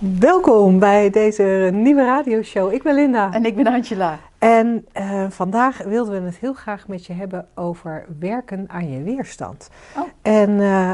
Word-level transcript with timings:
Welkom 0.00 0.78
bij 0.78 1.10
deze 1.10 1.70
nieuwe 1.72 2.04
radioshow. 2.04 2.72
Ik 2.72 2.82
ben 2.82 2.94
Linda. 2.94 3.32
En 3.32 3.44
ik 3.44 3.56
ben 3.56 3.66
Angela. 3.66 4.18
En 4.38 4.86
uh, 4.96 5.24
vandaag 5.28 5.82
wilden 5.82 6.20
we 6.20 6.26
het 6.26 6.36
heel 6.36 6.52
graag 6.52 6.88
met 6.88 7.06
je 7.06 7.12
hebben 7.12 7.48
over 7.54 8.06
werken 8.18 8.64
aan 8.68 8.92
je 8.92 9.02
weerstand. 9.02 9.70
Oh. 9.96 10.02
En 10.22 10.50
uh, 10.50 10.92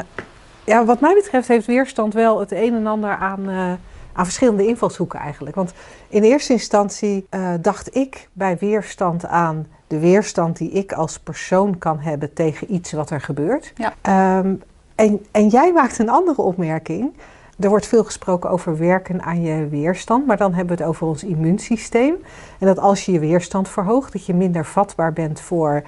ja, 0.64 0.84
wat 0.84 1.00
mij 1.00 1.14
betreft 1.14 1.48
heeft 1.48 1.66
weerstand 1.66 2.14
wel 2.14 2.40
het 2.40 2.52
een 2.52 2.74
en 2.74 2.86
ander 2.86 3.16
aan, 3.16 3.50
uh, 3.50 3.72
aan 4.12 4.24
verschillende 4.24 4.66
invalshoeken 4.66 5.20
eigenlijk. 5.20 5.56
Want 5.56 5.72
in 6.08 6.22
eerste 6.22 6.52
instantie 6.52 7.26
dacht 7.60 7.96
ik 7.96 8.28
bij 8.32 8.56
weerstand 8.60 9.26
aan 9.26 9.66
de 9.86 9.98
weerstand 9.98 10.56
die 10.56 10.70
ik 10.70 10.92
als 10.92 11.18
persoon 11.18 11.78
kan 11.78 11.98
hebben 11.98 12.32
tegen 12.32 12.74
iets 12.74 12.92
wat 12.92 13.10
er 13.10 13.20
gebeurt. 13.20 13.72
Ja. 13.74 14.38
Um, 14.38 14.62
en, 14.94 15.26
en 15.30 15.48
jij 15.48 15.72
maakt 15.72 15.98
een 15.98 16.10
andere 16.10 16.42
opmerking. 16.42 17.12
Er 17.56 17.68
wordt 17.68 17.86
veel 17.86 18.04
gesproken 18.04 18.50
over 18.50 18.78
werken 18.78 19.22
aan 19.22 19.42
je 19.42 19.68
weerstand, 19.68 20.26
maar 20.26 20.36
dan 20.36 20.54
hebben 20.54 20.76
we 20.76 20.82
het 20.82 20.90
over 20.90 21.06
ons 21.06 21.24
immuunsysteem. 21.24 22.14
En 22.58 22.66
dat 22.66 22.78
als 22.78 23.04
je 23.04 23.12
je 23.12 23.18
weerstand 23.18 23.68
verhoogt, 23.68 24.12
dat 24.12 24.26
je 24.26 24.34
minder 24.34 24.64
vatbaar 24.64 25.12
bent 25.12 25.40
voor 25.40 25.82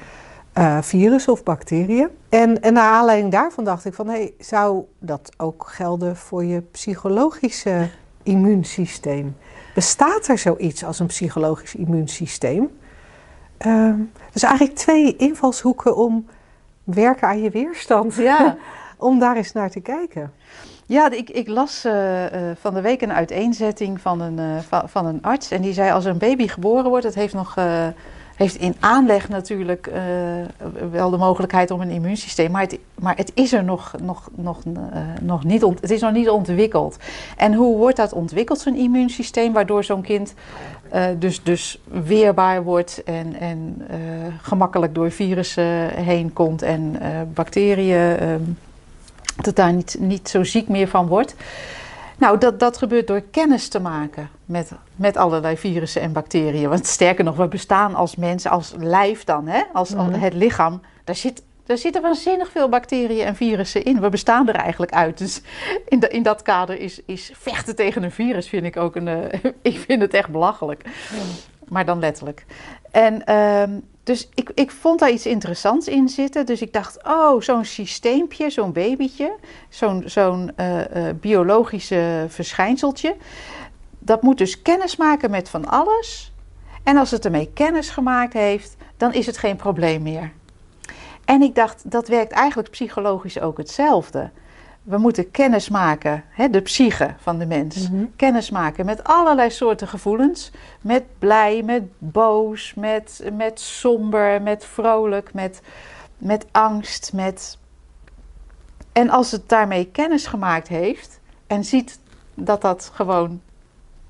uh, 0.59 0.79
virussen 0.81 1.33
of 1.33 1.43
bacteriën. 1.43 2.09
En, 2.29 2.63
en 2.63 2.73
naar 2.73 2.93
aanleiding 2.93 3.33
daarvan 3.33 3.65
dacht 3.65 3.85
ik 3.85 3.95
van, 3.95 4.07
hé, 4.07 4.13
hey, 4.13 4.35
zou 4.39 4.85
dat 4.99 5.33
ook 5.37 5.67
gelden 5.67 6.17
voor 6.17 6.45
je 6.45 6.61
psychologische 6.61 7.89
immuunsysteem? 8.23 9.37
Bestaat 9.75 10.29
er 10.29 10.39
zoiets 10.39 10.85
als 10.85 10.99
een 10.99 11.07
psychologisch 11.07 11.75
immuunsysteem? 11.75 12.71
Uh, 13.67 13.95
dus 14.33 14.43
eigenlijk 14.43 14.77
twee 14.77 15.17
invalshoeken 15.17 15.97
om 15.97 16.27
werken 16.85 17.29
aan 17.29 17.43
je 17.43 17.51
weerstand. 17.51 18.15
Ja. 18.15 18.57
om 18.99 19.19
daar 19.19 19.37
eens 19.37 19.53
naar 19.53 19.71
te 19.71 19.81
kijken. 19.81 20.33
Ja, 20.89 21.11
ik, 21.11 21.31
ik 21.31 21.49
las 21.49 21.85
uh, 21.85 21.93
uh, 21.93 22.31
van 22.61 22.75
de 22.75 22.81
week 22.81 23.03
een 23.03 23.13
uiteenzetting 23.13 24.01
van 24.01 24.21
een, 24.21 24.39
uh, 24.39 24.79
van, 24.87 25.07
een 25.07 25.23
arts. 25.23 25.51
En 25.51 25.63
die 25.63 25.73
zei 25.73 25.91
als 25.91 26.05
een 26.05 26.19
baby 26.19 26.47
geboren 26.49 26.91
wordt, 26.91 27.05
het 27.05 27.15
heeft 27.15 27.35
nog 27.35 27.55
heeft 28.37 28.57
in 28.57 28.75
aanleg 28.81 29.29
natuurlijk 29.29 29.91
wel 30.91 31.11
de 31.11 31.17
mogelijkheid 31.17 31.71
om 31.71 31.81
een 31.81 31.91
immuunsysteem. 31.91 32.51
Maar 32.51 32.63
het, 32.63 32.79
maar 32.95 33.17
het 33.17 33.33
is 33.35 33.53
er 33.53 33.65
nog, 33.65 33.95
nog, 34.03 34.29
nog, 34.35 34.63
nog 35.21 35.45
niet, 35.45 35.63
het 35.63 35.91
is 35.91 36.01
nog 36.01 36.13
niet 36.13 36.29
ontwikkeld. 36.29 36.97
En 37.37 37.55
hoe 37.55 37.77
wordt 37.77 37.97
dat 37.97 38.13
ontwikkeld, 38.13 38.59
zo'n 38.59 38.77
immuunsysteem, 38.77 39.53
waardoor 39.53 39.85
zo'n 39.85 40.03
kind 40.03 40.35
dus, 41.19 41.43
dus 41.43 41.81
weerbaar 41.85 42.63
wordt 42.63 43.03
en, 43.05 43.35
en 43.35 43.83
gemakkelijk 44.43 44.95
door 44.95 45.11
virussen 45.11 45.89
heen 45.95 46.33
komt 46.33 46.63
en 46.63 46.99
bacteriën 47.35 48.17
dat 49.45 49.57
daar 49.57 49.73
niet, 49.73 49.97
niet 49.99 50.29
zo 50.29 50.45
ziek 50.45 50.69
meer 50.69 50.89
van 50.89 51.07
wordt. 51.07 51.35
Nou, 52.19 52.39
dat, 52.39 52.61
dat 52.61 52.79
gebeurt 52.79 53.07
door 53.07 53.21
kennis 53.31 53.69
te 53.69 53.81
maken 53.81 54.31
met, 54.45 54.73
met 54.97 55.17
allerlei 55.17 55.57
virussen 55.57 56.03
en 56.03 56.13
bacteriën. 56.13 56.69
Want 56.69 56.87
sterker 56.87 57.25
nog, 57.25 57.37
we 57.37 57.49
bestaan 57.49 57.95
als 57.95 58.17
mensen, 58.17 58.51
als 58.51 58.75
lijf 58.79 59.25
dan, 59.25 59.47
hè? 59.47 59.63
Als, 59.73 59.95
mm. 59.95 60.13
het 60.13 60.35
lichaam. 60.35 60.81
Daar, 61.05 61.15
zit, 61.15 61.43
daar 61.67 61.79
zitten 61.79 62.03
waanzinnig 62.03 62.51
veel 62.51 62.69
bacteriën 62.69 63.27
en 63.27 63.37
virussen 63.37 63.85
in. 63.85 64.01
We 64.01 64.09
bestaan 64.09 64.49
er 64.49 64.55
eigenlijk 64.55 64.93
uit. 64.93 65.19
Dus 65.19 65.43
in, 65.89 66.01
de, 66.01 66.09
in 66.09 66.23
dat 66.23 66.43
kader 66.43 66.81
is, 66.81 67.01
is 67.07 67.31
vechten 67.35 67.77
tegen 67.77 68.03
een 68.03 68.13
virus, 68.13 68.49
vind 68.49 68.65
ik 68.65 68.77
ook 68.77 68.97
een. 68.97 69.07
Uh, 69.07 69.25
ik 69.63 69.79
vind 69.79 70.03
het 70.03 70.15
echt 70.15 70.29
belachelijk. 70.29 70.85
Mm. 70.85 71.19
Maar 71.69 71.85
dan 71.85 71.99
letterlijk. 71.99 72.45
En. 72.91 73.35
Um, 73.35 73.83
dus 74.09 74.29
ik, 74.35 74.51
ik 74.55 74.71
vond 74.71 74.99
daar 74.99 75.11
iets 75.11 75.27
interessants 75.27 75.89
in 75.89 76.09
zitten. 76.09 76.47
Dus 76.47 76.63
ik 76.63 76.73
dacht, 76.73 77.05
oh, 77.05 77.41
zo'n 77.41 77.65
systeempje, 77.65 78.51
zo'n 78.51 78.73
babytje, 78.73 79.37
zo'n 79.69 80.03
zo'n 80.07 80.53
uh, 80.57 80.81
biologische 81.21 82.27
verschijnseltje. 82.29 83.17
Dat 83.99 84.23
moet 84.23 84.39
dus 84.39 84.63
kennis 84.63 84.97
maken 84.97 85.31
met 85.31 85.49
van 85.49 85.65
alles. 85.65 86.33
En 86.83 86.97
als 86.97 87.11
het 87.11 87.25
ermee 87.25 87.51
kennis 87.55 87.89
gemaakt 87.91 88.33
heeft, 88.33 88.77
dan 88.97 89.13
is 89.13 89.27
het 89.27 89.39
geen 89.39 89.57
probleem 89.57 90.03
meer. 90.03 90.33
En 91.25 91.43
ik 91.43 91.55
dacht, 91.55 91.91
dat 91.91 92.09
werkt 92.09 92.33
eigenlijk 92.33 92.71
psychologisch 92.71 93.41
ook 93.41 93.59
hetzelfde 93.59 94.31
we 94.89 94.99
moeten 94.99 95.31
kennis 95.31 95.69
maken, 95.69 96.25
hè, 96.29 96.51
de 96.51 96.61
psyche 96.61 97.15
van 97.19 97.39
de 97.39 97.47
mens. 97.47 97.89
Mm 97.89 97.97
-hmm. 97.97 98.13
Kennis 98.17 98.51
maken 98.51 98.87
met 98.87 99.05
allerlei 99.05 99.51
soorten 99.51 99.89
gevoelens. 99.89 100.51
Met 100.81 101.05
blij, 101.19 101.63
met 101.63 101.83
boos, 101.99 102.75
met, 102.75 103.31
met 103.33 103.61
somber, 103.61 104.43
met 104.43 104.65
vrolijk, 104.65 105.35
met, 105.35 105.61
met 106.19 106.47
angst. 106.51 107.13
Met... 107.13 107.59
En 108.93 109.11
als 109.11 109.31
het 109.31 109.49
daarmee 109.49 109.87
kennis 109.87 110.27
gemaakt 110.27 110.69
heeft 110.69 111.21
en 111.47 111.65
ziet 111.65 111.99
dat 112.35 112.61
dat 112.61 112.91
gewoon 112.95 113.41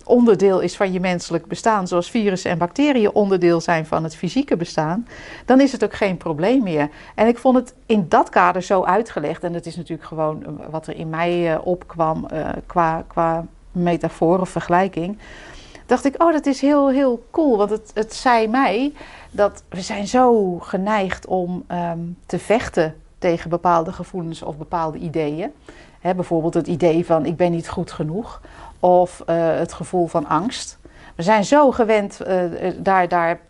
onderdeel 0.08 0.60
is 0.60 0.76
van 0.76 0.92
je 0.92 1.00
menselijk 1.00 1.46
bestaan, 1.46 1.88
zoals 1.88 2.10
virussen 2.10 2.50
en 2.50 2.58
bacteriën 2.58 3.14
onderdeel 3.14 3.60
zijn 3.60 3.86
van 3.86 4.04
het 4.04 4.16
fysieke 4.16 4.56
bestaan, 4.56 5.06
dan 5.44 5.60
is 5.60 5.72
het 5.72 5.84
ook 5.84 5.94
geen 5.94 6.16
probleem 6.16 6.62
meer. 6.62 6.88
En 7.14 7.26
ik 7.26 7.38
vond 7.38 7.56
het 7.56 7.74
in 7.86 8.06
dat 8.08 8.28
kader 8.28 8.62
zo 8.62 8.82
uitgelegd, 8.82 9.44
en 9.44 9.52
dat 9.52 9.66
is 9.66 9.76
natuurlijk 9.76 10.08
gewoon 10.08 10.60
wat 10.70 10.86
er 10.86 10.96
in 10.96 11.08
mij 11.08 11.52
uh, 11.52 11.58
opkwam 11.66 12.26
uh, 12.32 12.48
qua, 12.66 13.04
qua 13.06 13.46
metafoor 13.72 14.40
of 14.40 14.48
vergelijking. 14.48 15.18
Dacht 15.86 16.04
ik, 16.04 16.22
oh, 16.22 16.32
dat 16.32 16.46
is 16.46 16.60
heel, 16.60 16.90
heel 16.90 17.26
cool. 17.30 17.56
Want 17.56 17.70
het, 17.70 17.90
het 17.94 18.14
zei 18.14 18.48
mij 18.48 18.92
dat 19.30 19.62
we 19.68 19.80
zijn 19.80 20.06
zo 20.06 20.58
geneigd 20.58 21.26
om 21.26 21.64
um, 21.68 22.16
te 22.26 22.38
vechten 22.38 22.94
tegen 23.18 23.50
bepaalde 23.50 23.92
gevoelens 23.92 24.42
of 24.42 24.56
bepaalde 24.56 24.98
ideeën. 24.98 25.52
He, 26.00 26.14
bijvoorbeeld 26.14 26.54
het 26.54 26.66
idee 26.66 27.06
van 27.06 27.26
ik 27.26 27.36
ben 27.36 27.50
niet 27.50 27.68
goed 27.68 27.92
genoeg 27.92 28.40
of 28.80 29.22
uh, 29.26 29.56
het 29.58 29.72
gevoel 29.72 30.06
van 30.06 30.26
angst. 30.26 30.78
We 31.14 31.22
zijn 31.22 31.44
zo 31.44 31.70
gewend 31.70 32.20
uh, 32.28 32.42
daar, 32.76 33.08
daar 33.08 33.40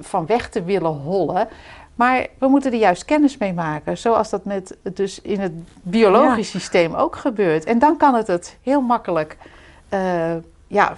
van 0.00 0.26
weg 0.26 0.48
te 0.48 0.62
willen 0.62 0.92
hollen. 0.92 1.48
Maar 1.94 2.26
we 2.38 2.48
moeten 2.48 2.72
er 2.72 2.78
juist 2.78 3.04
kennis 3.04 3.36
mee 3.36 3.52
maken. 3.52 3.98
Zoals 3.98 4.30
dat 4.30 4.44
met, 4.44 4.76
dus 4.94 5.20
in 5.20 5.40
het 5.40 5.52
biologisch 5.82 6.52
ja. 6.52 6.58
systeem 6.58 6.94
ook 6.94 7.16
gebeurt. 7.16 7.64
En 7.64 7.78
dan 7.78 7.96
kan 7.96 8.14
het 8.14 8.26
het 8.26 8.56
heel 8.62 8.80
makkelijk. 8.80 9.36
Uh, 9.94 10.34
ja, 10.66 10.96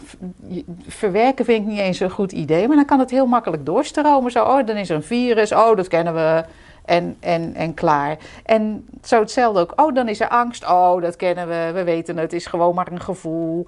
verwerken 0.86 1.44
vind 1.44 1.62
ik 1.62 1.68
niet 1.68 1.78
eens 1.78 2.00
een 2.00 2.10
goed 2.10 2.32
idee. 2.32 2.66
Maar 2.66 2.76
dan 2.76 2.84
kan 2.84 2.98
het 2.98 3.10
heel 3.10 3.26
makkelijk 3.26 3.66
doorstromen. 3.66 4.30
Zo, 4.30 4.44
oh, 4.44 4.66
dan 4.66 4.76
is 4.76 4.90
er 4.90 4.96
een 4.96 5.02
virus. 5.02 5.52
Oh, 5.52 5.76
dat 5.76 5.88
kennen 5.88 6.14
we. 6.14 6.44
En, 6.84 7.16
en, 7.20 7.54
en 7.54 7.74
klaar. 7.74 8.18
En 8.44 8.88
zo 9.02 9.20
hetzelfde 9.20 9.60
ook. 9.60 9.72
Oh, 9.76 9.94
dan 9.94 10.08
is 10.08 10.20
er 10.20 10.28
angst. 10.28 10.68
Oh, 10.68 11.02
dat 11.02 11.16
kennen 11.16 11.48
we. 11.48 11.70
We 11.74 11.84
weten 11.84 12.14
het. 12.14 12.24
Het 12.24 12.40
is 12.40 12.46
gewoon 12.46 12.74
maar 12.74 12.92
een 12.92 13.00
gevoel. 13.00 13.66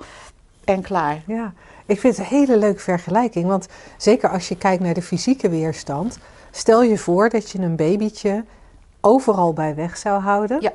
En 0.65 0.83
klaar. 0.83 1.23
Ja, 1.27 1.53
ik 1.87 2.01
vind 2.01 2.17
het 2.17 2.27
een 2.27 2.37
hele 2.37 2.57
leuke 2.57 2.81
vergelijking. 2.81 3.47
Want 3.47 3.69
zeker 3.97 4.31
als 4.31 4.49
je 4.49 4.57
kijkt 4.57 4.83
naar 4.83 4.95
de 4.95 5.03
fysieke 5.03 5.49
weerstand. 5.49 6.19
Stel 6.51 6.83
je 6.83 6.99
voor 6.99 7.29
dat 7.29 7.51
je 7.51 7.59
een 7.59 7.77
babytje 7.77 8.45
overal 9.01 9.53
bij 9.53 9.75
weg 9.75 9.97
zou 9.97 10.21
houden. 10.21 10.61
Ja. 10.61 10.73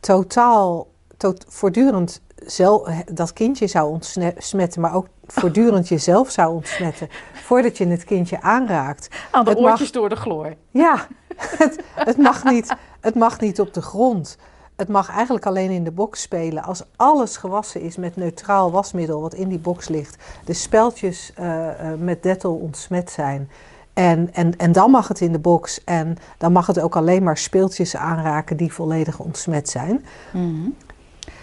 Totaal, 0.00 0.86
tot, 1.16 1.44
voortdurend 1.48 2.20
zelf, 2.50 2.88
dat 3.12 3.32
kindje 3.32 3.66
zou 3.66 3.90
ontsmetten, 3.90 4.80
maar 4.80 4.94
ook 4.94 5.06
voortdurend 5.26 5.88
jezelf 5.98 6.30
zou 6.30 6.54
ontsmetten. 6.54 7.08
Voordat 7.32 7.78
je 7.78 7.86
het 7.86 8.04
kindje 8.04 8.40
aanraakt. 8.42 9.08
Aan 9.30 9.44
de 9.44 9.50
het 9.50 9.58
oortjes 9.58 9.80
mag, 9.80 9.90
door 9.90 10.08
de 10.08 10.16
chloor. 10.16 10.54
Ja, 10.70 11.06
het, 11.36 11.82
het, 11.94 12.16
mag 12.16 12.44
niet, 12.44 12.74
het 13.00 13.14
mag 13.14 13.40
niet 13.40 13.60
op 13.60 13.74
de 13.74 13.82
grond. 13.82 14.36
Het 14.76 14.88
mag 14.88 15.10
eigenlijk 15.10 15.46
alleen 15.46 15.70
in 15.70 15.84
de 15.84 15.90
box 15.90 16.20
spelen. 16.22 16.62
Als 16.62 16.82
alles 16.96 17.36
gewassen 17.36 17.80
is 17.80 17.96
met 17.96 18.16
neutraal 18.16 18.70
wasmiddel 18.70 19.20
wat 19.20 19.34
in 19.34 19.48
die 19.48 19.58
box 19.58 19.88
ligt. 19.88 20.22
De 20.44 20.52
speltjes 20.52 21.32
uh, 21.40 21.46
uh, 21.46 21.70
met 21.98 22.22
dettel 22.22 22.54
ontsmet 22.54 23.10
zijn. 23.10 23.50
En, 23.92 24.28
en, 24.32 24.56
en 24.56 24.72
dan 24.72 24.90
mag 24.90 25.08
het 25.08 25.20
in 25.20 25.32
de 25.32 25.38
box. 25.38 25.84
En 25.84 26.16
dan 26.38 26.52
mag 26.52 26.66
het 26.66 26.80
ook 26.80 26.96
alleen 26.96 27.22
maar 27.22 27.36
speeltjes 27.36 27.96
aanraken 27.96 28.56
die 28.56 28.72
volledig 28.72 29.18
ontsmet 29.18 29.68
zijn. 29.68 30.04
Mm 30.32 30.62
-hmm. 30.62 30.76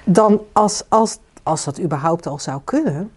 Dan 0.09 0.41
als, 0.51 0.83
als, 0.87 1.17
als 1.43 1.63
dat 1.63 1.79
überhaupt 1.79 2.27
al 2.27 2.39
zou 2.39 2.61
kunnen. 2.63 3.11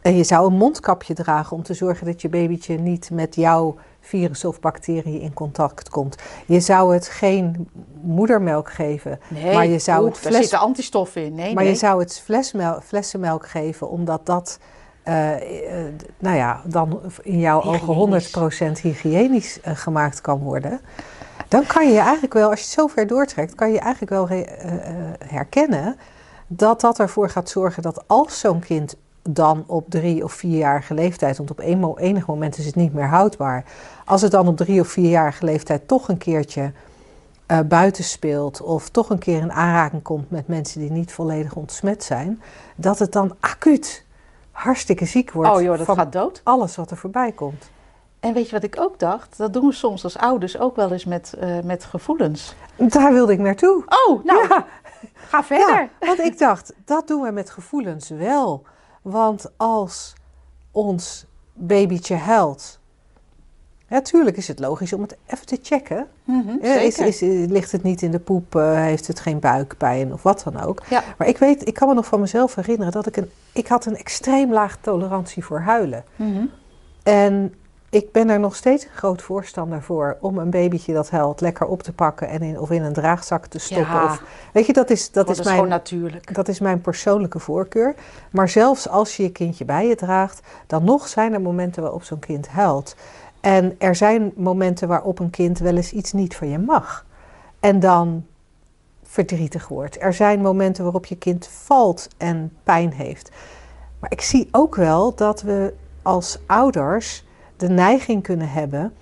En 0.00 0.16
je 0.16 0.24
zou 0.24 0.46
een 0.46 0.56
mondkapje 0.56 1.14
dragen 1.14 1.56
om 1.56 1.62
te 1.62 1.74
zorgen 1.74 2.06
dat 2.06 2.22
je 2.22 2.28
babytje 2.28 2.78
niet 2.78 3.10
met 3.10 3.34
jouw 3.34 3.76
virus 4.00 4.44
of 4.44 4.60
bacteriën 4.60 5.20
in 5.20 5.34
contact 5.34 5.88
komt. 5.88 6.16
Je 6.46 6.60
zou 6.60 6.94
het 6.94 7.08
geen 7.08 7.68
moedermelk 8.00 8.72
geven, 8.72 9.20
nee, 9.28 9.54
maar 9.54 9.66
je 9.66 9.78
zou 9.78 10.06
het 10.06 10.18
fles... 10.18 10.32
daar 10.32 10.42
zitten 10.42 10.58
antistoffen 10.58 11.24
in. 11.24 11.34
Nee, 11.34 11.54
maar 11.54 11.62
nee. 11.62 11.72
je 11.72 11.78
zou 11.78 12.00
het 12.00 12.20
flesmel, 12.24 12.80
flessenmelk 12.80 13.48
geven, 13.48 13.90
omdat 13.90 14.26
dat, 14.26 14.58
uh, 15.04 15.30
uh, 15.30 15.84
nou 16.18 16.36
ja, 16.36 16.60
dan 16.64 17.00
in 17.22 17.38
jouw 17.38 17.62
ogen 17.62 18.22
100% 18.78 18.80
hygiënisch 18.80 19.58
uh, 19.66 19.76
gemaakt 19.76 20.20
kan 20.20 20.38
worden. 20.38 20.80
Dan 21.52 21.66
kan 21.66 21.92
je 21.92 21.98
eigenlijk 21.98 22.32
wel, 22.32 22.50
als 22.50 22.58
je 22.58 22.64
het 22.64 22.74
zo 22.74 22.86
ver 22.86 23.06
doortrekt, 23.06 23.54
kan 23.54 23.72
je 23.72 23.78
eigenlijk 23.78 24.12
wel 24.12 24.30
uh, 24.30 24.44
herkennen 25.26 25.96
dat 26.46 26.80
dat 26.80 26.98
ervoor 26.98 27.30
gaat 27.30 27.48
zorgen 27.48 27.82
dat 27.82 28.04
als 28.06 28.40
zo'n 28.40 28.60
kind 28.60 28.96
dan 29.22 29.64
op 29.66 29.90
drie 29.90 30.24
of 30.24 30.32
vierjarige 30.32 30.94
leeftijd, 30.94 31.36
want 31.36 31.50
op 31.50 31.58
een, 31.58 31.96
enig 31.96 32.26
moment 32.26 32.58
is 32.58 32.66
het 32.66 32.74
niet 32.74 32.94
meer 32.94 33.08
houdbaar, 33.08 33.64
als 34.04 34.22
het 34.22 34.30
dan 34.30 34.48
op 34.48 34.56
drie 34.56 34.80
of 34.80 34.88
vierjarige 34.88 35.44
leeftijd 35.44 35.88
toch 35.88 36.08
een 36.08 36.18
keertje 36.18 36.72
uh, 37.46 37.60
buiten 37.60 38.04
speelt 38.04 38.60
of 38.60 38.88
toch 38.88 39.10
een 39.10 39.18
keer 39.18 39.40
in 39.40 39.52
aanraking 39.52 40.02
komt 40.02 40.30
met 40.30 40.48
mensen 40.48 40.80
die 40.80 40.90
niet 40.90 41.12
volledig 41.12 41.54
ontsmet 41.54 42.04
zijn, 42.04 42.42
dat 42.76 42.98
het 42.98 43.12
dan 43.12 43.36
acuut 43.40 44.04
hartstikke 44.50 45.04
ziek 45.04 45.32
wordt. 45.32 45.50
Oh 45.50 45.62
joh, 45.62 45.78
dat 45.78 45.96
gaat 45.96 46.12
dood. 46.12 46.40
Alles 46.44 46.76
wat 46.76 46.90
er 46.90 46.96
voorbij 46.96 47.32
komt. 47.32 47.70
En 48.22 48.32
weet 48.32 48.46
je 48.46 48.52
wat 48.52 48.62
ik 48.62 48.80
ook 48.80 48.98
dacht? 48.98 49.36
Dat 49.36 49.52
doen 49.52 49.66
we 49.66 49.72
soms 49.72 50.04
als 50.04 50.18
ouders 50.18 50.58
ook 50.58 50.76
wel 50.76 50.92
eens 50.92 51.04
met, 51.04 51.34
uh, 51.42 51.60
met 51.60 51.84
gevoelens. 51.84 52.54
Daar 52.76 53.12
wilde 53.12 53.32
ik 53.32 53.38
naartoe. 53.38 53.84
Oh, 54.06 54.24
nou, 54.24 54.48
ja. 54.48 54.66
ga 55.14 55.44
verder. 55.44 55.90
Ja, 56.00 56.06
want 56.06 56.18
ik 56.18 56.38
dacht, 56.38 56.72
dat 56.84 57.08
doen 57.08 57.22
we 57.22 57.30
met 57.30 57.50
gevoelens 57.50 58.08
wel. 58.08 58.62
Want 59.02 59.50
als 59.56 60.14
ons 60.70 61.26
babytje 61.52 62.14
huilt. 62.14 62.78
Natuurlijk 63.88 64.36
is 64.36 64.48
het 64.48 64.58
logisch 64.58 64.92
om 64.92 65.02
het 65.02 65.16
even 65.26 65.46
te 65.46 65.58
checken. 65.62 66.06
Mm 66.24 66.42
-hmm, 66.46 66.60
is, 66.60 66.98
is, 66.98 67.20
ligt 67.50 67.72
het 67.72 67.82
niet 67.82 68.02
in 68.02 68.10
de 68.10 68.20
poep? 68.20 68.54
Uh, 68.54 68.74
heeft 68.74 69.06
het 69.06 69.20
geen 69.20 69.38
buikpijn 69.38 70.12
of 70.12 70.22
wat 70.22 70.42
dan 70.44 70.60
ook? 70.60 70.82
Maar 71.18 71.28
ik 71.28 71.38
weet, 71.38 71.68
ik 71.68 71.74
kan 71.74 71.88
me 71.88 71.94
nog 71.94 72.06
van 72.06 72.20
mezelf 72.20 72.54
herinneren 72.54 72.92
dat 72.92 73.06
ik 73.06 73.16
een. 73.16 73.30
Ik 73.52 73.66
had 73.66 73.86
een 73.86 73.96
extreem 73.96 74.52
laag 74.52 74.76
tolerantie 74.80 75.44
voor 75.44 75.60
huilen. 75.60 76.04
Mm 76.16 76.34
-hmm. 76.34 76.50
En 77.02 77.54
ik 77.92 78.12
ben 78.12 78.28
er 78.28 78.40
nog 78.40 78.56
steeds 78.56 78.84
een 78.84 78.90
groot 78.94 79.22
voorstander 79.22 79.82
voor 79.82 80.16
om 80.20 80.38
een 80.38 80.50
babytje 80.50 80.92
dat 80.92 81.10
huilt 81.10 81.40
lekker 81.40 81.66
op 81.66 81.82
te 81.82 81.92
pakken 81.92 82.28
en 82.28 82.42
in, 82.42 82.58
of 82.58 82.70
in 82.70 82.82
een 82.82 82.92
draagzak 82.92 83.46
te 83.46 83.58
stoppen. 83.58 83.94
Ja. 83.94 84.04
Of, 84.04 84.22
weet 84.52 84.66
je, 84.66 84.72
dat 84.72 84.90
is, 84.90 85.10
dat, 85.10 85.26
dat 85.26 85.38
is, 85.38 85.44
mijn, 85.44 85.54
gewoon 85.56 85.70
natuurlijk. 85.70 86.34
dat 86.34 86.48
is 86.48 86.60
mijn 86.60 86.80
persoonlijke 86.80 87.38
voorkeur. 87.38 87.94
Maar 88.30 88.48
zelfs 88.48 88.88
als 88.88 89.16
je 89.16 89.22
je 89.22 89.32
kindje 89.32 89.64
bij 89.64 89.88
je 89.88 89.94
draagt, 89.94 90.40
dan 90.66 90.84
nog 90.84 91.08
zijn 91.08 91.32
er 91.32 91.40
momenten 91.40 91.82
waarop 91.82 92.02
zo'n 92.02 92.18
kind 92.18 92.48
huilt. 92.48 92.96
En 93.40 93.74
er 93.78 93.94
zijn 93.94 94.32
momenten 94.36 94.88
waarop 94.88 95.18
een 95.18 95.30
kind 95.30 95.58
wel 95.58 95.76
eens 95.76 95.92
iets 95.92 96.12
niet 96.12 96.36
van 96.36 96.48
je 96.48 96.58
mag. 96.58 97.06
En 97.60 97.80
dan 97.80 98.24
verdrietig 99.02 99.68
wordt. 99.68 100.02
Er 100.02 100.14
zijn 100.14 100.40
momenten 100.40 100.82
waarop 100.82 101.06
je 101.06 101.16
kind 101.16 101.46
valt 101.46 102.08
en 102.16 102.52
pijn 102.62 102.92
heeft. 102.92 103.30
Maar 103.98 104.10
ik 104.12 104.20
zie 104.20 104.48
ook 104.50 104.74
wel 104.74 105.14
dat 105.14 105.42
we 105.42 105.74
als 106.02 106.38
ouders 106.46 107.24
de 107.62 107.68
neiging 107.68 108.22
kunnen 108.22 108.48
hebben 108.50 108.92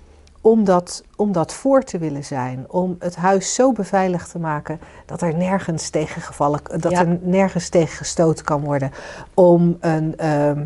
om 0.41 0.63
dat, 0.63 1.03
om 1.15 1.31
dat 1.31 1.53
voor 1.53 1.83
te 1.83 1.97
willen 1.97 2.23
zijn. 2.23 2.65
Om 2.67 2.95
het 2.99 3.15
huis 3.15 3.53
zo 3.53 3.71
beveiligd 3.71 4.31
te 4.31 4.39
maken 4.39 4.79
dat 5.05 5.21
er 5.21 5.35
nergens 5.35 5.89
tegen 5.89 6.21
gevallen, 6.21 6.59
dat 6.77 6.91
Ja. 6.91 6.99
er 6.99 7.17
nergens 7.21 7.69
tegen 7.69 7.97
gestoten 7.97 8.45
kan 8.45 8.61
worden. 8.63 8.91
Om 9.33 9.77
een, 9.79 10.17
ehm, 10.17 10.65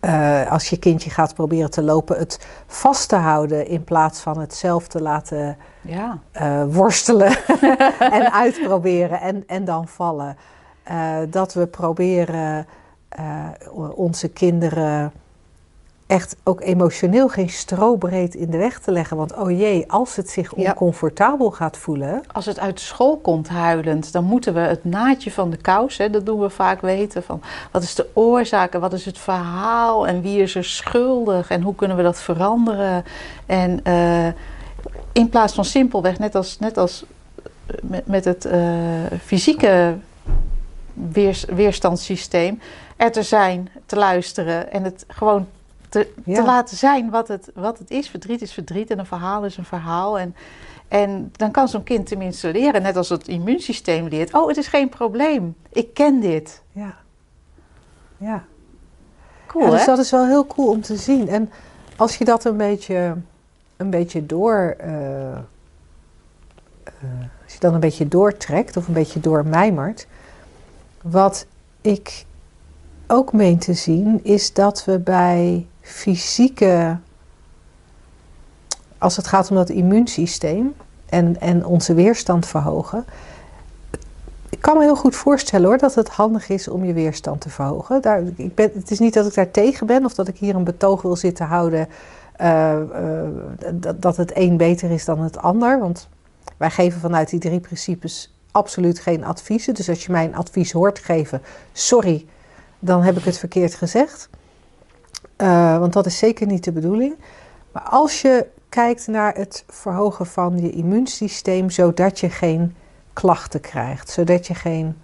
eh, 0.00 0.50
als 0.52 0.68
je 0.70 0.78
kindje 0.78 1.10
gaat 1.10 1.34
proberen 1.34 1.70
te 1.70 1.82
lopen, 1.82 2.18
het 2.18 2.46
vast 2.66 3.08
te 3.08 3.16
houden 3.16 3.66
in 3.66 3.84
plaats 3.84 4.20
van 4.20 4.40
het 4.40 4.54
zelf 4.54 4.86
te 4.88 5.02
laten 5.02 5.56
Ja. 5.80 6.18
eh, 6.32 6.64
worstelen 6.68 7.36
en 8.18 8.32
uitproberen 8.32 9.20
en, 9.20 9.44
en 9.46 9.64
dan 9.64 9.88
vallen. 9.88 10.36
Eh, 10.82 11.16
dat 11.30 11.54
we 11.54 11.66
proberen 11.66 12.66
onze 13.94 14.28
kinderen 14.28 15.12
echt 16.14 16.36
ook 16.42 16.60
emotioneel 16.60 17.28
geen 17.28 17.48
strobreed 17.48 18.34
in 18.34 18.50
de 18.50 18.56
weg 18.56 18.78
te 18.78 18.92
leggen. 18.92 19.16
Want 19.16 19.36
oh 19.36 19.50
jee, 19.50 19.90
als 19.90 20.16
het 20.16 20.30
zich 20.30 20.52
Ja. 20.56 20.70
oncomfortabel 20.70 21.50
gaat 21.50 21.76
voelen. 21.76 22.22
Als 22.32 22.46
het 22.46 22.58
uit 22.58 22.80
school 22.80 23.16
komt 23.16 23.48
huilend, 23.48 24.12
dan 24.12 24.24
moeten 24.24 24.54
we 24.54 24.60
het 24.60 24.84
naadje 24.84 25.30
van 25.30 25.50
de 25.50 25.56
kous, 25.56 25.96
hè, 25.96 26.10
dat 26.10 26.26
doen 26.26 26.40
we 26.40 26.50
vaak 26.50 26.80
weten. 26.80 27.22
Van 27.22 27.40
wat 27.70 27.82
is 27.82 27.94
de 27.94 28.06
oorzaak 28.12 28.74
en 28.74 28.80
wat 28.80 28.92
is 28.92 29.04
het 29.04 29.18
verhaal 29.18 30.06
en 30.06 30.22
wie 30.22 30.42
is 30.42 30.54
er 30.54 30.64
schuldig 30.64 31.50
en 31.50 31.62
hoe 31.62 31.74
kunnen 31.74 31.96
we 31.96 32.02
dat 32.02 32.20
veranderen. 32.20 33.04
En 33.46 33.80
eh, 33.82 34.26
in 35.12 35.28
plaats 35.28 35.54
van 35.54 35.64
simpelweg, 35.64 36.18
net 36.18 36.34
als, 36.34 36.58
net 36.58 36.76
als 36.76 37.04
eh, 37.66 37.74
met, 37.82 38.06
met 38.06 38.24
het 38.24 38.44
eh, 38.44 38.60
fysieke 39.24 39.94
weers, 40.92 41.44
weerstandssysteem, 41.44 42.60
er 42.96 43.12
te 43.12 43.22
zijn, 43.22 43.68
te 43.86 43.96
luisteren 43.96 44.72
en 44.72 44.84
het 44.84 45.04
gewoon 45.08 45.46
te, 45.94 46.12
Ja. 46.24 46.34
te 46.34 46.42
laten 46.44 46.76
zijn 46.76 47.10
wat 47.10 47.28
het, 47.28 47.50
wat 47.54 47.78
het 47.78 47.90
is. 47.90 48.08
Verdriet 48.08 48.42
is 48.42 48.52
verdriet 48.52 48.90
en 48.90 48.98
een 48.98 49.06
verhaal 49.06 49.44
is 49.44 49.56
een 49.56 49.64
verhaal. 49.64 50.18
En, 50.18 50.34
en 50.88 51.32
dan 51.36 51.50
kan 51.50 51.68
zo'n 51.68 51.82
kind 51.82 52.06
tenminste 52.06 52.52
leren, 52.52 52.82
net 52.82 52.96
als 52.96 53.08
het 53.08 53.28
immuunsysteem 53.28 54.08
leert. 54.08 54.34
Oh, 54.34 54.48
het 54.48 54.56
is 54.56 54.66
geen 54.66 54.88
probleem. 54.88 55.56
Ik 55.72 55.94
ken 55.94 56.20
dit. 56.20 56.62
Ja. 56.72 56.94
Ja. 58.16 58.44
Cool, 59.46 59.64
ja, 59.64 59.70
dus 59.70 59.80
hè? 59.80 59.86
dat 59.86 59.98
is 59.98 60.10
wel 60.10 60.26
heel 60.26 60.46
cool 60.46 60.68
om 60.70 60.80
te 60.80 60.96
zien. 60.96 61.28
En 61.28 61.50
als 61.96 62.16
je 62.16 62.24
dat 62.24 62.44
een 62.44 62.56
beetje, 62.56 63.16
een 63.76 63.90
beetje 63.90 64.26
door. 64.26 64.74
eh, 64.78 65.32
eh, 65.32 65.42
als 67.44 67.52
je 67.52 67.58
dan 67.60 67.74
een 67.74 67.80
beetje 67.80 68.08
doortrekt 68.08 68.76
of 68.76 68.86
een 68.88 68.94
beetje 68.94 69.20
doormijmert. 69.20 70.06
Wat 71.02 71.46
ik 71.80 72.24
ook 73.06 73.32
meen 73.32 73.58
te 73.58 73.72
zien, 73.74 74.20
is 74.24 74.52
dat 74.52 74.84
we 74.84 74.98
bij 74.98 75.66
fysieke. 75.84 76.98
Als 78.98 79.16
het 79.16 79.26
gaat 79.26 79.50
om 79.50 79.56
dat 79.56 79.68
immuunsysteem 79.68 80.74
en, 81.06 81.40
en 81.40 81.66
onze 81.66 81.94
weerstand 81.94 82.46
verhogen. 82.46 83.04
Ik 84.48 84.60
kan 84.60 84.76
me 84.76 84.82
heel 84.82 84.96
goed 84.96 85.16
voorstellen 85.16 85.66
hoor 85.66 85.78
dat 85.78 85.94
het 85.94 86.08
handig 86.08 86.48
is 86.48 86.68
om 86.68 86.84
je 86.84 86.92
weerstand 86.92 87.40
te 87.40 87.48
verhogen. 87.48 87.96
Ik 88.36 88.54
ben, 88.54 88.70
het 88.74 88.90
is 88.90 88.98
niet 88.98 89.14
dat 89.14 89.26
ik 89.26 89.34
daar 89.34 89.50
tegen 89.50 89.86
ben 89.86 90.04
of 90.04 90.14
dat 90.14 90.28
ik 90.28 90.36
hier 90.38 90.54
een 90.54 90.64
betoog 90.64 91.02
wil 91.02 91.16
zitten 91.16 91.46
houden 91.46 91.88
eh, 92.36 92.80
eh, 92.80 93.28
dat, 93.74 94.02
dat 94.02 94.16
het 94.16 94.32
een 94.34 94.56
beter 94.56 94.90
is 94.90 95.04
dan 95.04 95.20
het 95.20 95.38
ander. 95.38 95.78
Want 95.78 96.08
wij 96.56 96.70
geven 96.70 97.00
vanuit 97.00 97.30
die 97.30 97.40
drie 97.40 97.60
principes 97.60 98.34
absoluut 98.50 98.98
geen 98.98 99.24
adviezen. 99.24 99.74
Dus 99.74 99.88
als 99.88 100.04
je 100.06 100.12
mij 100.12 100.24
een 100.24 100.36
advies 100.36 100.72
hoort 100.72 100.98
geven, 100.98 101.42
sorry, 101.72 102.26
dan 102.78 103.02
heb 103.02 103.16
ik 103.16 103.24
het 103.24 103.38
verkeerd 103.38 103.74
gezegd. 103.74 104.28
Eh, 105.36 105.78
want 105.78 105.92
dat 105.92 106.06
is 106.06 106.18
zeker 106.18 106.46
niet 106.46 106.64
de 106.64 106.72
bedoeling. 106.72 107.16
Maar 107.72 107.82
als 107.82 108.22
je 108.22 108.46
kijkt 108.68 109.06
naar 109.06 109.34
het 109.34 109.64
verhogen 109.68 110.26
van 110.26 110.60
je 110.60 110.70
immuunsysteem, 110.70 111.70
zodat 111.70 112.20
je 112.20 112.30
geen 112.30 112.76
klachten 113.12 113.60
krijgt, 113.60 114.10
zodat 114.10 114.46
je 114.46 114.54
geen 114.54 114.96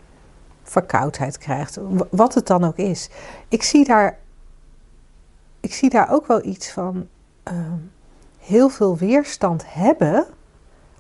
verkoudheid 0.63 1.39
krijgt, 1.39 1.79
wat 2.11 2.35
het 2.35 2.47
dan 2.47 2.65
ook 2.65 2.77
is. 2.77 3.11
Ik 3.49 3.63
zie 3.63 3.85
daar, 3.85 4.19
ik 5.61 5.75
zie 5.75 5.91
daar 5.91 6.13
ook 6.13 6.27
wel 6.27 6.45
iets 6.45 6.71
van 6.71 7.07
ehm, 7.43 7.79
heel 8.39 8.69
veel 8.69 8.97
weerstand 8.97 9.65
hebben, 9.67 10.27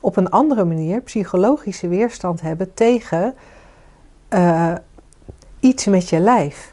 op 0.01 0.17
een 0.17 0.31
andere 0.31 0.65
manier, 0.65 1.01
psychologische 1.01 1.89
weerstand 1.89 2.41
hebben 2.41 2.75
tegen 2.75 3.35
eh, 4.29 4.75
iets 5.61 5.85
met 5.85 6.09
je 6.09 6.19
lijf. 6.19 6.70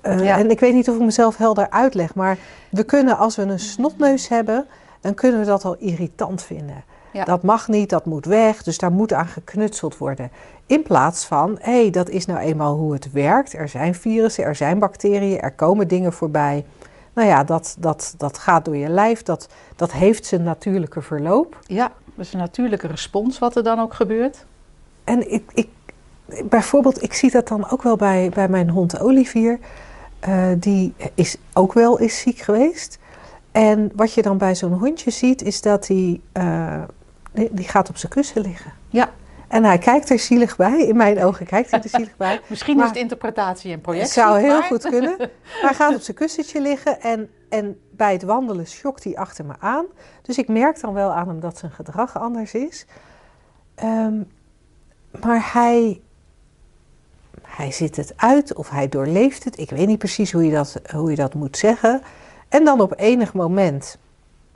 Eh, 0.00 0.24
Ja. 0.24 0.38
En 0.38 0.50
ik 0.50 0.60
weet 0.60 0.74
niet 0.74 0.88
of 0.88 0.94
ik 0.94 1.00
mezelf 1.02 1.36
helder 1.36 1.70
uitleg, 1.70 2.14
maar 2.14 2.38
we 2.70 2.82
kunnen 2.84 3.16
als 3.18 3.36
we 3.36 3.42
een 3.42 3.58
snotneus 3.58 4.28
hebben, 4.28 4.66
dan 5.00 5.14
kunnen 5.14 5.40
we 5.40 5.46
dat 5.46 5.64
al 5.64 5.76
irritant 5.78 6.42
vinden. 6.42 6.84
Ja. 7.12 7.24
Dat 7.24 7.42
mag 7.42 7.68
niet, 7.68 7.90
dat 7.90 8.04
moet 8.04 8.24
weg, 8.24 8.62
dus 8.62 8.78
daar 8.78 8.92
moet 8.92 9.12
aan 9.12 9.26
geknutseld 9.26 9.98
worden. 9.98 10.30
In 10.66 10.82
plaats 10.82 11.24
van, 11.24 11.58
hé, 11.60 11.80
hey, 11.80 11.90
dat 11.90 12.08
is 12.08 12.26
nou 12.26 12.38
eenmaal 12.38 12.76
hoe 12.76 12.92
het 12.92 13.12
werkt. 13.12 13.52
Er 13.52 13.68
zijn 13.68 13.94
virussen, 13.94 14.44
er 14.44 14.54
zijn 14.54 14.78
bacteriën, 14.78 15.40
er 15.40 15.52
komen 15.52 15.88
dingen 15.88 16.12
voorbij. 16.12 16.64
Nou 17.12 17.28
ja, 17.28 17.44
dat, 17.44 17.76
dat, 17.78 18.14
dat 18.16 18.38
gaat 18.38 18.64
door 18.64 18.76
je 18.76 18.88
lijf, 18.88 19.22
dat, 19.22 19.48
dat 19.76 19.92
heeft 19.92 20.26
zijn 20.26 20.42
natuurlijke 20.42 21.02
verloop. 21.02 21.58
Ja, 21.66 21.92
dat 22.14 22.26
is 22.26 22.32
een 22.32 22.38
natuurlijke 22.38 22.86
respons 22.86 23.38
wat 23.38 23.56
er 23.56 23.62
dan 23.62 23.80
ook 23.80 23.94
gebeurt. 23.94 24.44
En 25.04 25.32
ik, 25.32 25.42
ik, 25.54 25.68
bijvoorbeeld, 26.44 27.02
ik 27.02 27.12
zie 27.12 27.30
dat 27.30 27.48
dan 27.48 27.70
ook 27.70 27.82
wel 27.82 27.96
bij, 27.96 28.30
bij 28.34 28.48
mijn 28.48 28.70
hond 28.70 29.00
Olivier. 29.00 29.58
Eh, 30.20 30.48
die 30.58 30.94
is 31.14 31.36
ook 31.52 31.72
wel 31.72 32.00
eens 32.00 32.18
ziek 32.20 32.38
geweest. 32.38 32.98
En 33.52 33.92
wat 33.96 34.14
je 34.14 34.22
dan 34.22 34.38
bij 34.38 34.54
zo'n 34.54 34.72
hondje 34.72 35.10
ziet, 35.10 35.42
is 35.42 35.60
dat 35.62 35.86
hij, 35.86 36.20
eh, 36.32 36.82
die, 37.32 37.68
gaat 37.68 37.88
op 37.88 37.96
zijn 37.96 38.12
kussen 38.12 38.40
liggen. 38.42 38.72
Ja. 38.88 39.10
En 39.48 39.64
hij 39.64 39.78
kijkt 39.78 40.10
er 40.10 40.18
zielig 40.18 40.56
bij. 40.56 40.78
In 40.86 40.96
mijn 40.96 41.24
ogen 41.24 41.46
kijkt 41.46 41.70
hij 41.70 41.82
er 41.82 41.88
zielig 41.88 42.16
bij. 42.16 42.40
Misschien 42.48 42.76
Maar- 42.76 42.84
is 42.84 42.90
het 42.90 43.00
interpretatie 43.00 43.66
en 43.66 43.72
Het 43.74 43.82
projectie. 43.82 44.12
zou 44.12 44.38
heel 44.40 44.48
maar- 44.58 44.62
goed 44.62 44.88
kunnen. 44.88 45.16
Hij 45.62 45.74
gaat 45.74 45.94
op 45.94 46.00
zijn 46.00 46.16
kussentje 46.16 46.60
liggen 46.60 47.00
en, 47.00 47.30
en 47.48 47.78
bij 47.90 48.12
het 48.12 48.22
wandelen 48.22 48.66
schokt 48.66 49.04
hij 49.04 49.16
achter 49.16 49.44
me 49.44 49.52
aan. 49.58 49.84
Dus 50.22 50.38
ik 50.38 50.48
merk 50.48 50.80
dan 50.80 50.92
wel 50.94 51.12
aan 51.12 51.28
hem 51.28 51.40
dat 51.40 51.58
zijn 51.58 51.72
gedrag 51.72 52.18
anders 52.18 52.54
is. 52.54 52.86
Ehm, 53.74 54.22
maar 55.20 55.50
hij, 55.52 56.00
hij 57.50 57.72
zit 57.72 57.96
het 57.96 58.12
uit 58.16 58.54
of 58.54 58.70
hij 58.70 58.88
doorleeft 58.88 59.44
het. 59.44 59.58
Ik 59.58 59.70
weet 59.70 59.86
niet 59.86 59.98
precies 59.98 60.32
hoe 60.32 60.44
je 60.44 60.52
dat, 60.52 60.80
hoe 60.92 61.10
je 61.10 61.16
dat 61.16 61.34
moet 61.34 61.56
zeggen. 61.56 62.02
En 62.48 62.64
dan 62.64 62.80
op 62.80 62.94
enig 62.96 63.34
moment 63.34 63.98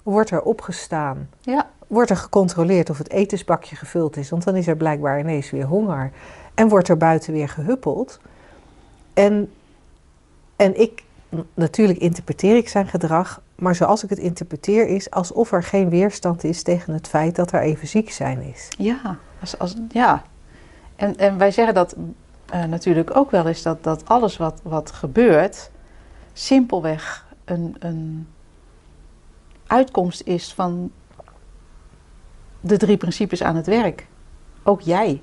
wordt 0.03 0.31
er 0.31 0.43
opgestaan. 0.43 1.29
Ja. 1.41 1.71
Wordt 1.87 2.11
er 2.11 2.17
gecontroleerd 2.17 2.91
of 2.91 2.99
het 2.99 3.11
etensbakje 3.11 3.77
gevuld 3.77 4.17
is, 4.17 4.31
want 4.31 4.45
dan 4.45 4.57
is 4.57 4.67
er 4.67 4.77
blijkbaar 4.77 5.19
ineens 5.19 5.51
weer 5.51 5.65
honger. 5.65 6.11
En 6.55 6.69
wordt 6.69 6.89
er 6.89 6.97
buiten 6.97 7.33
weer 7.33 7.49
gehuppeld. 7.49 8.21
En, 9.15 9.53
en 10.57 10.81
ik, 10.81 11.03
natuurlijk 11.55 11.99
interpreteer 11.99 12.57
ik 12.57 12.69
zijn 12.69 12.87
gedrag, 12.87 13.43
maar 13.55 13.75
zoals 13.75 14.05
ik 14.05 14.11
het 14.11 14.19
interpreteer 14.19 14.87
is 14.87 15.11
alsof 15.11 15.53
er 15.53 15.63
geen 15.63 15.89
weerstand 15.89 16.45
is 16.45 16.63
tegen 16.63 16.93
het 16.93 17.09
feit 17.09 17.37
dat 17.37 17.53
er 17.53 17.61
even 17.61 17.89
ziek 17.89 18.11
zijn 18.11 18.43
is. 18.43 18.69
Ja, 18.79 19.19
als, 19.41 19.59
als, 19.59 19.75
ja. 19.89 20.23
En, 20.97 21.17
en 21.17 21.39
wij 21.39 21.51
zeggen 21.51 21.75
dat 21.75 21.97
eh, 22.51 22.65
natuurlijk 22.65 23.17
ook 23.17 23.31
wel 23.31 23.47
eens 23.47 23.63
dat, 23.63 23.83
dat 23.83 24.09
alles 24.09 24.37
wat, 24.37 24.61
wat 24.63 24.91
gebeurt 24.91 25.71
simpelweg 26.33 27.27
een, 27.45 27.77
een 27.79 28.29
uitkomst 29.67 30.23
is 30.25 30.53
van 30.53 30.91
de 32.61 32.77
drie 32.77 32.97
principes 32.97 33.43
aan 33.43 33.57
het 33.57 33.67
werk. 33.67 34.07
Ook 34.63 34.81
jij. 34.81 35.23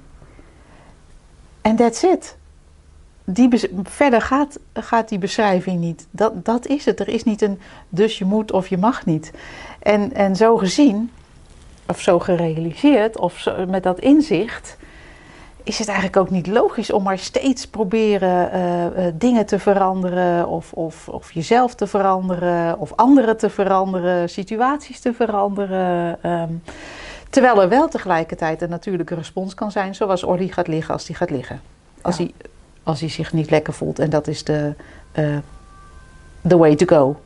En 1.62 1.76
that's 1.76 2.04
it. 2.04 2.38
Die 3.24 3.50
verder 3.84 4.22
gaat, 4.22 4.60
gaat 4.74 5.10
die 5.10 5.18
beschrijving 5.18 5.80
niet. 5.80 6.08
Dat, 6.12 6.46
dat 6.46 6.68
is 6.68 6.86
het. 6.86 7.00
Er 7.00 7.08
is 7.08 7.24
niet 7.24 7.42
een 7.42 7.60
dus 7.90 8.18
je 8.18 8.26
moet 8.26 8.52
of 8.52 8.68
je 8.68 8.78
mag 8.78 9.06
niet. 9.06 9.32
En, 9.80 10.14
en 10.14 10.36
zo 10.36 10.58
gezien, 10.58 11.12
of 11.88 12.02
zo 12.02 12.20
gerealiseerd, 12.20 13.18
of 13.18 13.50
met 13.68 13.84
dat 13.84 14.00
inzicht, 14.00 14.78
is 15.64 15.78
het 15.80 15.88
eigenlijk 15.88 16.18
ook 16.18 16.30
niet 16.30 16.48
logisch 16.48 16.92
om 16.92 17.04
maar 17.04 17.18
steeds 17.18 17.68
proberen 17.68 18.52
eh, 18.52 18.86
eh, 19.08 19.14
dingen 19.18 19.46
te 19.46 19.60
veranderen, 19.60 20.48
of, 20.48 20.74
of, 20.74 21.10
of 21.10 21.32
jezelf 21.32 21.76
te 21.76 21.88
veranderen, 21.88 22.80
of 22.80 22.94
anderen 22.96 23.38
te 23.38 23.50
veranderen, 23.50 24.30
situaties 24.30 25.00
te 25.00 25.14
veranderen. 25.14 26.18
ehm, 26.24 26.50
terwijl 27.30 27.62
er 27.62 27.70
wel 27.70 27.88
tegelijkertijd 27.88 28.62
een 28.62 28.70
natuurlijke 28.70 29.16
respons 29.16 29.54
kan 29.54 29.72
zijn, 29.72 29.96
zoals 29.96 30.24
Orly 30.24 30.48
gaat 30.48 30.68
liggen 30.68 30.94
als 30.94 31.08
hij 31.08 31.16
gaat 31.16 31.30
liggen. 31.30 31.62
Als, 32.02 32.18
Ja. 32.18 32.24
hij, 32.24 32.34
als 32.84 33.00
hij 33.00 33.10
zich 33.10 33.34
niet 33.34 33.50
lekker 33.50 33.74
voelt. 33.74 34.00
En 34.00 34.10
dat 34.10 34.28
is 34.28 34.44
de 34.44 34.74
eh, 35.12 35.38
the 36.48 36.58
way 36.58 36.76
to 36.76 36.86
go. 36.86 37.20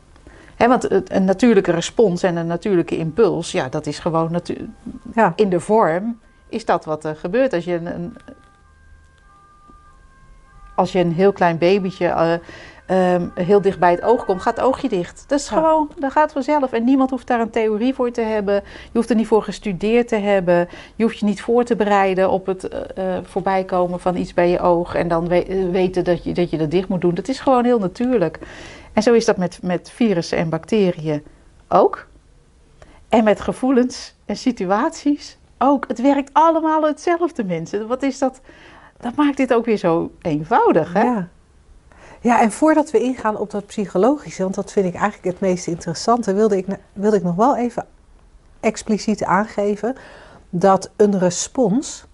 Want 0.68 1.10
een 1.12 1.24
natuurlijke 1.24 1.70
respons 1.70 2.22
en 2.22 2.36
een 2.36 2.46
natuurlijke 2.46 2.96
impuls, 2.96 3.52
ja, 3.52 3.68
dat 3.68 3.86
is 3.86 3.98
gewoon 3.98 4.40
Ja, 5.14 5.32
in 5.36 5.48
de 5.48 5.60
vorm 5.60 6.18
is 6.48 6.64
dat 6.64 6.84
wat 6.84 7.04
er 7.04 7.16
gebeurt. 7.16 7.52
Als 7.52 7.64
je 7.64 7.74
een, 7.74 7.86
een- 7.86 8.16
als 10.74 10.92
je 10.92 10.98
een 10.98 11.12
heel 11.12 11.32
klein 11.32 11.58
babytje 11.58 12.06
eh, 12.06 12.32
ehm, 13.14 13.28
heel 13.34 13.60
dicht 13.60 13.78
bij 13.78 13.90
het 13.90 14.02
oog 14.02 14.24
komt, 14.24 14.42
gaat 14.42 14.56
het 14.56 14.64
oogje 14.66 14.88
dicht. 14.88 15.24
Dat 15.28 15.38
is 15.40 15.48
Ja. 15.48 15.56
gewoon, 15.56 15.90
dat 15.98 16.12
gaat 16.12 16.32
vanzelf. 16.32 16.72
En 16.72 16.84
niemand 16.84 17.10
hoeft 17.10 17.26
daar 17.26 17.40
een 17.40 17.50
theorie 17.50 17.94
voor 17.94 18.10
te 18.10 18.20
hebben. 18.20 18.54
Je 18.64 18.90
hoeft 18.92 19.10
er 19.10 19.16
niet 19.16 19.26
voor 19.26 19.42
gestudeerd 19.42 20.08
te 20.08 20.16
hebben. 20.16 20.68
Je 20.96 21.02
hoeft 21.04 21.18
je 21.18 21.24
niet 21.26 21.40
voor 21.42 21.64
te 21.64 21.76
bereiden 21.76 22.30
op 22.30 22.46
het 22.46 22.68
eh, 22.68 23.16
voorbijkomen 23.22 24.00
van 24.00 24.16
iets 24.16 24.34
bij 24.34 24.50
je 24.50 24.60
oog. 24.60 24.94
En 24.94 25.08
dan 25.08 25.28
we- 25.28 25.68
weten 25.70 26.04
dat 26.04 26.24
je, 26.24 26.34
dat 26.34 26.50
je 26.50 26.58
dat 26.58 26.70
dicht 26.70 26.88
moet 26.88 27.00
doen. 27.00 27.14
Dat 27.14 27.28
is 27.28 27.40
gewoon 27.40 27.64
heel 27.64 27.78
natuurlijk. 27.78 28.38
En 28.92 29.02
zo 29.02 29.12
is 29.12 29.24
dat 29.24 29.36
met, 29.36 29.58
met 29.62 29.90
virussen 29.90 30.38
en 30.38 30.48
bacteriën 30.48 31.24
ook. 31.68 32.06
En 33.08 33.24
met 33.24 33.40
gevoelens 33.40 34.14
en 34.24 34.36
situaties 34.36 35.35
ook. 35.58 35.84
Het 35.88 36.00
werkt 36.00 36.30
allemaal 36.32 36.82
hetzelfde, 36.82 37.44
mensen. 37.44 37.86
Wat 37.86 38.02
is 38.02 38.18
dat? 38.18 38.40
Dat 39.00 39.14
maakt 39.14 39.36
dit 39.36 39.54
ook 39.54 39.64
weer 39.64 39.76
zo 39.76 40.10
eenvoudig, 40.20 40.92
hè? 40.92 41.02
ja. 41.02 41.28
Ja, 42.20 42.40
en 42.40 42.52
voordat 42.52 42.90
we 42.90 43.00
ingaan 43.00 43.38
op 43.38 43.50
dat 43.50 43.66
psychologische, 43.66 44.42
want 44.42 44.54
dat 44.54 44.72
vind 44.72 44.86
ik 44.86 44.94
eigenlijk 44.94 45.24
het 45.24 45.40
meest 45.40 45.66
interessante, 45.66 46.34
wilde 46.34 46.56
ik, 46.56 46.66
wilde 46.92 47.16
ik 47.16 47.22
nog 47.22 47.34
wel 47.34 47.56
even 47.56 47.86
expliciet 48.60 49.24
aangeven 49.24 49.96
dat 50.50 50.90
een 50.96 51.18
respons 51.18 52.06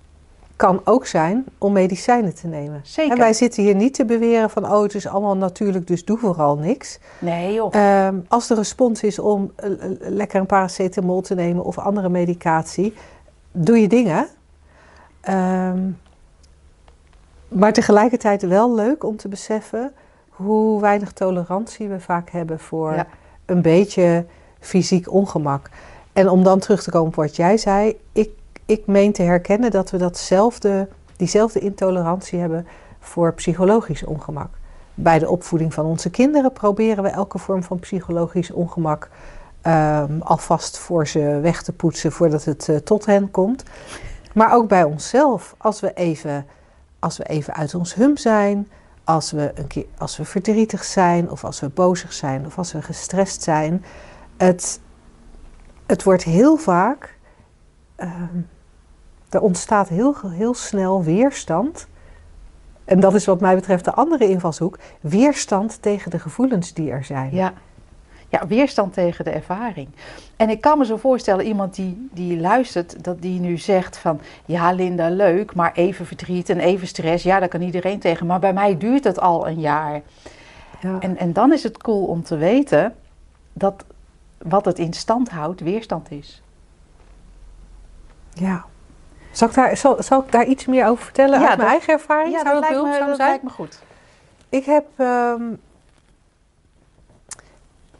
kan 0.57 0.81
ook 0.85 1.07
zijn 1.07 1.45
om 1.59 1.73
medicijnen 1.73 2.35
te 2.35 2.47
nemen. 2.47 2.81
Zeker. 2.85 3.13
En 3.13 3.19
wij 3.19 3.33
zitten 3.33 3.63
hier 3.63 3.75
niet 3.75 3.95
te 3.95 4.05
beweren 4.05 4.51
van, 4.51 4.73
oh, 4.73 4.83
het 4.83 4.95
is 4.95 5.07
allemaal 5.07 5.37
natuurlijk, 5.37 5.87
dus 5.87 6.05
doe 6.05 6.19
vooral 6.19 6.57
niks. 6.57 6.99
Nee, 7.19 7.55
joh. 7.55 7.75
Ehm, 7.75 8.17
als 8.29 8.47
de 8.47 8.55
respons 8.55 9.03
is 9.03 9.19
om 9.19 9.53
eh, 9.57 9.73
eh, 9.73 9.91
lekker 9.99 10.41
een 10.41 10.47
paracetamol 10.47 11.21
te 11.21 11.35
nemen 11.35 11.65
of 11.65 11.79
andere 11.79 12.09
medicatie, 12.09 12.95
doe 13.53 13.81
je 13.81 13.89
dingen. 13.89 14.27
Ehm, 15.21 15.91
maar 17.49 17.73
tegelijkertijd 17.73 18.43
wel 18.43 18.75
leuk 18.75 19.05
om 19.05 19.17
te 19.17 19.29
beseffen 19.29 19.93
hoe 20.29 20.81
weinig 20.81 21.13
tolerantie 21.13 21.89
we 21.89 22.01
vaak 22.01 22.31
hebben 22.31 22.59
voor 22.61 22.95
Ja. 22.95 23.07
een 23.47 23.63
beetje 23.63 24.25
fysiek 24.61 25.13
ongemak. 25.13 25.71
En 26.13 26.29
om 26.29 26.43
dan 26.43 26.59
terug 26.59 26.83
te 26.83 26.91
komen 26.91 27.09
op 27.09 27.15
wat 27.15 27.37
jij 27.37 27.57
zei, 27.57 27.99
ik, 28.13 28.31
ik 28.67 28.87
meen 28.87 29.13
te 29.13 29.23
herkennen 29.23 29.71
dat 29.71 29.91
we 29.91 29.97
datzelfde, 29.99 30.89
diezelfde 31.17 31.61
intolerantie 31.61 32.39
hebben 32.39 32.67
voor 33.01 33.35
psychologisch 33.35 34.05
ongemak. 34.05 34.49
Bij 34.95 35.19
de 35.19 35.29
opvoeding 35.29 35.75
van 35.75 35.85
onze 35.85 36.11
kinderen 36.11 36.53
proberen 36.53 37.03
we 37.03 37.09
elke 37.11 37.39
vorm 37.39 37.63
van 37.63 37.79
psychologisch 37.79 38.51
ongemak 38.51 39.09
ehm, 39.63 40.21
alvast 40.21 40.79
voor 40.79 41.07
ze 41.07 41.39
weg 41.43 41.63
te 41.63 41.73
poetsen 41.73 42.13
voordat 42.13 42.45
het 42.45 42.69
eh, 42.69 42.77
tot 42.77 43.07
hen 43.07 43.31
komt. 43.31 43.63
Maar 44.35 44.55
ook 44.55 44.69
bij 44.69 44.85
onszelf, 44.85 45.55
als 45.59 45.81
we 45.81 45.93
even, 45.93 46.47
als 46.99 47.17
we 47.17 47.25
even 47.25 47.55
uit 47.55 47.75
ons 47.75 47.95
hum 47.95 48.17
zijn, 48.17 48.69
als 49.05 49.31
we, 49.31 49.53
een 49.55 49.67
keer, 49.67 49.87
als 49.99 50.17
we 50.17 50.25
verdrietig 50.25 50.85
zijn, 50.85 51.31
of 51.31 51.45
als 51.45 51.61
we 51.61 51.69
bozig 51.69 52.13
zijn, 52.13 52.47
of 52.47 52.59
als 52.59 52.73
we 52.73 52.83
gestrest 52.83 53.43
zijn. 53.43 53.85
Het, 54.37 54.81
het 55.87 56.03
wordt 56.03 56.23
heel 56.23 56.57
vaak, 56.57 57.19
ehm, 57.97 58.41
er 59.29 59.41
ontstaat 59.41 59.89
heel, 59.89 60.17
heel 60.25 60.55
snel 60.55 61.03
weerstand. 61.03 61.87
En 62.85 63.01
dat 63.01 63.15
is 63.15 63.27
wat 63.27 63.41
mij 63.41 63.55
betreft 63.55 63.85
de 63.85 63.93
andere 63.93 64.29
invalshoek. 64.29 64.79
Weerstand 65.01 65.83
tegen 65.83 66.11
de 66.11 66.19
gevoelens 66.19 66.73
die 66.73 66.91
er 66.91 67.05
zijn. 67.05 67.35
Ja. 67.35 67.53
Ja, 68.33 68.47
weerstand 68.47 68.93
tegen 68.93 69.25
de 69.25 69.31
ervaring. 69.31 69.89
En 70.37 70.51
ik 70.51 70.61
kan 70.61 70.79
me 70.79 70.85
zo 70.85 70.97
voorstellen, 70.97 71.45
iemand 71.45 71.75
die, 71.75 72.09
die 72.13 72.41
luistert, 72.41 73.05
dat 73.05 73.23
die 73.23 73.41
nu 73.41 73.59
zegt 73.59 73.97
van... 73.99 74.21
Ja, 74.45 74.73
Linda, 74.73 75.09
leuk, 75.09 75.55
maar 75.55 75.73
even 75.75 76.07
verdriet 76.07 76.49
en 76.49 76.59
even 76.61 76.87
stress, 76.87 77.25
ja, 77.25 77.39
daar 77.39 77.49
kan 77.49 77.61
iedereen 77.63 77.99
tegen. 77.99 78.27
Maar 78.27 78.39
bij 78.41 78.53
mij 78.53 78.77
duurt 78.79 79.05
het 79.05 79.21
al 79.21 79.49
een 79.49 79.61
jaar. 79.61 80.01
Ja. 80.81 80.97
En, 81.01 81.17
en 81.17 81.33
dan 81.33 81.53
is 81.53 81.63
het 81.63 81.79
cool 81.83 82.05
om 82.05 82.23
te 82.23 82.37
weten 82.37 82.95
dat 83.53 83.85
wat 84.39 84.65
het 84.65 84.79
in 84.79 84.93
stand 84.93 85.31
houdt, 85.31 85.61
weerstand 85.61 86.11
is. 86.11 86.43
Ja. 88.33 88.65
Zal 89.31 89.49
ik, 89.49 89.55
daar, 89.55 89.77
zal, 89.77 90.03
zal 90.03 90.21
ik 90.23 90.33
daar 90.33 90.45
iets 90.47 90.67
meer 90.67 90.87
over 90.87 91.05
vertellen 91.05 91.41
Ja, 91.41 91.49
uit 91.49 91.57
mijn 91.57 91.59
dat- 91.59 91.69
eigen 91.69 91.93
ervaring? 91.93 92.33
Zou 92.33 92.45
dat, 92.45 92.61
lijkt, 92.61 92.83
me, 92.83 93.07
dat 93.07 93.17
zijn? 93.17 93.29
lijkt 93.29 93.43
me 93.43 93.51
goed. 93.51 93.83
Ik 94.49 94.65
heb. 94.65 94.85
ehm, 94.97 95.43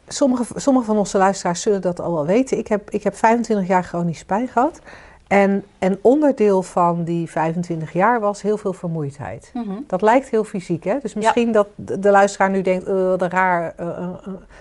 sommige, 0.07 0.45
sommige 0.55 0.85
van 0.85 0.97
onze 0.97 1.17
luisteraars 1.17 1.61
zullen 1.61 1.81
dat 1.81 1.99
al 1.99 2.13
wel 2.13 2.25
weten. 2.25 2.57
Ik 2.57 2.67
heb, 2.67 2.89
ik 2.89 3.03
heb 3.03 3.15
25 3.15 3.67
jaar 3.67 3.83
chronisch 3.83 4.25
pijn 4.25 4.47
gehad. 4.47 4.79
En 5.27 5.63
een 5.79 5.99
onderdeel 6.01 6.63
van 6.63 7.03
die 7.03 7.29
25 7.29 7.93
jaar 7.93 8.19
was 8.19 8.41
heel 8.41 8.57
veel 8.57 8.73
vermoeidheid. 8.73 9.51
Dat 9.87 10.01
lijkt 10.01 10.29
heel 10.29 10.43
fysiek, 10.43 10.83
hè? 10.83 10.99
Dus 11.01 11.13
misschien 11.13 11.51
dat 11.51 11.67
de 11.75 11.99
de 11.99 12.11
luisteraar 12.11 12.49
nu 12.49 12.61
denkt: 12.61 12.85
eh, 12.85 12.93
wat, 12.93 13.21
een 13.21 13.29
raar, 13.29 13.73
eh, 13.77 13.87
eh, 13.87 14.09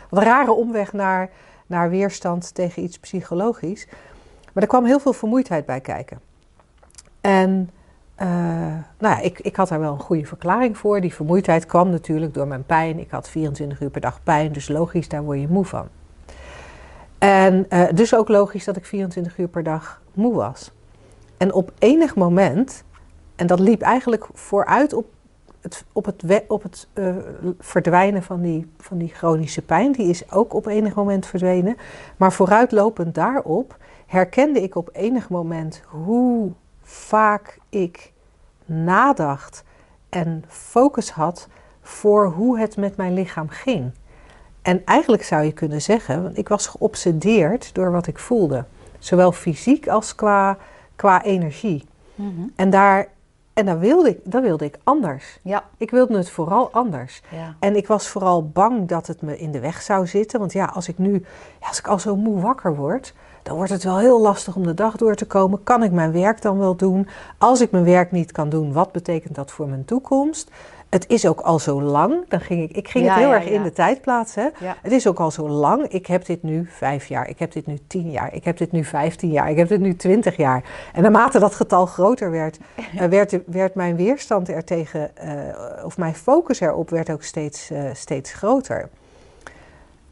wat 0.09 0.21
een 0.21 0.27
rare 0.27 0.53
omweg 0.53 0.93
naar, 0.93 1.31
naar 1.67 1.91
weerstand 1.91 2.55
tegen 2.55 2.83
iets 2.83 2.99
psychologisch. 2.99 3.87
Maar 4.53 4.63
er 4.63 4.69
kwam 4.69 4.85
heel 4.85 5.01
veel 5.01 5.13
vermoeidheid 5.13 5.67
bij 5.67 5.81
kijken. 5.81 6.21
En 7.21 7.71
eh, 8.23 8.29
nou 8.99 9.15
ja, 9.17 9.21
ik, 9.21 9.41
ik 9.41 9.57
had 9.57 9.69
daar 9.69 9.81
wel 9.81 9.93
een 9.93 10.01
goede 10.01 10.27
verklaring 10.27 10.79
voor. 10.79 11.01
Die 11.01 11.15
vermoeidheid 11.15 11.67
kwam 11.67 11.91
natuurlijk 11.91 12.35
door 12.35 12.47
mijn 12.47 12.67
pijn. 12.67 12.99
Ik 12.99 13.11
had 13.11 13.29
24 13.29 13.81
uur 13.81 13.91
per 13.91 14.01
dag 14.01 14.23
pijn, 14.23 14.53
dus 14.53 14.69
logisch, 14.69 15.09
daar 15.09 15.23
word 15.23 15.41
je 15.41 15.49
moe 15.49 15.65
van. 15.65 15.89
En 17.19 17.67
eh, 17.69 17.89
dus 17.95 18.15
ook 18.15 18.29
logisch 18.29 18.65
dat 18.65 18.77
ik 18.77 18.85
24 18.85 19.39
uur 19.39 19.49
per 19.49 19.63
dag 19.63 20.03
moe 20.15 20.35
was. 20.35 20.73
En 21.37 21.53
op 21.53 21.73
enig 21.79 22.15
moment, 22.15 22.85
en 23.37 23.47
dat 23.47 23.61
liep 23.61 23.83
eigenlijk 23.83 24.27
vooruit 24.33 24.93
op 24.93 25.07
het, 25.61 25.85
op 25.93 26.05
het, 26.05 26.45
op 26.49 26.63
het 26.63 26.89
eh, 26.93 27.17
verdwijnen 27.59 28.23
van 28.23 28.41
die, 28.41 28.71
van 28.79 28.99
die 28.99 29.09
chronische 29.15 29.63
pijn, 29.63 29.93
die 29.93 30.09
is 30.09 30.33
ook 30.33 30.55
op 30.55 30.67
enig 30.67 30.95
moment 30.95 31.27
verdwenen. 31.27 31.77
Maar 32.17 32.33
vooruitlopend 32.33 33.15
daarop 33.15 33.77
herkende 34.07 34.63
ik 34.63 34.75
op 34.75 34.89
enig 34.93 35.29
moment 35.29 35.83
hoe 35.87 36.53
vaak 36.83 37.59
ik 37.69 38.12
nadacht 38.73 39.65
en 40.09 40.45
focus 40.49 41.11
had 41.11 41.49
voor 41.83 42.27
hoe 42.27 42.59
het 42.59 42.77
met 42.77 42.97
mijn 42.97 43.15
lichaam 43.15 43.49
ging. 43.49 43.93
En 44.63 44.85
eigenlijk 44.85 45.23
zou 45.23 45.45
je 45.45 45.53
kunnen 45.53 45.83
zeggen, 45.83 46.23
want 46.23 46.39
ik 46.39 46.49
was 46.49 46.67
geobsedeerd 46.67 47.75
door 47.75 47.91
wat 47.91 48.07
ik 48.07 48.19
voelde. 48.19 48.65
Zowel 48.99 49.33
fysiek 49.33 49.89
als 49.89 50.15
qua, 50.15 50.59
qua 50.97 51.23
energie. 51.23 51.85
En 52.57 52.71
daar, 52.71 53.09
En 53.55 53.67
dan 53.67 53.79
wilde, 53.79 54.09
ik, 54.09 54.19
wilde 54.25 54.65
ik 54.65 54.79
anders. 54.85 55.39
Ja. 55.43 55.65
Ik 55.77 55.91
wilde 55.91 56.17
het 56.17 56.31
vooral 56.31 56.71
anders. 56.73 57.23
Ja. 57.29 57.57
En 57.59 57.77
ik 57.77 57.87
was 57.87 58.09
vooral 58.09 58.49
bang 58.49 58.89
dat 58.89 59.07
het 59.07 59.23
me 59.23 59.39
in 59.39 59.51
de 59.51 59.61
weg 59.61 59.83
zou 59.83 60.07
zitten. 60.07 60.39
Want 60.39 60.53
ja, 60.53 60.65
als 60.65 60.89
ik 60.89 60.99
nu, 60.99 61.25
als 61.61 61.79
ik 61.79 61.87
al 61.87 61.99
zo 61.99 62.17
moe 62.17 62.41
wakker 62.41 62.77
word, 62.77 63.15
dan 63.43 63.57
wordt 63.57 63.71
het 63.71 63.85
wel 63.85 63.99
heel 63.99 64.21
lastig 64.21 64.57
om 64.57 64.67
de 64.67 64.75
dag 64.75 64.97
door 64.97 65.15
te 65.15 65.27
komen. 65.27 65.63
Kan 65.63 65.83
ik 65.83 65.93
mijn 65.93 66.13
werk 66.13 66.43
dan 66.43 66.59
wel 66.59 66.77
doen? 66.77 67.09
Als 67.39 67.61
ik 67.61 67.71
mijn 67.71 67.85
werk 67.85 68.13
niet 68.13 68.33
kan 68.33 68.49
doen, 68.49 68.73
wat 68.73 68.93
betekent 68.93 69.35
dat 69.35 69.51
voor 69.51 69.69
mijn 69.69 69.85
toekomst? 69.85 70.51
Het 70.93 71.09
is 71.09 71.27
ook 71.27 71.41
al 71.41 71.59
zo 71.59 71.83
lang. 71.83 72.29
Dan 72.29 72.41
ging 72.41 72.63
ik, 72.63 72.77
ik 72.77 72.89
ging 72.89 73.05
Ja, 73.05 73.11
het 73.11 73.21
heel 73.21 73.33
ja, 73.33 73.35
erg 73.35 73.45
in 73.45 73.63
de 73.63 73.73
tijd 73.73 74.01
plaatsen. 74.01 74.53
Het 74.83 74.93
is 74.93 75.07
ook 75.07 75.21
al 75.21 75.31
zo 75.31 75.49
lang. 75.49 75.89
Ik 75.89 76.07
heb 76.07 76.27
dit 76.27 76.43
nu 76.43 76.67
vijf 76.71 77.07
jaar. 77.07 77.29
Ik 77.29 77.39
heb 77.39 77.53
dit 77.53 77.67
nu 77.67 77.79
tien 77.87 78.11
jaar. 78.11 78.35
Ik 78.35 78.45
heb 78.45 78.57
dit 78.57 78.73
nu 78.73 78.85
vijftien 78.85 79.31
jaar. 79.31 79.51
Ik 79.51 79.57
heb 79.57 79.69
dit 79.69 79.81
nu 79.81 79.97
twintig 79.97 80.37
jaar. 80.37 80.65
En 80.93 81.03
naarmate 81.03 81.39
dat 81.39 81.55
getal 81.55 81.87
groter 81.87 82.31
werd, 82.31 82.59
eh, 82.99 83.07
werd, 83.07 83.39
werd 83.47 83.75
mijn 83.75 83.97
weerstand 83.97 84.49
er 84.49 84.65
tegen, 84.65 85.17
eh, 85.17 85.85
of 85.85 85.99
mijn 85.99 86.15
focus 86.15 86.61
erop 86.61 86.91
werd 86.91 87.11
ook 87.11 87.23
steeds, 87.23 87.71
eh, 87.71 87.85
steeds 87.93 88.33
groter. 88.33 88.89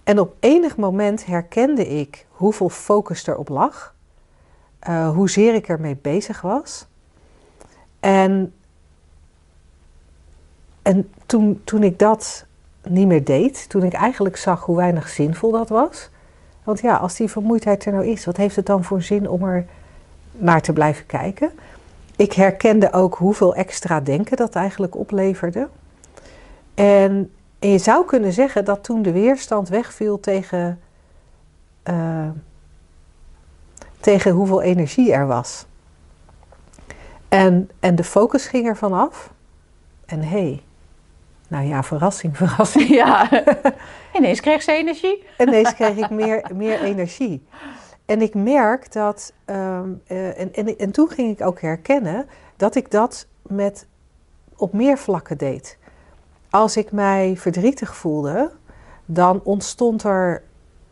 En 0.04 0.19
op 0.19 0.35
enig 0.40 0.76
moment 0.76 1.26
herkende 1.26 1.88
ik 1.88 2.26
hoeveel 2.30 2.69
focus 2.69 3.26
erop 3.26 3.49
lag, 3.49 3.95
eh, 4.78 5.11
hoezeer 5.11 5.54
ik 5.54 5.69
ermee 5.69 5.97
bezig 5.97 6.40
was. 6.40 6.87
En, 8.00 8.52
en 10.83 11.11
toen, 11.26 11.61
toen 11.64 11.83
ik 11.83 11.99
dat 11.99 12.47
niet 12.88 13.07
meer 13.07 13.25
deed, 13.25 13.69
toen 13.69 13.83
ik 13.83 13.92
eigenlijk 13.92 14.37
zag 14.37 14.64
hoe 14.64 14.76
weinig 14.76 15.09
zinvol 15.09 15.50
dat 15.50 15.69
was. 15.69 16.11
Want 16.64 16.80
ja, 16.80 16.97
als 16.97 17.14
die 17.14 17.28
vermoeidheid 17.28 17.85
er 17.85 17.92
nou 17.92 18.07
is, 18.07 18.25
wat 18.25 18.37
heeft 18.37 18.57
het 18.57 18.66
dan 18.66 18.85
voor 18.85 19.02
zin 19.02 19.28
om 19.28 19.45
er 19.45 19.66
naar 20.33 20.62
te 20.62 20.73
blijven 20.73 21.07
kijken? 21.07 21.50
Ik 22.16 22.33
herkende 22.33 22.92
ook 22.92 23.14
hoeveel 23.14 23.54
extra 23.54 24.00
denken 24.00 24.37
dat 24.37 24.54
eigenlijk 24.54 24.97
opleverde. 24.97 25.69
En, 26.75 27.30
en 27.61 27.69
je 27.69 27.79
zou 27.79 28.05
kunnen 28.05 28.33
zeggen 28.33 28.64
dat 28.64 28.85
toen 28.85 29.02
de 29.02 29.12
weerstand 29.12 29.69
wegviel 29.69 30.21
tegen, 30.21 30.81
eh, 31.83 32.29
tegen 34.00 34.33
hoeveel 34.33 34.62
energie 34.62 35.12
er 35.12 35.26
was. 35.26 35.67
En, 37.29 37.71
en 37.81 37.95
de 37.95 38.05
focus 38.05 38.47
ging 38.47 38.67
ervan 38.67 38.93
af. 38.93 39.33
En 40.07 40.21
hé, 40.21 40.29
hey, 40.29 40.62
nou 41.49 41.67
ja, 41.67 41.83
verrassing, 41.83 42.37
verrassing. 42.43 42.88
ja. 42.88 43.29
Ineens 44.12 44.40
kreeg 44.40 44.62
ze 44.62 44.73
energie. 44.73 45.25
Ineens 45.38 45.75
kreeg 45.75 45.97
ik 45.97 46.11
meer, 46.11 46.50
meer 46.55 46.83
energie. 46.83 47.47
En 48.05 48.23
ik 48.23 48.35
merk 48.35 48.93
dat, 48.93 49.33
ehm, 49.45 49.90
eh, 50.07 50.40
en, 50.40 50.55
en, 50.55 50.79
en 50.79 50.90
toen 50.90 51.09
ging 51.09 51.38
ik 51.38 51.47
ook 51.47 51.61
herkennen 51.61 52.29
dat 52.57 52.75
ik 52.75 52.90
dat 52.90 53.26
met, 53.43 53.87
op 54.57 54.73
meer 54.73 54.99
vlakken 54.99 55.38
deed. 55.38 55.79
Als 56.50 56.76
ik 56.76 56.92
mij 56.92 57.37
verdrietig 57.37 57.97
voelde, 57.97 58.50
dan 59.04 59.40
ontstond 59.45 60.02
er 60.02 60.42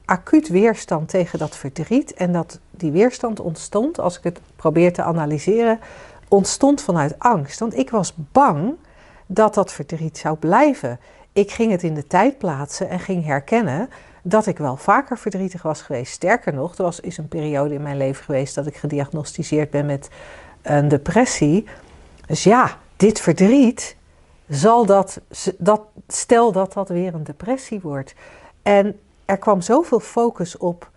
acuut 0.05 0.49
weerstand 0.49 1.09
tegen 1.09 1.38
dat 1.38 1.57
verdriet. 1.57 2.15
En 2.15 2.33
dat, 2.33 2.59
die 2.71 2.91
weerstand 2.91 3.41
ontstond, 3.41 4.00
als 4.00 4.19
ik 4.19 4.25
het 4.25 4.41
probeer 4.57 4.93
te 4.93 5.03
analyseren, 5.03 5.81
ontstond 6.29 6.83
vanuit 6.83 7.19
angst. 7.19 7.59
Want 7.59 7.77
ik 7.77 7.91
was 7.91 8.15
bang 8.17 8.75
dat 9.27 9.55
dat 9.55 9.73
verdriet 9.73 10.19
zou 10.19 10.37
blijven. 10.37 11.00
Ik 11.33 11.50
ging 11.50 11.71
het 11.71 11.83
in 11.83 11.95
de 11.95 12.07
tijd 12.07 12.38
plaatsen 12.38 12.88
en 12.88 13.00
ging 13.00 13.25
herkennen 13.25 13.88
dat 14.23 14.47
ik 14.47 14.59
wel 14.59 14.77
vaker 14.77 15.19
verdrietig 15.19 15.62
was 15.62 15.83
geweest. 15.83 16.12
Sterker 16.12 16.55
nog, 16.55 16.77
er 16.77 16.83
was, 16.83 17.00
is 17.00 17.19
een 17.19 17.29
periode 17.29 17.75
in 17.75 17.83
mijn 17.83 17.97
leven 17.97 18.25
geweest 18.25 18.55
dat 18.55 18.67
ik 18.67 18.77
gediagnosticeerd 18.77 19.71
ben 19.71 19.87
met 19.87 20.09
een 20.62 20.88
depressie. 20.88 21.67
Dus 22.27 22.43
ja, 22.43 22.79
dit 22.97 23.21
verdriet, 23.21 23.97
zal 24.49 24.87
dat, 24.87 25.21
dat, 25.59 25.81
stel 26.07 26.52
dat 26.52 26.73
dat 26.73 26.88
weer 26.88 27.14
een 27.14 27.25
depressie 27.25 27.81
wordt. 27.81 28.14
En 28.62 28.99
er 29.25 29.38
kwam 29.38 29.61
zoveel 29.61 30.00
focus 30.00 30.57
op 30.57 30.90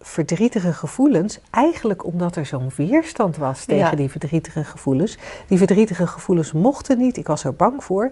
verdrietige 0.00 0.72
gevoelens, 0.72 1.40
eigenlijk 1.50 2.04
omdat 2.04 2.36
er 2.36 2.46
zo'n 2.46 2.70
weerstand 2.76 3.36
was 3.36 3.64
tegen 3.64 3.90
Ja. 3.90 3.96
die 3.96 4.10
verdrietige 4.10 4.64
gevoelens. 4.64 5.18
Die 5.46 5.58
verdrietige 5.58 6.06
gevoelens 6.06 6.52
mochten 6.52 6.98
niet, 6.98 7.16
ik 7.16 7.26
was 7.26 7.44
er 7.44 7.54
bang 7.54 7.84
voor, 7.84 8.10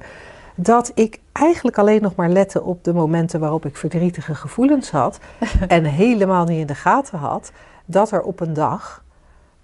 dat 0.55 0.93
ik 0.95 1.21
eigenlijk 1.33 1.79
alleen 1.79 2.03
nog 2.03 2.15
maar 2.15 2.29
lette 2.29 2.63
op 2.63 2.85
de 2.85 2.93
momenten 2.93 3.41
waarop 3.41 3.67
ik 3.67 3.77
verdrietige 3.77 4.35
gevoelens 4.35 4.91
had 4.91 5.19
en 5.69 5.85
helemaal 5.85 6.45
niet 6.45 6.61
in 6.61 6.67
de 6.67 6.75
gaten 6.75 7.19
had 7.19 7.53
dat 7.85 8.11
er 8.11 8.23
op 8.23 8.41
een 8.41 8.53
dag 8.55 9.05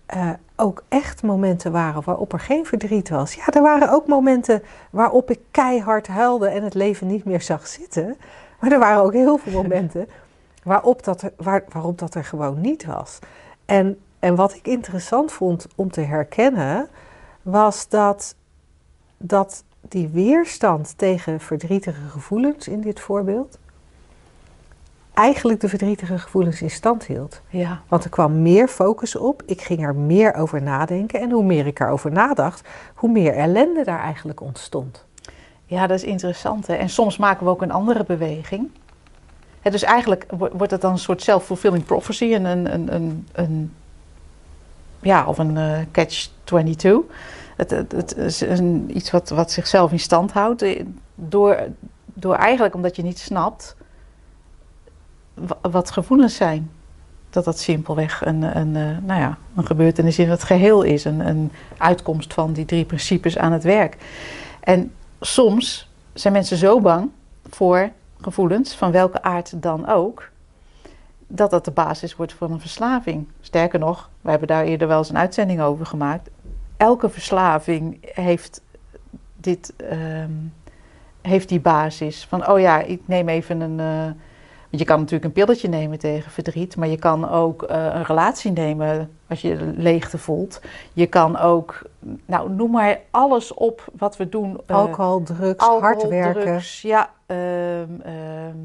eh, 0.07 0.31
ook 0.57 0.85
echt 0.89 1.23
momenten 1.23 1.73
waren 1.73 2.03
waarop 2.05 2.33
er 2.33 2.41
geen 2.41 2.67
verdriet 2.67 3.09
was. 3.09 3.35
Ja, 3.35 3.47
er 3.47 3.63
waren 3.63 3.93
ook 3.93 4.07
momenten 4.07 4.63
waarop 4.91 5.31
ik 5.31 5.41
keihard 5.51 6.07
huilde 6.07 6.49
en 6.49 6.63
het 6.63 6.75
leven 6.75 7.07
niet 7.07 7.25
meer 7.25 7.43
zag 7.43 7.67
zitten. 7.67 8.17
Maar 8.61 8.73
er 8.73 8.79
waren 8.79 9.03
ook 9.03 9.13
heel 9.13 9.39
veel 9.39 9.63
momenten 9.63 10.09
waarop 10.65 11.05
dat 11.05 11.23
er, 11.23 11.33
waar, 11.37 11.65
waarop 11.73 11.99
dat 11.99 12.15
er 12.15 12.25
gewoon 12.25 12.61
niet 12.61 12.85
was. 12.85 13.19
En, 13.65 13.99
en 14.19 14.35
wat 14.35 14.55
ik 14.55 14.67
interessant 14.67 15.33
vond 15.33 15.67
om 15.77 15.91
te 15.91 16.01
herkennen, 16.01 16.89
was 17.43 17.89
dat, 17.89 18.35
dat 19.17 19.65
die 19.89 20.09
weerstand 20.09 20.99
tegen 20.99 21.41
verdrietige 21.41 22.09
gevoelens 22.09 22.69
in 22.69 22.81
dit 22.81 23.01
voorbeeld, 23.01 23.59
eigenlijk 25.17 25.61
de 25.61 25.69
verdrietige 25.69 26.19
gevoelens 26.19 26.63
in 26.63 26.71
stand 26.71 27.05
hield. 27.07 27.41
Ja. 27.49 27.81
Want 27.89 28.05
er 28.05 28.11
kwam 28.11 28.43
meer 28.43 28.69
focus 28.69 29.17
op, 29.17 29.43
ik 29.47 29.61
ging 29.63 29.85
er 29.85 29.95
meer 29.95 30.35
over 30.35 30.63
nadenken. 30.63 31.21
En 31.21 31.31
hoe 31.31 31.45
meer 31.45 31.67
ik 31.67 31.81
erover 31.81 32.13
nadacht, 32.13 32.69
hoe 32.95 33.11
meer 33.11 33.35
ellende 33.35 33.85
daar 33.85 34.01
eigenlijk 34.01 34.41
ontstond. 34.41 35.05
ja, 35.65 35.87
dat 35.87 35.97
is 35.99 36.05
interessant. 36.05 36.67
Hè? 36.67 36.75
En 36.75 36.89
soms 36.89 37.17
maken 37.17 37.45
we 37.45 37.51
ook 37.51 37.63
een 37.63 37.71
andere 37.71 38.05
beweging. 38.05 38.71
Hè, 39.61 39.71
dus 39.71 39.83
eigenlijk 39.83 40.27
wo- 40.39 40.51
wordt 40.53 40.73
het 40.73 40.81
dan 40.81 40.93
een 40.93 40.99
soort 40.99 41.23
self-fulfilling 41.23 41.85
prophecy. 41.85 42.33
En 42.35 42.45
een, 42.45 42.75
een, 42.75 42.95
een, 42.95 43.27
een, 43.33 43.73
ja, 45.01 45.27
of 45.27 45.39
een 45.39 45.57
eh, 45.57 45.79
catch-22. 45.93 46.89
Het, 47.57 47.71
het, 47.71 47.93
het 47.93 48.17
is 48.17 48.41
een, 48.41 48.91
iets 48.97 49.11
wat, 49.11 49.29
wat 49.29 49.51
zichzelf 49.51 49.93
in 49.93 50.01
stand 50.01 50.33
houdt. 50.33 50.63
eh, 50.63 50.85
Door, 51.15 51.59
door 52.05 52.35
eigenlijk 52.35 52.75
omdat 52.75 52.97
je 52.97 53.03
niet 53.03 53.19
snapt 53.19 53.77
wat 55.61 55.91
gevoelens 55.91 56.37
zijn. 56.37 56.71
Dat 57.31 57.45
dat 57.45 57.59
simpelweg 57.59 58.25
een, 58.25 58.43
een, 58.43 58.77
eh, 58.77 58.99
nou 59.03 59.21
ja, 59.21 59.39
een 59.57 59.67
gebeurtenis 59.67 60.19
in 60.19 60.31
het 60.31 60.43
geheel 60.43 60.83
is. 60.83 61.05
Een, 61.05 61.29
een 61.29 61.53
uitkomst 61.79 62.35
van 62.35 62.53
die 62.53 62.65
drie 62.65 62.85
principes 62.85 63.39
aan 63.39 63.53
het 63.53 63.63
werk. 63.65 63.97
En 64.61 64.93
soms 65.21 65.91
zijn 66.13 66.33
mensen 66.33 66.57
zo 66.57 66.81
bang 66.81 67.11
voor 67.49 67.91
gevoelens, 68.21 68.75
van 68.75 68.91
welke 68.91 69.23
aard 69.23 69.63
dan 69.63 69.89
ook, 69.89 70.31
dat 71.27 71.51
dat 71.51 71.65
de 71.65 71.71
basis 71.71 72.17
wordt 72.17 72.33
voor 72.33 72.51
een 72.51 72.61
verslaving. 72.61 73.27
Sterker 73.41 73.79
nog, 73.79 74.11
we 74.21 74.31
hebben 74.31 74.49
daar 74.49 74.65
eerder 74.65 74.89
wel 74.89 74.99
eens 74.99 75.09
een 75.09 75.19
uitzending 75.19 75.61
over 75.61 75.87
gemaakt. 75.87 76.31
Elke 76.77 77.09
verslaving 77.09 77.99
heeft, 78.03 78.63
dit, 79.37 79.73
ehm, 79.77 80.31
heeft 81.23 81.49
die 81.49 81.61
basis 81.61 82.25
van, 82.25 82.49
oh 82.49 82.61
ja, 82.61 82.81
ik 82.81 83.01
neem 83.05 83.29
even 83.29 83.61
een. 83.61 83.81
eh, 83.81 84.11
je 84.77 84.85
kan 84.85 84.99
natuurlijk 84.99 85.25
een 85.25 85.33
pilletje 85.45 85.69
nemen 85.69 85.99
tegen 85.99 86.31
verdriet, 86.31 86.77
maar 86.77 86.89
je 86.89 86.97
kan 86.99 87.29
ook 87.31 87.63
eh, 87.63 87.85
een 87.85 88.05
relatie 88.05 88.53
nemen 88.53 89.11
als 89.29 89.41
je 89.41 89.73
leegte 89.77 90.19
voelt. 90.19 90.61
Je 90.93 91.07
kan 91.07 91.39
ook, 91.39 91.83
nou 92.27 92.51
noem 92.51 92.71
maar 92.71 93.01
alles 93.11 93.55
op 93.55 93.85
wat 93.97 94.17
we 94.17 94.29
doen. 94.29 94.61
eh, 94.67 94.77
Alcohol, 94.77 95.23
drugs, 95.23 95.59
alcohol, 95.59 95.81
hard 95.81 96.09
werken. 96.09 96.43
drugs, 96.43 96.83
ja, 96.83 97.11
ehm, 97.27 97.39
ehm, 98.03 98.57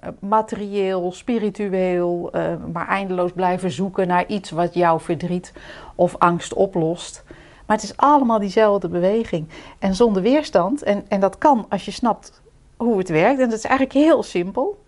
eh, 0.00 0.08
materieel, 0.18 1.12
spiritueel, 1.12 2.28
eh, 2.32 2.52
maar 2.72 2.88
eindeloos 2.88 3.32
blijven 3.32 3.70
zoeken 3.70 4.06
naar 4.06 4.26
iets 4.26 4.50
wat 4.50 4.74
jouw 4.74 5.00
verdriet 5.00 5.52
of 5.94 6.16
angst 6.18 6.54
oplost. 6.54 7.22
Maar 7.66 7.76
het 7.76 7.84
is 7.90 7.96
allemaal 7.96 8.38
diezelfde 8.38 8.88
beweging. 8.88 9.48
En 9.78 9.94
zonder 9.94 10.22
weerstand, 10.22 10.82
en, 10.82 11.04
en 11.08 11.20
dat 11.20 11.38
kan 11.38 11.66
als 11.68 11.84
je 11.84 11.90
snapt 11.90 12.42
hoe 12.76 12.98
het 12.98 13.08
werkt. 13.08 13.40
En 13.40 13.48
dat 13.48 13.58
is 13.58 13.64
eigenlijk 13.64 14.06
heel 14.06 14.22
simpel. 14.22 14.78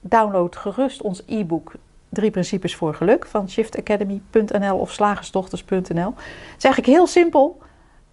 Download 0.00 0.56
gerust 0.56 1.02
ons 1.02 1.22
e-book 1.26 1.72
Drie 2.08 2.30
Principes 2.30 2.76
voor 2.76 2.94
Geluk 2.94 3.26
van 3.26 3.50
shiftacademy.nl 3.50 4.76
of 4.78 4.92
slagersdochters.nl. 4.92 6.14
Het 6.16 6.56
is 6.56 6.64
eigenlijk 6.64 6.86
heel 6.86 7.06
simpel 7.06 7.58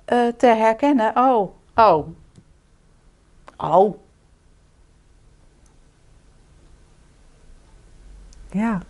eh, 0.05 0.27
te 0.37 0.47
herkennen. 0.47 1.11
Oh, 1.15 1.51
oh, 1.75 2.07
oh. 3.57 3.95
Ja. 8.51 8.81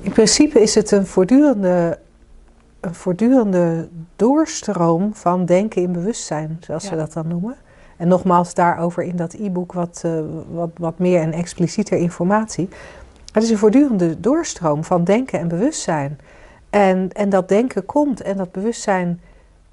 In 0.00 0.12
principe 0.12 0.60
is 0.60 0.74
het 0.74 0.90
een 0.90 1.06
voortdurende, 1.06 1.98
een 2.80 2.94
voortdurende 2.94 3.88
doorstroom 4.16 5.14
van 5.14 5.44
denken 5.44 5.82
in 5.82 5.92
bewustzijn, 5.92 6.56
zoals 6.60 6.82
Ja. 6.82 6.88
ze 6.88 6.96
dat 6.96 7.12
dan 7.12 7.28
noemen. 7.28 7.56
En 7.96 8.08
nogmaals, 8.08 8.54
daarover 8.54 9.02
in 9.02 9.16
dat 9.16 9.32
e-book 9.32 9.72
wat, 9.72 10.02
eh, 10.04 10.12
wat, 10.50 10.70
wat 10.78 10.98
meer 10.98 11.20
en 11.20 11.32
explicieter 11.32 11.98
informatie. 11.98 12.68
Het 13.32 13.42
is 13.42 13.50
een 13.50 13.58
voortdurende 13.58 14.20
doorstroom 14.20 14.84
van 14.84 15.04
denken 15.04 15.38
en 15.38 15.48
bewustzijn. 15.48 16.18
En, 16.70 17.12
en 17.12 17.28
dat 17.28 17.48
denken 17.48 17.86
komt 17.86 18.22
en 18.22 18.36
dat 18.36 18.52
bewustzijn 18.52 19.20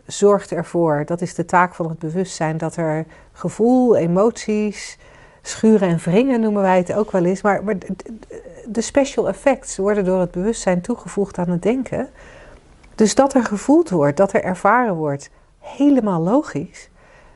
zorgt 0.06 0.52
ervoor, 0.52 1.04
dat 1.06 1.22
is 1.22 1.36
de 1.36 1.46
taak 1.46 1.76
van 1.76 1.90
het 1.90 2.00
bewustzijn, 2.00 2.58
dat 2.58 2.76
er 2.76 3.06
gevoel, 3.32 3.96
emoties, 3.96 4.98
schuren 5.42 5.88
en 5.88 5.98
wringen 5.98 6.40
noemen 6.40 6.62
wij 6.62 6.78
het 6.78 6.94
ook 6.94 7.12
wel 7.12 7.26
eens. 7.26 7.42
Maar, 7.42 7.64
maar 7.64 7.76
de 8.66 8.82
special 8.82 9.28
effects 9.28 9.78
worden 9.78 10.06
door 10.06 10.20
het 10.20 10.32
bewustzijn 10.32 10.82
toegevoegd 10.82 11.38
aan 11.38 11.50
het 11.50 11.62
denken. 11.62 12.10
Dus 12.96 13.16
dat 13.16 13.34
er 13.34 13.44
gevoeld 13.44 13.90
wordt, 13.90 14.18
dat 14.18 14.34
er 14.34 14.44
ervaren 14.44 14.96
wordt, 14.96 15.30
helemaal 15.60 16.22
logisch. 16.22 16.90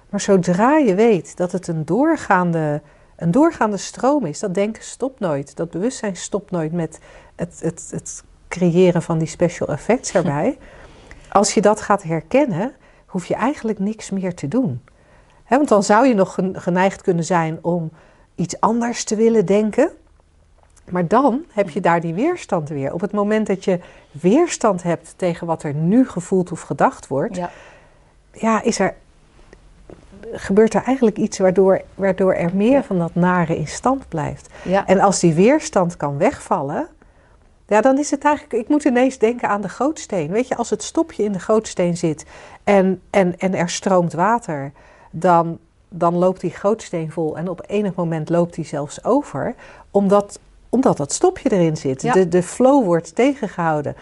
Maar 0.09 0.21
zodra 0.21 0.77
je 0.77 0.95
weet 0.95 1.37
dat 1.37 1.51
het 1.51 1.67
een 1.67 1.85
doorgaande, 1.85 2.81
een 3.15 3.31
doorgaande 3.31 3.77
stroom 3.77 4.25
is, 4.25 4.39
dat 4.39 4.53
denken 4.53 4.83
stopt 4.83 5.19
nooit, 5.19 5.55
dat 5.55 5.69
bewustzijn 5.69 6.15
stopt 6.15 6.51
nooit 6.51 6.71
met 6.71 6.99
het, 7.35 7.59
het, 7.61 7.87
het 7.91 8.23
creëren 8.47 9.01
van 9.01 9.17
die 9.17 9.27
special 9.27 9.67
effects 9.67 10.13
erbij. 10.15 10.57
Als 11.29 11.53
je 11.53 11.61
dat 11.61 11.81
gaat 11.81 12.03
herkennen, 12.03 12.73
hoef 13.05 13.25
je 13.25 13.35
eigenlijk 13.35 13.79
niks 13.79 14.09
meer 14.09 14.35
te 14.35 14.47
doen. 14.47 14.81
want 15.47 15.67
dan 15.67 15.83
zou 15.83 16.07
je 16.07 16.13
nog 16.13 16.37
geneigd 16.53 17.01
kunnen 17.01 17.23
zijn 17.23 17.59
om 17.61 17.91
iets 18.35 18.59
anders 18.59 19.03
te 19.03 19.15
willen 19.15 19.45
denken. 19.45 19.91
Maar 20.89 21.07
dan 21.07 21.43
heb 21.51 21.69
je 21.69 21.81
daar 21.81 22.01
die 22.01 22.13
weerstand 22.13 22.69
weer. 22.69 22.93
Op 22.93 23.01
het 23.01 23.11
moment 23.11 23.47
dat 23.47 23.63
je 23.63 23.79
weerstand 24.11 24.83
hebt 24.83 25.13
tegen 25.15 25.47
wat 25.47 25.63
er 25.63 25.73
nu 25.73 26.07
gevoeld 26.07 26.51
of 26.51 26.61
gedacht 26.61 27.07
wordt, 27.07 27.35
ja, 27.35 27.49
ja 28.31 28.61
is 28.61 28.79
er, 28.79 28.95
gebeurt 30.31 30.73
er 30.73 30.83
eigenlijk 30.83 31.17
iets 31.17 31.37
waardoor, 31.37 31.81
waardoor 31.95 32.33
er 32.33 32.55
meer 32.55 32.83
van 32.83 32.97
dat 32.97 33.15
nare 33.15 33.57
in 33.57 33.67
stand 33.67 34.07
blijft. 34.07 34.49
Ja. 34.63 34.87
En 34.87 34.99
als 34.99 35.19
die 35.19 35.33
weerstand 35.33 35.97
kan 35.97 36.17
wegvallen, 36.17 36.87
ja, 37.67 37.81
dan 37.81 37.97
is 37.97 38.11
het 38.11 38.23
eigenlijk. 38.23 38.63
Ik 38.63 38.69
moet 38.69 38.83
ineens 38.83 39.17
denken 39.17 39.49
aan 39.49 39.61
de 39.61 39.69
gootsteen. 39.69 40.31
Weet 40.31 40.47
je, 40.47 40.55
als 40.55 40.69
het 40.69 40.83
stopje 40.83 41.23
in 41.23 41.31
de 41.31 41.39
gootsteen 41.39 41.97
zit 41.97 42.25
en, 42.63 43.01
en, 43.09 43.39
en 43.39 43.53
er 43.55 43.69
stroomt 43.69 44.13
water, 44.13 44.71
dan, 45.11 45.57
dan 45.89 46.15
loopt 46.15 46.41
die 46.41 46.51
gootsteen 46.51 47.11
vol 47.11 47.37
en 47.37 47.49
op 47.49 47.63
enig 47.67 47.95
moment 47.95 48.29
loopt 48.29 48.55
die 48.55 48.65
zelfs 48.65 49.03
over, 49.03 49.55
omdat, 49.91 50.39
omdat 50.69 50.97
dat 50.97 51.13
stopje 51.13 51.51
erin 51.51 51.77
zit. 51.77 52.13
De, 52.13 52.27
de 52.27 52.43
flow 52.43 52.85
wordt 52.85 53.15
tegengehouden. 53.15 53.95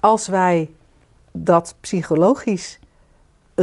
Als 0.00 0.28
wij 0.28 0.70
dat 1.32 1.74
psychologisch 1.80 2.78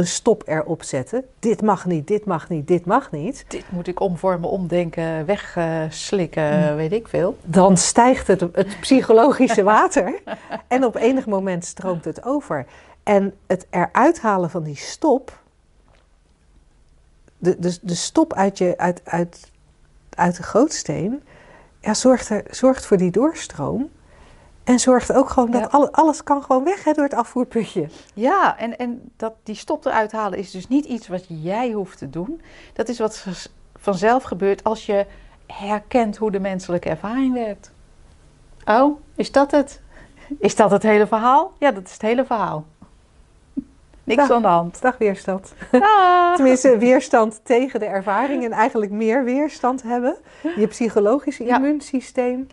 een 0.00 0.06
stop 0.06 0.42
erop 0.46 0.82
zetten. 0.82 1.24
Dit 1.38 1.62
mag 1.62 1.86
niet, 1.86 2.06
dit 2.06 2.24
mag 2.24 2.48
niet, 2.48 2.66
dit 2.66 2.86
mag 2.86 3.10
niet. 3.10 3.44
Dit 3.48 3.64
moet 3.70 3.86
ik 3.86 4.00
omvormen, 4.00 4.48
omdenken, 4.48 5.26
wegslikken, 5.26 6.70
mm. 6.70 6.76
weet 6.76 6.92
ik 6.92 7.08
veel. 7.08 7.36
Dan 7.44 7.76
stijgt 7.76 8.26
het, 8.26 8.40
het 8.40 8.80
psychologische 8.80 9.62
water 9.62 10.20
en 10.68 10.84
op 10.84 10.94
enig 10.94 11.26
moment 11.26 11.64
stroomt 11.64 12.04
het 12.04 12.24
over. 12.24 12.66
En 13.02 13.34
het 13.46 13.66
eruit 13.70 14.20
halen 14.20 14.50
van 14.50 14.62
die 14.62 14.76
stop, 14.76 15.38
de, 17.38 17.56
de, 17.58 17.78
de 17.82 17.94
stop 17.94 18.32
uit, 18.32 18.58
je, 18.58 18.74
uit, 18.76 19.00
uit, 19.04 19.50
uit 20.10 20.36
de 20.36 20.42
gootsteen, 20.42 21.22
ja, 21.80 21.94
zorgt, 21.94 22.28
er, 22.28 22.44
zorgt 22.50 22.86
voor 22.86 22.96
die 22.96 23.10
doorstroom. 23.10 23.90
En 24.70 24.80
zorgt 24.80 25.12
ook 25.12 25.30
gewoon 25.30 25.50
dat 25.50 25.70
alles, 25.70 25.92
alles 25.92 26.22
kan 26.22 26.42
gewoon 26.42 26.64
weg 26.64 26.84
hè, 26.84 26.92
door 26.92 27.04
het 27.04 27.14
afvoerputje. 27.14 27.88
Ja, 28.14 28.58
en, 28.58 28.78
en 28.78 29.12
dat 29.16 29.32
die 29.42 29.54
stop 29.54 29.84
eruit 29.84 30.12
halen 30.12 30.38
is 30.38 30.50
dus 30.50 30.68
niet 30.68 30.84
iets 30.84 31.08
wat 31.08 31.24
jij 31.28 31.70
hoeft 31.70 31.98
te 31.98 32.10
doen. 32.10 32.40
Dat 32.72 32.88
is 32.88 32.98
wat 32.98 33.26
vanzelf 33.76 34.22
gebeurt 34.22 34.64
als 34.64 34.86
je 34.86 35.06
herkent 35.46 36.16
hoe 36.16 36.30
de 36.30 36.40
menselijke 36.40 36.88
ervaring 36.88 37.34
werkt. 37.34 37.72
Oh, 38.64 39.00
is 39.14 39.32
dat 39.32 39.50
het? 39.50 39.80
Is 40.38 40.56
dat 40.56 40.70
het 40.70 40.82
hele 40.82 41.06
verhaal? 41.06 41.52
Ja, 41.58 41.70
dat 41.70 41.84
is 41.84 41.92
het 41.92 42.02
hele 42.02 42.24
verhaal. 42.24 42.64
Niks 44.04 44.30
aan 44.30 44.42
de 44.42 44.48
hand. 44.48 44.80
Dag 44.80 44.98
weerstand. 44.98 45.54
Ah. 45.70 46.34
Tenminste, 46.36 46.78
weerstand 46.78 47.40
tegen 47.42 47.80
de 47.80 47.86
ervaring 47.86 48.44
en 48.44 48.52
eigenlijk 48.52 48.92
meer 48.92 49.24
weerstand 49.24 49.82
hebben. 49.82 50.16
Je 50.56 50.66
psychologische 50.66 51.44
immuunsysteem 51.44 52.46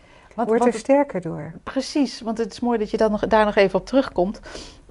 wordt 0.46 0.66
er 0.66 0.72
sterker 0.72 1.20
door. 1.20 1.52
Precies, 1.62 2.20
want 2.20 2.38
het 2.38 2.52
is 2.52 2.60
mooi 2.60 2.78
dat 2.78 2.90
je 2.90 2.96
dan 2.96 3.10
nog, 3.10 3.26
daar 3.26 3.44
nog 3.44 3.56
even 3.56 3.78
op 3.78 3.86
terugkomt. 3.86 4.40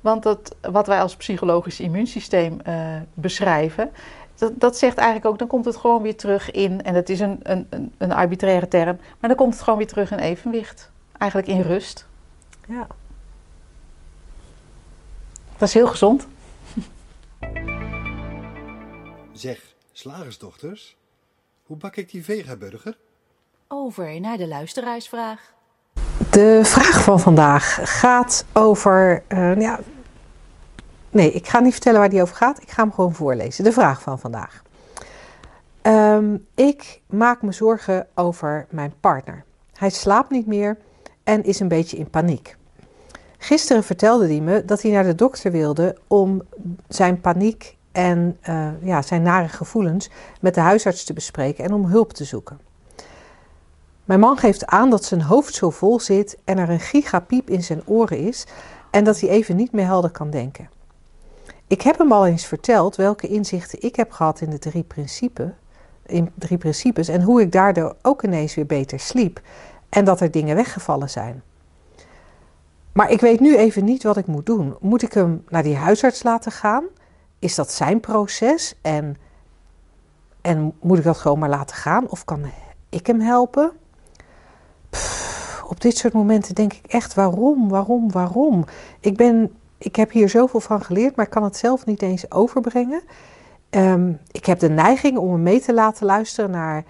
Want 0.02 0.24
dat, 0.24 0.56
wat 0.62 0.88
wij 0.88 1.02
als 1.02 1.16
psychologisch 1.16 1.80
immuunsysteem 1.80 2.60
uh, 2.68 2.96
beschrijven, 3.14 3.92
dat, 4.36 4.60
dat 4.60 4.78
zegt 4.78 4.98
eigenlijk 4.98 5.28
ook, 5.28 5.40
dan 5.40 5.48
komt 5.48 5.66
het 5.66 5.76
gewoon 5.76 6.02
weer 6.02 6.16
terug 6.16 6.52
in, 6.52 6.84
en 6.84 6.94
dat 6.94 7.10
is 7.10 7.20
een, 7.20 7.40
een, 7.44 7.94
een 7.98 8.12
arbitraire 8.12 8.68
term, 8.68 8.98
maar 9.20 9.30
dan 9.30 9.36
komt 9.36 9.54
het 9.54 9.64
gewoon 9.64 9.78
weer 9.78 9.88
terug 9.88 10.12
in 10.12 10.20
evenwicht. 10.20 10.92
Eigenlijk 11.18 11.52
in 11.52 11.62
rust. 11.62 12.08
Ja. 12.68 12.88
Dat 15.58 15.68
is 15.68 15.74
heel 15.74 15.88
gezond. 15.88 16.28
Zeg, 19.32 19.62
slagersdochters, 19.92 20.96
hoe 21.64 21.78
bak 21.78 21.96
ik 21.96 22.12
die 22.12 22.24
vegaburger? 22.24 22.98
Over 23.68 24.20
naar 24.20 24.38
de 24.38 24.48
luisteraarsvraag. 24.48 25.54
De 26.32 26.60
vraag 26.64 27.04
van 27.04 27.20
vandaag 27.20 27.80
gaat 28.00 28.46
over. 28.54 29.24
Uh, 29.28 29.60
ja, 29.60 29.80
nee, 31.10 31.32
ik 31.32 31.48
ga 31.48 31.60
niet 31.60 31.72
vertellen 31.72 32.00
waar 32.00 32.10
die 32.10 32.22
over 32.22 32.36
gaat. 32.36 32.62
Ik 32.62 32.72
ga 32.72 32.82
hem 32.82 32.94
gewoon 32.94 33.14
voorlezen. 33.14 33.64
De 33.64 33.72
vraag 33.72 34.02
van 34.02 34.20
vandaag. 34.20 34.62
Um, 35.82 36.48
ik 36.56 37.02
maak 37.06 37.42
me 37.42 37.52
zorgen 37.52 38.08
over 38.16 38.68
mijn 38.70 38.94
partner. 39.00 39.44
Hij 39.74 39.90
slaapt 39.90 40.30
niet 40.30 40.48
meer 40.48 40.78
en 41.24 41.44
is 41.44 41.60
een 41.60 41.68
beetje 41.68 41.98
in 41.98 42.10
paniek. 42.10 42.58
Gisteren 43.38 43.84
vertelde 43.84 44.28
hij 44.28 44.40
me 44.40 44.66
dat 44.66 44.82
hij 44.82 44.92
naar 44.92 45.04
de 45.04 45.16
dokter 45.16 45.52
wilde 45.52 45.98
om 46.08 46.42
zijn 46.88 47.22
paniek 47.22 47.78
en 47.92 48.38
uh, 48.50 48.70
ja, 48.82 49.02
zijn 49.02 49.22
nare 49.22 49.48
gevoelens 49.48 50.10
met 50.42 50.54
de 50.54 50.60
huisarts 50.60 51.04
te 51.04 51.14
bespreken 51.14 51.64
en 51.64 51.74
om 51.74 51.86
hulp 51.86 52.14
te 52.14 52.24
zoeken. 52.24 52.67
Mijn 54.08 54.20
man 54.20 54.38
geeft 54.38 54.66
aan 54.66 54.90
dat 54.90 55.06
zijn 55.06 55.22
hoofd 55.22 55.54
zo 55.54 55.70
vol 55.70 56.00
zit 56.00 56.38
en 56.44 56.58
er 56.58 56.70
een 56.70 56.80
gigapiep 56.80 57.50
in 57.50 57.64
zijn 57.64 57.82
oren 57.86 58.18
is 58.20 58.46
en 58.92 59.04
dat 59.04 59.20
hij 59.20 59.30
even 59.30 59.56
niet 59.56 59.72
meer 59.72 59.86
helder 59.86 60.10
kan 60.10 60.30
denken. 60.30 60.70
Ik 61.68 61.82
heb 61.82 61.98
hem 61.98 62.12
al 62.12 62.26
eens 62.26 62.46
verteld 62.46 62.96
welke 62.96 63.28
inzichten 63.28 63.82
ik 63.82 63.96
heb 63.96 64.12
gehad 64.12 64.42
in 64.42 64.50
de 64.50 64.60
drie, 64.60 64.84
principes, 64.84 65.50
in 66.06 66.32
drie 66.36 66.58
principes 66.58 67.08
en 67.08 67.22
hoe 67.22 67.42
ik 67.42 67.52
daardoor 67.52 67.96
ook 68.02 68.24
ineens 68.24 68.56
weer 68.56 68.66
beter 68.66 69.00
sliep 69.00 69.42
en 69.90 70.06
dat 70.06 70.22
er 70.22 70.32
dingen 70.32 70.56
weggevallen 70.56 71.10
zijn. 71.10 71.44
Maar 72.92 73.12
ik 73.12 73.22
weet 73.22 73.40
nu 73.40 73.58
even 73.58 73.86
niet 73.86 74.04
wat 74.04 74.18
ik 74.18 74.28
moet 74.28 74.46
doen. 74.46 74.76
Moet 74.80 75.02
ik 75.02 75.14
hem 75.14 75.44
naar 75.50 75.64
die 75.64 75.76
huisarts 75.76 76.24
laten 76.24 76.52
gaan? 76.52 76.84
Is 77.40 77.56
dat 77.56 77.72
zijn 77.72 78.00
proces? 78.00 78.76
En, 78.82 79.18
en 80.42 80.74
moet 80.82 80.98
ik 80.98 81.04
dat 81.04 81.18
gewoon 81.18 81.40
maar 81.40 81.50
laten 81.50 81.76
gaan? 81.76 82.10
Of 82.10 82.26
kan 82.26 82.42
ik 82.90 83.08
hem 83.08 83.20
helpen? 83.20 83.72
Op 85.68 85.82
dit 85.82 85.98
soort 85.98 86.14
momenten 86.14 86.56
denk 86.56 86.74
ik 86.74 86.86
echt 86.88 87.14
waarom, 87.14 87.70
waarom, 87.70 88.12
waarom? 88.12 88.66
Ik, 89.00 89.18
ben, 89.18 89.52
ik 89.78 89.96
heb 89.96 90.12
hier 90.12 90.30
zoveel 90.30 90.60
van 90.60 90.82
geleerd, 90.82 91.16
maar 91.16 91.26
ik 91.26 91.32
kan 91.32 91.44
het 91.44 91.58
zelf 91.58 91.86
niet 91.86 92.02
eens 92.02 92.32
overbrengen. 92.32 93.02
Ehm, 93.70 94.14
ik 94.32 94.46
heb 94.46 94.60
de 94.60 94.70
neiging 94.70 95.18
om 95.18 95.32
me 95.32 95.38
mee 95.38 95.62
te 95.62 95.74
laten 95.74 96.06
luisteren 96.06 96.52
naar 96.52 96.84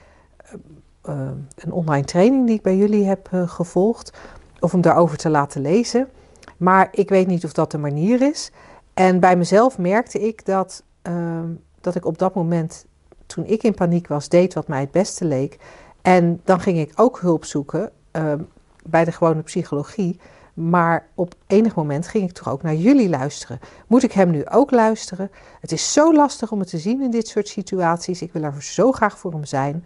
uh, 1.09 1.29
een 1.55 1.71
online 1.71 2.05
training 2.05 2.45
die 2.45 2.55
ik 2.55 2.61
bij 2.61 2.77
jullie 2.77 3.05
heb 3.05 3.29
uh, 3.33 3.49
gevolgd. 3.49 4.17
Of 4.59 4.73
om 4.73 4.81
daarover 4.81 5.17
te 5.17 5.29
laten 5.29 5.61
lezen. 5.61 6.09
Maar 6.57 6.87
ik 6.91 7.09
weet 7.09 7.27
niet 7.27 7.45
of 7.45 7.53
dat 7.53 7.71
de 7.71 7.77
manier 7.77 8.21
is. 8.21 8.51
En 8.93 9.19
bij 9.19 9.35
mezelf 9.35 9.77
merkte 9.77 10.19
ik 10.19 10.45
dat, 10.45 10.83
ehm, 11.01 11.49
dat 11.81 11.95
ik 11.95 12.05
op 12.05 12.17
dat 12.17 12.35
moment, 12.35 12.85
toen 13.25 13.45
ik 13.45 13.63
in 13.63 13.73
paniek 13.73 14.07
was, 14.07 14.29
deed 14.29 14.53
wat 14.53 14.67
mij 14.67 14.79
het 14.79 14.91
beste 14.91 15.25
leek. 15.25 15.57
En 16.01 16.41
dan 16.43 16.59
ging 16.59 16.77
ik 16.77 16.91
ook 16.95 17.19
hulp 17.19 17.45
zoeken 17.45 17.91
ehm, 18.17 18.41
bij 18.83 19.05
de 19.05 19.11
gewone 19.11 19.41
psychologie. 19.41 20.19
Maar 20.53 21.07
op 21.15 21.35
enig 21.47 21.75
moment 21.75 22.07
ging 22.07 22.23
ik 22.23 22.31
toch 22.31 22.49
ook 22.49 22.61
naar 22.61 22.75
jullie 22.75 23.09
luisteren. 23.09 23.59
Moet 23.87 24.03
ik 24.03 24.11
hem 24.11 24.29
nu 24.29 24.45
ook 24.45 24.71
luisteren? 24.71 25.31
Het 25.61 25.71
is 25.71 25.93
zo 25.93 26.13
lastig 26.13 26.51
om 26.51 26.59
het 26.59 26.69
te 26.69 26.77
zien 26.77 27.01
in 27.01 27.11
dit 27.11 27.27
soort 27.27 27.47
situaties. 27.47 28.21
Ik 28.21 28.33
wil 28.33 28.43
er 28.43 28.63
zo 28.63 28.91
graag 28.91 29.17
voor 29.19 29.31
hem 29.31 29.45
zijn. 29.45 29.85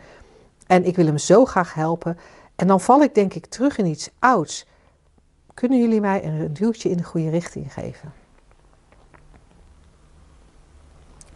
En 0.67 0.85
ik 0.85 0.95
wil 0.95 1.05
hem 1.05 1.17
zo 1.17 1.45
graag 1.45 1.73
helpen. 1.73 2.17
En 2.55 2.67
dan 2.67 2.81
val 2.81 3.03
ik 3.03 3.15
denk 3.15 3.33
ik 3.33 3.45
terug 3.45 3.77
in 3.77 3.85
iets 3.85 4.09
ouds. 4.19 4.67
Kunnen 5.53 5.79
jullie 5.79 6.01
mij 6.01 6.25
een 6.25 6.53
duwtje 6.53 6.89
in 6.89 6.97
de 6.97 7.03
goede 7.03 7.29
richting 7.29 7.73
geven? 7.73 8.13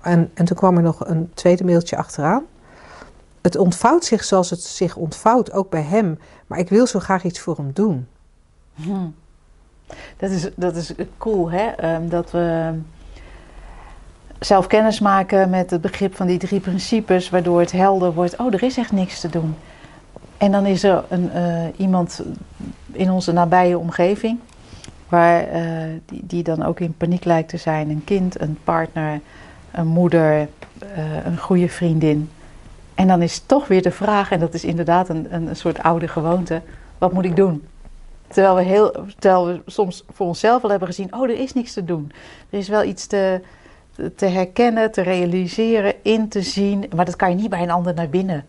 En, 0.02 0.32
en 0.34 0.46
toen 0.46 0.58
kwam 0.58 0.78
er 0.78 0.84
nog 0.84 1.08
een 1.08 1.32
tweede 1.34 1.64
mailtje 1.64 1.98
achteraan 1.98 2.46
het 3.46 3.58
ontvouwt 3.58 4.06
zich 4.06 4.24
zoals 4.24 4.50
het 4.50 4.62
zich 4.62 4.96
ontvouwt, 4.96 5.52
ook 5.52 5.70
bij 5.70 5.82
hem. 5.82 6.20
Maar 6.48 6.60
ik 6.60 6.70
wil 6.70 6.88
zo 6.88 7.00
graag 7.00 7.24
iets 7.24 7.40
voor 7.40 7.56
hem 7.56 7.72
doen. 7.74 8.08
Hmm. 8.76 9.16
Dat, 10.18 10.30
is, 10.30 10.50
dat 10.56 10.76
is 10.76 10.94
cool, 11.18 11.52
hè? 11.52 11.66
Ehm, 11.66 12.08
dat 12.10 12.32
we 12.32 12.74
zelf 14.40 14.68
kennis 14.68 15.00
maken 15.00 15.50
met 15.50 15.70
het 15.70 15.82
begrip 15.82 16.16
van 16.16 16.28
die 16.28 16.38
drie 16.38 16.60
principes, 16.60 17.30
waardoor 17.30 17.60
het 17.60 17.72
helder 17.72 18.14
wordt: 18.14 18.38
oh, 18.38 18.54
er 18.54 18.64
is 18.64 18.78
echt 18.78 18.92
niks 18.92 19.20
te 19.20 19.30
doen. 19.30 19.56
En 20.38 20.52
dan 20.52 20.66
is 20.66 20.84
er 20.84 21.04
een, 21.10 21.30
uh, 21.36 21.64
iemand 21.78 22.22
in 22.92 23.12
onze 23.12 23.32
nabije 23.32 23.78
omgeving 23.78 24.40
waar, 25.10 25.48
eh, 25.48 25.64
die, 26.06 26.22
die 26.26 26.44
dan 26.44 26.64
ook 26.64 26.80
in 26.80 26.94
paniek 26.98 27.26
lijkt 27.26 27.50
te 27.50 27.58
zijn. 27.58 27.90
Een 27.90 28.04
kind, 28.04 28.42
een 28.42 28.58
partner, 28.64 29.20
een 29.72 29.88
moeder, 29.88 30.48
eh, 30.80 31.26
een 31.26 31.38
goede 31.38 31.70
vriendin. 31.70 32.30
En 32.96 33.08
dan 33.08 33.22
is 33.22 33.40
toch 33.40 33.68
weer 33.68 33.82
de 33.82 33.92
vraag, 33.92 34.32
en 34.32 34.40
dat 34.40 34.54
is 34.54 34.64
inderdaad 34.64 35.10
een, 35.10 35.34
een 35.34 35.56
soort 35.56 35.84
oude 35.84 36.08
gewoonte, 36.08 36.62
wat 36.98 37.14
moet 37.14 37.26
ik 37.26 37.36
doen? 37.36 37.68
Terwijl 38.28 38.56
we, 38.56 38.62
heel, 38.62 38.92
terwijl 39.20 39.46
we 39.46 39.62
soms 39.66 40.04
voor 40.10 40.28
onszelf 40.28 40.64
al 40.64 40.70
hebben 40.70 40.88
gezien, 40.88 41.14
oh, 41.14 41.24
er 41.24 41.40
is 41.40 41.54
niks 41.54 41.74
te 41.74 41.86
doen. 41.86 42.12
Er 42.50 42.58
is 42.58 42.68
wel 42.68 42.84
iets 42.84 43.08
te, 43.08 43.42
te 44.16 44.26
herkennen, 44.26 44.92
te 44.92 45.02
realiseren, 45.02 45.94
in 46.02 46.30
te 46.30 46.42
zien. 46.42 46.90
Maar 46.96 47.06
dat 47.06 47.16
kan 47.16 47.30
je 47.30 47.36
niet 47.36 47.50
bij 47.50 47.62
een 47.62 47.72
ander 47.72 47.94
naar 47.94 48.10
binnen 48.10 48.46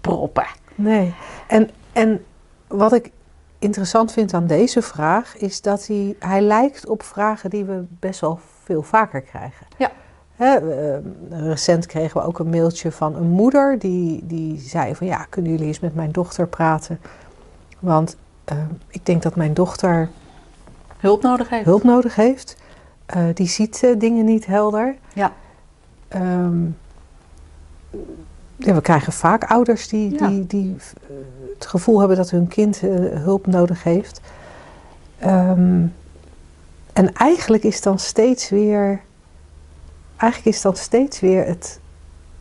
proppen. 0.00 0.46
Nee. 0.74 1.14
En, 1.46 1.70
en 1.92 2.24
wat 2.66 2.92
ik 2.92 3.10
interessant 3.58 4.12
vind 4.12 4.34
aan 4.34 4.46
deze 4.46 4.82
vraag, 4.82 5.36
is 5.36 5.60
dat 5.60 5.86
hij, 5.86 6.16
hij 6.18 6.40
lijkt 6.40 6.88
op 6.88 7.02
vragen 7.02 7.50
die 7.50 7.64
we 7.64 7.84
best 7.88 8.20
wel 8.20 8.40
veel 8.64 8.82
vaker 8.82 9.20
krijgen. 9.20 9.66
Ja. 9.78 9.90
Eh, 10.40 10.96
recent 11.30 11.86
kregen 11.86 12.20
we 12.20 12.26
ook 12.26 12.38
een 12.38 12.50
mailtje 12.50 12.92
van 12.92 13.16
een 13.16 13.28
moeder 13.28 13.78
die, 13.78 14.26
die 14.26 14.58
zei 14.58 14.94
van 14.94 15.06
ja, 15.06 15.26
kunnen 15.28 15.50
jullie 15.50 15.66
eens 15.66 15.80
met 15.80 15.94
mijn 15.94 16.12
dochter 16.12 16.46
praten? 16.46 17.00
Want 17.78 18.16
eh, 18.44 18.56
ik 18.88 19.06
denk 19.06 19.22
dat 19.22 19.36
mijn 19.36 19.54
dochter 19.54 20.08
Hulp 20.98 21.22
nodig 21.22 21.48
heeft. 21.48 21.64
hulp 21.64 21.82
nodig 21.82 22.14
heeft. 22.14 22.56
Eh, 23.06 23.24
die 23.34 23.48
ziet 23.48 23.94
dingen 23.98 24.24
niet 24.24 24.46
helder. 24.46 24.96
Ja. 25.14 25.32
Ehm, 26.08 26.64
ja, 28.56 28.74
we 28.74 28.80
krijgen 28.80 29.12
vaak 29.12 29.44
ouders 29.44 29.88
die, 29.88 30.12
Ja. 30.18 30.28
die, 30.28 30.46
die 30.46 30.76
het 31.54 31.66
gevoel 31.66 31.98
hebben 31.98 32.16
dat 32.16 32.30
hun 32.30 32.48
kind 32.48 32.80
hulp 33.14 33.46
nodig 33.46 33.82
heeft. 33.82 34.20
Ehm, 35.18 35.86
en 36.92 37.12
eigenlijk 37.14 37.62
is 37.62 37.82
dan 37.82 37.98
steeds 37.98 38.48
weer, 38.48 39.00
eigenlijk 40.20 40.56
is 40.56 40.62
dan 40.62 40.76
steeds 40.76 41.20
weer 41.20 41.46
het, 41.46 41.80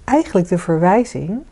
eigenlijk 0.04 0.48
de 0.48 0.58
verwijzing 0.58 1.44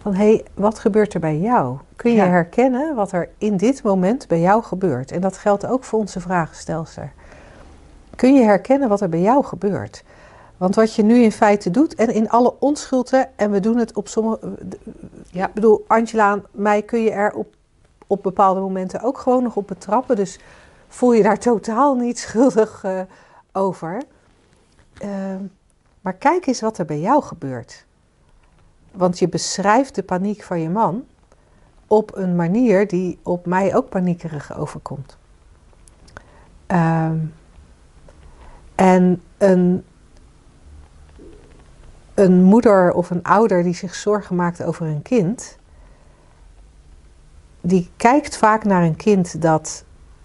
van 0.00 0.14
hé, 0.14 0.26
hey, 0.26 0.44
wat 0.54 0.78
gebeurt 0.78 1.14
er 1.14 1.20
bij 1.20 1.38
jou? 1.38 1.78
Kun 1.96 2.10
je 2.10 2.16
Ja. 2.16 2.26
herkennen 2.26 2.94
wat 2.94 3.12
er 3.12 3.28
in 3.38 3.56
dit 3.56 3.82
moment 3.82 4.28
bij 4.28 4.40
jou 4.40 4.62
gebeurt? 4.62 5.12
En 5.12 5.20
dat 5.20 5.36
geldt 5.36 5.66
ook 5.66 5.84
voor 5.84 5.98
onze 5.98 6.20
vragenstelster. 6.20 7.12
Kun 8.16 8.34
je 8.34 8.42
herkennen 8.42 8.88
wat 8.88 9.00
er 9.00 9.08
bij 9.08 9.20
jou 9.20 9.44
gebeurt? 9.44 10.04
Want 10.56 10.74
wat 10.74 10.94
je 10.94 11.02
nu 11.02 11.22
in 11.22 11.32
feite 11.32 11.70
doet, 11.70 11.94
en 11.94 12.14
in 12.14 12.30
alle 12.30 12.54
onschuld, 12.58 13.10
hè, 13.10 13.22
en 13.36 13.50
we 13.50 13.60
doen 13.60 13.76
het 13.76 13.92
op 13.94 14.08
sommige. 14.08 14.38
Ja. 15.30 15.46
Ik 15.46 15.54
bedoel, 15.54 15.84
Angela, 15.86 16.40
mij 16.50 16.82
kun 16.82 17.02
je 17.02 17.10
er 17.10 17.32
op, 17.32 17.54
op 18.06 18.22
bepaalde 18.22 18.60
momenten 18.60 19.00
ook 19.02 19.18
gewoon 19.18 19.42
nog 19.42 19.56
op 19.56 19.66
betrappen. 19.66 20.16
Dus 20.16 20.38
voel 20.88 21.12
je 21.12 21.22
daar 21.22 21.38
totaal 21.38 21.94
niet 21.94 22.18
schuldig 22.18 22.84
eh, 22.84 23.00
over. 23.52 24.02
Ehm, 24.98 25.42
maar 26.00 26.14
kijk 26.14 26.46
eens 26.46 26.60
wat 26.60 26.78
er 26.78 26.84
bij 26.84 27.00
jou 27.00 27.22
gebeurt. 27.22 27.86
Want 28.92 29.18
je 29.18 29.28
beschrijft 29.28 29.94
de 29.94 30.02
paniek 30.02 30.42
van 30.42 30.60
je 30.60 30.68
man 30.68 31.04
op 31.86 32.16
een 32.16 32.36
manier 32.36 32.88
die 32.88 33.18
op 33.22 33.46
mij 33.46 33.74
ook 33.74 33.88
paniekerig 33.88 34.56
overkomt. 34.56 35.16
Ehm, 36.66 37.18
en 38.74 39.22
een, 39.38 39.84
een 42.14 42.42
moeder 42.42 42.92
of 42.92 43.10
een 43.10 43.22
ouder 43.22 43.62
die 43.62 43.74
zich 43.74 43.94
zorgen 43.94 44.36
maakt 44.36 44.62
over 44.62 44.86
een 44.86 45.02
kind, 45.02 45.58
die 47.60 47.90
kijkt 47.96 48.36
vaak 48.36 48.64
naar 48.64 48.82
een 48.82 48.96
kind 48.96 49.42
dat, 49.42 49.84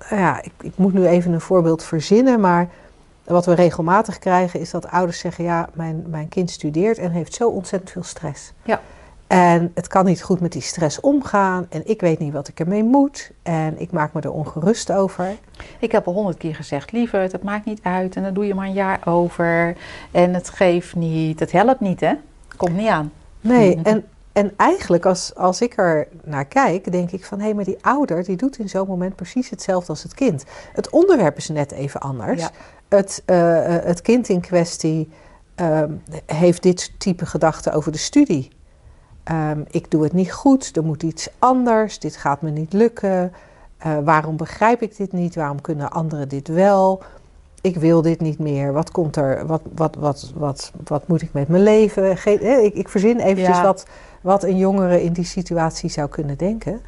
nou 0.09 0.21
ja, 0.21 0.41
ik, 0.41 0.51
ik 0.61 0.77
moet 0.77 0.93
nu 0.93 1.05
even 1.05 1.33
een 1.33 1.41
voorbeeld 1.41 1.83
verzinnen, 1.83 2.39
maar 2.39 2.69
wat 3.29 3.45
we 3.45 3.53
regelmatig 3.53 4.19
krijgen 4.19 4.59
is 4.59 4.71
dat 4.71 4.87
ouders 4.87 5.19
zeggen, 5.19 5.43
ja, 5.43 5.69
mijn, 5.73 6.05
mijn 6.07 6.29
kind 6.29 6.51
studeert 6.51 6.97
en 6.97 7.11
heeft 7.11 7.33
zo 7.33 7.49
ontzettend 7.49 7.91
veel 7.91 8.03
stress. 8.03 8.53
Ja. 8.63 8.81
En 9.27 9.71
het 9.73 9.87
kan 9.87 10.05
niet 10.05 10.21
goed 10.21 10.39
met 10.39 10.51
die 10.51 10.61
stress 10.61 10.99
omgaan 10.99 11.65
en 11.69 11.81
ik 11.87 12.01
weet 12.01 12.19
niet 12.19 12.33
wat 12.33 12.47
ik 12.47 12.59
ermee 12.59 12.83
moet 12.83 13.31
en 13.43 13.79
ik 13.79 13.91
maak 13.91 14.13
me 14.13 14.21
er 14.21 14.31
ongerust 14.31 14.91
over. 14.91 15.35
Ik 15.79 15.91
heb 15.91 16.07
al 16.07 16.13
honderd 16.13 16.37
keer 16.37 16.55
gezegd, 16.55 16.91
lieverd, 16.91 17.31
het 17.31 17.43
maakt 17.43 17.65
niet 17.65 17.79
uit. 17.83 18.15
En 18.15 18.23
dan 18.23 18.33
doe 18.33 18.45
je 18.45 18.55
maar 18.55 18.65
een 18.65 18.73
jaar 18.73 19.01
over. 19.05 19.77
En 20.11 20.33
het 20.33 20.49
geeft 20.49 20.95
niet. 20.95 21.39
Het 21.39 21.51
helpt 21.51 21.79
niet, 21.79 21.99
hè? 21.99 22.13
Komt 22.57 22.75
niet 22.75 22.87
aan. 22.87 23.11
Nee, 23.41 23.79
en, 23.83 24.05
en 24.31 24.53
eigenlijk 24.57 25.05
als, 25.05 25.35
als 25.35 25.61
ik 25.61 25.77
er 25.77 26.07
naar 26.23 26.45
kijk, 26.45 26.91
denk 26.91 27.11
ik 27.11 27.25
van 27.25 27.39
hé, 27.39 27.53
maar 27.53 27.63
die 27.63 27.77
ouder 27.81 28.23
die 28.23 28.37
doet 28.37 28.59
in 28.59 28.69
zo'n 28.69 28.87
moment 28.87 29.15
precies 29.15 29.49
hetzelfde 29.49 29.89
als 29.89 30.03
het 30.03 30.13
kind. 30.13 30.43
Het 30.73 30.89
onderwerp 30.89 31.37
is 31.37 31.49
net 31.49 31.71
even 31.71 31.99
anders. 31.99 32.41
Ja. 32.41 32.51
Het, 32.89 33.23
eh, 33.25 33.75
eh, 33.75 33.85
het 33.85 34.01
kind 34.01 34.29
in 34.29 34.41
kwestie 34.41 35.09
ehm, 35.55 35.91
heeft 36.25 36.63
dit 36.63 36.91
type 36.97 37.25
gedachten 37.25 37.73
over 37.73 37.91
de 37.91 37.97
studie. 37.97 38.51
Ehm, 39.23 39.61
ik 39.69 39.91
doe 39.91 40.03
het 40.03 40.13
niet 40.13 40.31
goed, 40.31 40.75
er 40.75 40.83
moet 40.83 41.03
iets 41.03 41.29
anders, 41.39 41.99
dit 41.99 42.15
gaat 42.15 42.41
me 42.41 42.49
niet 42.49 42.73
lukken. 42.73 43.33
Eh, 43.77 43.97
waarom 44.03 44.37
begrijp 44.37 44.81
ik 44.81 44.97
dit 44.97 45.11
niet? 45.11 45.35
Waarom 45.35 45.61
kunnen 45.61 45.91
anderen 45.91 46.29
dit 46.29 46.47
wel? 46.47 47.01
Ik 47.61 47.75
wil 47.75 48.01
dit 48.01 48.19
niet 48.19 48.39
meer. 48.39 48.73
Wat 48.73 48.91
komt 48.91 49.15
er? 49.15 49.45
Wat, 49.47 49.61
wat, 49.75 49.95
wat, 49.95 50.31
wat, 50.35 50.71
wat 50.83 51.07
moet 51.07 51.21
ik 51.21 51.33
met 51.33 51.47
mijn 51.47 51.63
leven? 51.63 52.17
Geen, 52.17 52.63
ik, 52.63 52.73
ik 52.73 52.89
verzin 52.89 53.19
eventjes 53.19 53.57
Ja. 53.57 53.63
wat, 53.63 53.85
wat 54.21 54.43
een 54.43 54.57
jongere 54.57 55.03
in 55.03 55.13
die 55.13 55.25
situatie 55.25 55.89
zou 55.89 56.09
kunnen 56.09 56.37
denken. 56.37 56.81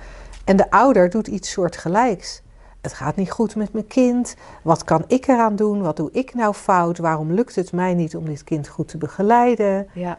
En 0.46 0.56
de 0.56 0.72
ouder 0.72 1.10
doet 1.10 1.28
iets 1.28 1.52
soortgelijks. 1.52 2.42
Het 2.82 2.94
gaat 2.94 3.16
niet 3.16 3.32
goed 3.32 3.56
met 3.56 3.74
mijn 3.74 3.88
kind. 3.88 4.36
Wat 4.62 4.84
kan 4.84 5.04
ik 5.08 5.28
eraan 5.28 5.56
doen? 5.56 5.82
Wat 5.82 5.96
doe 5.98 6.10
ik 6.12 6.34
nou 6.34 6.54
fout? 6.54 6.98
Waarom 6.98 7.32
lukt 7.34 7.56
het 7.56 7.72
mij 7.72 7.94
niet 7.94 8.16
om 8.16 8.26
dit 8.26 8.44
kind 8.44 8.68
goed 8.68 8.88
te 8.88 8.98
begeleiden? 8.98 9.88
Ja. 9.94 10.18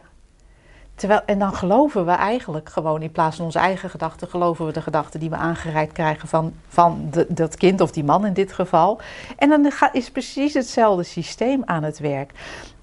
Terwijl, 0.95 1.21
en 1.25 1.39
dan 1.39 1.53
geloven 1.53 2.05
we 2.05 2.11
eigenlijk 2.11 2.69
gewoon, 2.69 3.01
in 3.01 3.11
plaats 3.11 3.35
van 3.35 3.45
onze 3.45 3.59
eigen 3.59 3.89
gedachten, 3.89 4.27
geloven 4.27 4.65
we 4.65 4.71
de 4.71 4.81
gedachten 4.81 5.19
die 5.19 5.29
we 5.29 5.35
aangereikt 5.35 5.93
krijgen 5.93 6.27
van, 6.27 6.53
van 6.67 7.07
de- 7.11 7.25
dat 7.29 7.55
kind 7.55 7.81
of 7.81 7.91
die 7.91 8.03
man 8.03 8.25
in 8.25 8.33
dit 8.33 8.53
geval. 8.53 8.99
En 9.37 9.49
dan 9.49 9.71
is 9.91 10.11
precies 10.11 10.53
hetzelfde 10.53 11.03
systeem 11.03 11.61
aan 11.65 11.83
het 11.83 11.99
werk. 11.99 12.31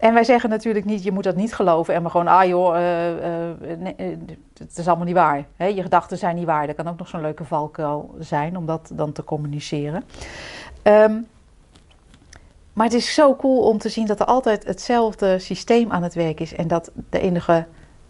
En 0.00 0.14
wij 0.14 0.24
zeggen 0.24 0.50
natuurlijk 0.50 0.84
niet, 0.84 1.02
je 1.02 1.12
moet 1.12 1.24
dat 1.24 1.36
niet 1.36 1.54
geloven 1.54 1.94
en 1.94 2.02
maar 2.02 2.10
gewoon, 2.10 2.26
ah 2.26 2.44
joh, 2.44 2.76
eh, 2.76 3.78
het 4.58 4.78
is 4.78 4.86
allemaal 4.86 5.06
niet 5.06 5.14
waar. 5.14 5.44
Hè? 5.56 5.66
Je 5.66 5.82
gedachten 5.82 6.18
zijn 6.18 6.36
niet 6.36 6.44
waar. 6.44 6.66
Dat 6.66 6.76
kan 6.76 6.88
ook 6.88 6.98
nog 6.98 7.08
zo'n 7.08 7.20
leuke 7.20 7.44
valkuil 7.44 8.14
zijn 8.18 8.56
om 8.56 8.66
dat 8.66 8.90
dan 8.92 9.12
te 9.12 9.24
communiceren. 9.24 10.04
Ehm, 10.82 11.18
maar 12.72 12.86
het 12.86 12.94
is 12.94 13.14
zo 13.14 13.36
cool 13.36 13.68
om 13.68 13.78
te 13.78 13.88
zien 13.88 14.06
dat 14.06 14.20
er 14.20 14.26
altijd 14.26 14.66
hetzelfde 14.66 15.38
systeem 15.38 15.92
aan 15.92 16.02
het 16.02 16.14
werk 16.14 16.40
is. 16.40 16.54
En 16.54 16.68
dat 16.68 16.90
de 17.10 17.20
enige, 17.20 17.66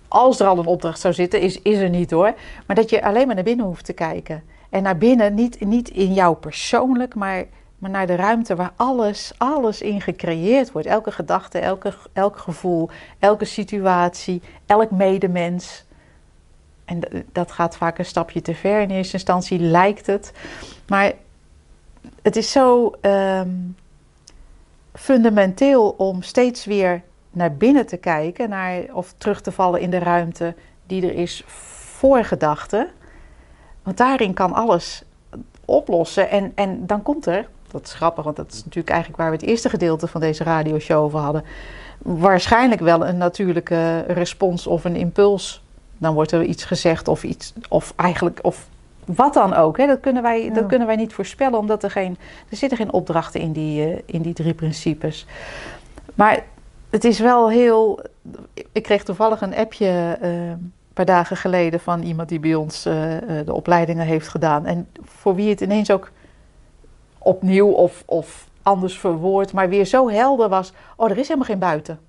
als 0.09 0.41
er 0.41 0.47
al 0.47 0.59
een 0.59 0.67
opdracht 0.67 1.01
zou 1.01 1.15
zitten, 1.15 1.41
is, 1.41 1.63
is 1.63 1.79
er 1.79 1.91
niet 1.91 2.11
hoor. 2.11 2.35
Maar 2.67 2.77
dat 2.77 2.91
je 2.91 3.05
alleen 3.05 3.27
maar 3.27 3.35
naar 3.35 3.45
binnen 3.45 3.67
hoeft 3.67 3.85
te 3.85 3.93
kijken. 3.93 4.43
En 4.69 4.83
naar 4.83 4.99
binnen, 4.99 5.35
niet, 5.35 5.61
niet 5.65 5.89
in 5.89 6.13
jou 6.13 6.37
persoonlijk, 6.37 7.15
maar, 7.15 7.45
maar 7.81 7.91
naar 7.91 8.07
de 8.07 8.15
ruimte 8.15 8.55
waar 8.55 8.73
alles, 8.77 9.33
alles 9.37 9.83
in 9.83 10.01
gecreëerd 10.01 10.73
wordt. 10.73 10.89
Elke 10.89 11.11
gedachte, 11.11 11.59
elke, 11.59 11.95
elk 12.13 12.39
gevoel, 12.39 12.91
elke 13.19 13.45
situatie, 13.45 14.43
elk 14.67 14.91
medemens. 14.91 15.85
En 16.85 17.01
dat 17.33 17.53
gaat 17.53 17.77
vaak 17.77 17.99
een 17.99 18.05
stapje 18.05 18.43
te 18.43 18.55
ver. 18.55 18.81
In 18.81 18.91
eerste 18.91 19.13
instantie 19.13 19.59
lijkt 19.59 20.07
het. 20.07 20.33
Maar 20.89 21.13
het 22.23 22.37
is 22.37 22.53
zo 22.53 22.95
ehm, 23.01 23.51
fundamenteel 24.93 25.89
om 25.91 26.23
steeds 26.23 26.65
weer 26.65 27.03
naar 27.31 27.55
binnen 27.55 27.87
te 27.87 27.97
kijken. 27.97 28.49
Naar, 28.49 28.83
of 28.93 29.15
terug 29.19 29.41
te 29.41 29.53
vallen 29.53 29.81
in 29.81 29.91
de 29.91 29.99
ruimte 29.99 30.55
die 30.87 31.03
er 31.03 31.15
is 31.15 31.43
voor 31.47 32.25
gedachten. 32.25 32.89
Want 33.83 33.97
daarin 33.97 34.35
kan 34.35 34.53
alles 34.53 35.03
oplossen. 35.65 36.31
En, 36.31 36.53
en 36.55 36.87
dan 36.87 37.03
komt 37.03 37.27
er, 37.27 37.49
dat 37.71 37.83
is 37.87 37.93
grappig, 37.93 38.25
want 38.25 38.37
dat 38.37 38.53
is 38.53 38.59
natuurlijk 38.59 38.89
eigenlijk 38.89 39.21
waar 39.21 39.31
we 39.31 39.37
het 39.37 39.47
eerste 39.47 39.69
gedeelte 39.69 40.07
van 40.07 40.21
deze 40.21 40.45
radioshow 40.45 41.03
over 41.03 41.19
hadden. 41.19 41.45
Waarschijnlijk 42.03 42.81
wel 42.81 43.07
een 43.07 43.17
natuurlijke 43.17 44.01
respons 44.01 44.67
of 44.67 44.85
een 44.85 44.97
impuls. 44.97 45.63
Dan 45.99 46.15
wordt 46.15 46.33
er 46.33 46.43
iets 46.43 46.65
gezegd 46.65 47.09
of 47.09 47.25
iets, 47.25 47.53
of 47.69 47.93
eigenlijk, 47.97 48.39
of 48.43 48.69
wat 49.05 49.35
dan 49.35 49.55
ook. 49.55 49.77
Hè? 49.77 49.87
Dat, 49.87 50.01
kunnen 50.01 50.23
wij, 50.23 50.45
Ja. 50.45 50.55
dat 50.55 50.67
kunnen 50.67 50.87
wij 50.87 50.97
niet 50.97 51.13
voorspellen, 51.13 51.59
omdat 51.59 51.83
er 51.83 51.91
geen, 51.91 52.19
er 52.49 52.57
zitten 52.57 52.79
geen 52.79 52.93
opdrachten 52.93 53.41
in 53.41 53.53
die, 53.53 53.85
eh, 53.85 53.99
in 54.07 54.23
die 54.23 54.35
drie 54.35 54.55
principes. 54.55 55.27
Maar 56.15 56.45
het 56.91 57.05
is 57.05 57.19
wel 57.19 57.51
heel. 57.51 58.01
Ik 58.73 58.83
kreeg 58.83 59.05
toevallig 59.05 59.41
een 59.41 59.55
appje 59.55 60.19
eh, 60.21 60.49
een 60.49 60.73
paar 60.95 61.05
dagen 61.05 61.37
geleden 61.37 61.81
van 61.81 62.03
iemand 62.03 62.29
die 62.29 62.41
bij 62.41 62.55
ons 62.55 62.87
eh, 62.87 62.95
de 63.45 63.55
opleidingen 63.55 64.07
heeft 64.07 64.29
gedaan. 64.29 64.67
En 64.67 64.89
voor 65.03 65.35
wie 65.35 65.51
het 65.51 65.61
ineens 65.61 65.91
ook 65.91 66.11
opnieuw 67.23 67.69
of, 67.69 68.03
of 68.07 68.49
anders 68.63 68.99
verwoord, 68.99 69.53
maar 69.53 69.69
weer 69.69 69.85
zo 69.85 70.09
helder 70.09 70.49
was. 70.49 70.73
Oh, 70.97 71.11
er 71.11 71.19
is 71.19 71.27
helemaal 71.29 71.49
geen 71.49 71.59
buiten. 71.59 72.01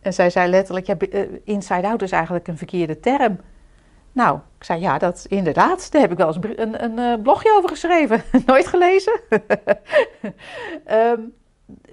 En 0.00 0.12
zij 0.12 0.30
zei 0.30 0.50
letterlijk: 0.50 0.86
ja, 0.86 0.96
eh, 0.96 1.20
inside 1.44 1.86
out 1.86 2.02
is 2.02 2.12
eigenlijk 2.12 2.48
een 2.48 2.58
verkeerde 2.58 3.00
term. 3.00 3.38
Nou, 4.12 4.38
ik 4.58 4.64
zei 4.64 4.80
ja, 4.80 4.98
dat 4.98 5.26
inderdaad. 5.28 5.92
Daar 5.92 6.00
heb 6.00 6.10
ik 6.10 6.16
wel 6.16 6.26
eens 6.26 6.38
een, 6.56 6.84
een, 6.84 6.98
eh, 6.98 7.22
blogje 7.22 7.54
over 7.56 7.68
geschreven. 7.68 8.22
Nooit 8.46 8.66
gelezen. 8.66 9.20
Ehm, 10.84 11.20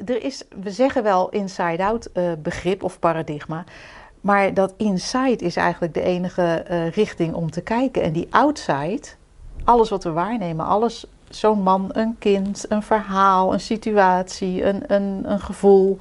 er 0.06 0.24
is, 0.24 0.44
we 0.62 0.72
zeggen 0.72 1.04
wel 1.04 1.30
inside-out 1.30 2.10
uh, 2.13 2.32
begrip 2.40 2.84
of 2.84 3.00
paradigma. 3.00 3.63
Maar 4.22 4.54
dat 4.54 4.74
inside 4.78 5.46
is 5.46 5.56
eigenlijk 5.56 5.94
de 5.94 6.02
enige 6.02 6.56
richting 6.94 7.34
om 7.34 7.52
te 7.52 7.62
kijken. 7.62 8.02
En 8.02 8.13
die 8.13 8.28
outside, 8.30 9.04
alles 9.63 9.90
wat 9.90 10.04
we 10.04 10.12
waarnemen, 10.12 10.66
alles, 10.66 11.06
zo'n 11.30 11.62
man, 11.62 11.90
een 11.92 12.16
kind, 12.20 12.66
een 12.70 12.84
verhaal, 12.84 13.54
een 13.54 13.60
situatie, 13.60 14.63
een, 14.63 14.94
een, 14.94 15.32
een 15.32 15.40
gevoel. 15.40 15.98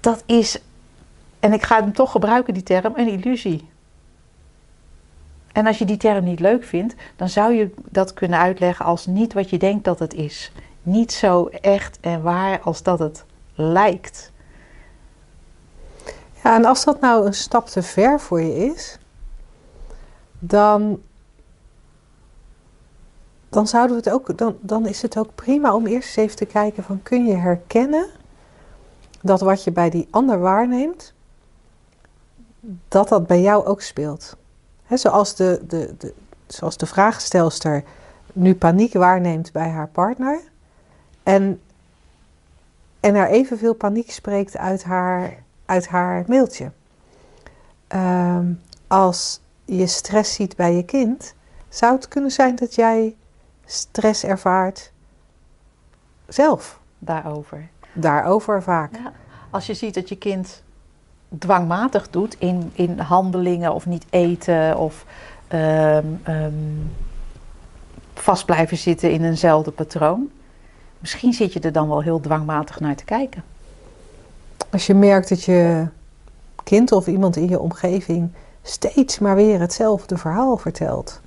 Dat 0.00 0.22
is, 0.26 0.60
en 1.40 1.52
ik 1.52 1.62
ga 1.62 1.80
hem 1.80 1.92
toch 1.92 2.10
gebruiken, 2.10 2.54
die 2.54 2.62
term, 2.62 2.92
een 2.96 3.08
illusie. 3.08 3.68
En 5.52 5.66
als 5.66 5.78
je 5.78 5.84
die 5.84 5.96
term 5.96 6.24
niet 6.24 6.40
leuk 6.40 6.64
vindt, 6.64 6.94
dan 7.16 7.28
zou 7.28 7.52
je 7.52 7.74
dat 7.90 8.12
kunnen 8.14 8.38
uitleggen 8.38 8.84
als 8.84 9.06
niet 9.06 9.32
wat 9.32 9.50
je 9.50 9.58
denkt 9.58 9.84
dat 9.84 9.98
het 9.98 10.14
is. 10.14 10.52
Niet 10.82 11.12
zo 11.12 11.46
echt 11.46 11.98
en 12.00 12.22
waar 12.22 12.60
als 12.60 12.82
dat 12.82 12.98
het 12.98 13.24
lijkt. 13.54 14.32
Ja, 16.42 16.54
en 16.54 16.64
als 16.64 16.84
dat 16.84 17.00
nou 17.00 17.26
een 17.26 17.34
stap 17.34 17.66
te 17.66 17.82
ver 17.82 18.20
voor 18.20 18.40
je 18.40 18.56
is, 18.56 18.98
dan, 20.38 21.00
dan, 23.48 23.66
zouden 23.66 23.96
we 23.96 24.02
het 24.02 24.12
ook, 24.12 24.38
dan, 24.38 24.56
dan 24.60 24.86
is 24.86 25.02
het 25.02 25.18
ook 25.18 25.34
prima 25.34 25.74
om 25.74 25.86
eerst 25.86 26.08
eens 26.08 26.16
even 26.16 26.36
te 26.36 26.44
kijken 26.44 26.82
van 26.82 27.02
kun 27.02 27.24
je 27.24 27.34
herkennen 27.34 28.06
dat 29.20 29.40
wat 29.40 29.64
je 29.64 29.70
bij 29.70 29.90
die 29.90 30.08
ander 30.10 30.38
waarneemt, 30.38 31.12
dat 32.88 33.08
dat 33.08 33.26
bij 33.26 33.40
jou 33.40 33.64
ook 33.64 33.80
speelt. 33.80 34.36
He, 34.84 34.96
zoals, 34.96 35.34
de, 35.34 35.62
de, 35.68 35.94
de, 35.98 36.14
zoals 36.46 36.76
de 36.76 36.86
vraagstelster 36.86 37.84
nu 38.32 38.54
paniek 38.54 38.92
waarneemt 38.92 39.52
bij 39.52 39.68
haar 39.68 39.88
partner 39.88 40.40
en, 41.22 41.60
en 43.00 43.14
er 43.14 43.28
evenveel 43.28 43.74
paniek 43.74 44.10
spreekt 44.10 44.56
uit 44.56 44.84
haar, 44.84 45.42
uit 45.64 45.88
haar 45.88 46.24
mailtje. 46.26 46.70
Ehm, 47.86 48.52
als 48.86 49.40
je 49.64 49.86
stress 49.86 50.34
ziet 50.34 50.56
bij 50.56 50.74
je 50.74 50.84
kind, 50.84 51.34
zou 51.68 51.94
het 51.94 52.08
kunnen 52.08 52.30
zijn 52.30 52.56
dat 52.56 52.74
jij 52.74 53.16
stress 53.68 54.24
ervaart 54.24 54.92
zelf. 56.26 56.80
Daarover. 56.98 57.68
Daarover 57.92 58.62
vaak. 58.62 58.92
Ja. 58.92 59.12
Als 59.50 59.66
je 59.66 59.74
ziet 59.74 59.94
dat 59.94 60.08
je 60.08 60.16
kind 60.16 60.62
dwangmatig 61.38 62.10
doet 62.10 62.36
in, 62.38 62.70
in 62.74 62.98
handelingen 62.98 63.74
of 63.74 63.86
niet 63.86 64.06
eten 64.10 64.76
of 64.76 65.04
um, 65.52 66.20
um, 66.28 66.92
vast 68.14 68.44
blijven 68.44 68.76
zitten 68.76 69.12
in 69.12 69.24
eenzelfde 69.24 69.70
patroon. 69.70 70.30
Misschien 70.98 71.32
zit 71.32 71.52
je 71.52 71.60
er 71.60 71.72
dan 71.72 71.88
wel 71.88 72.02
heel 72.02 72.20
dwangmatig 72.20 72.80
naar 72.80 72.96
te 72.96 73.04
kijken. 73.04 73.44
Als 74.70 74.86
je 74.86 74.94
merkt 74.94 75.28
dat 75.28 75.44
je 75.44 75.86
kind 76.64 76.92
of 76.92 77.06
iemand 77.06 77.36
in 77.36 77.48
je 77.48 77.60
omgeving 77.60 78.30
steeds 78.62 79.18
maar 79.18 79.34
weer 79.34 79.60
hetzelfde 79.60 80.16
verhaal 80.16 80.56
vertelt. 80.56 81.20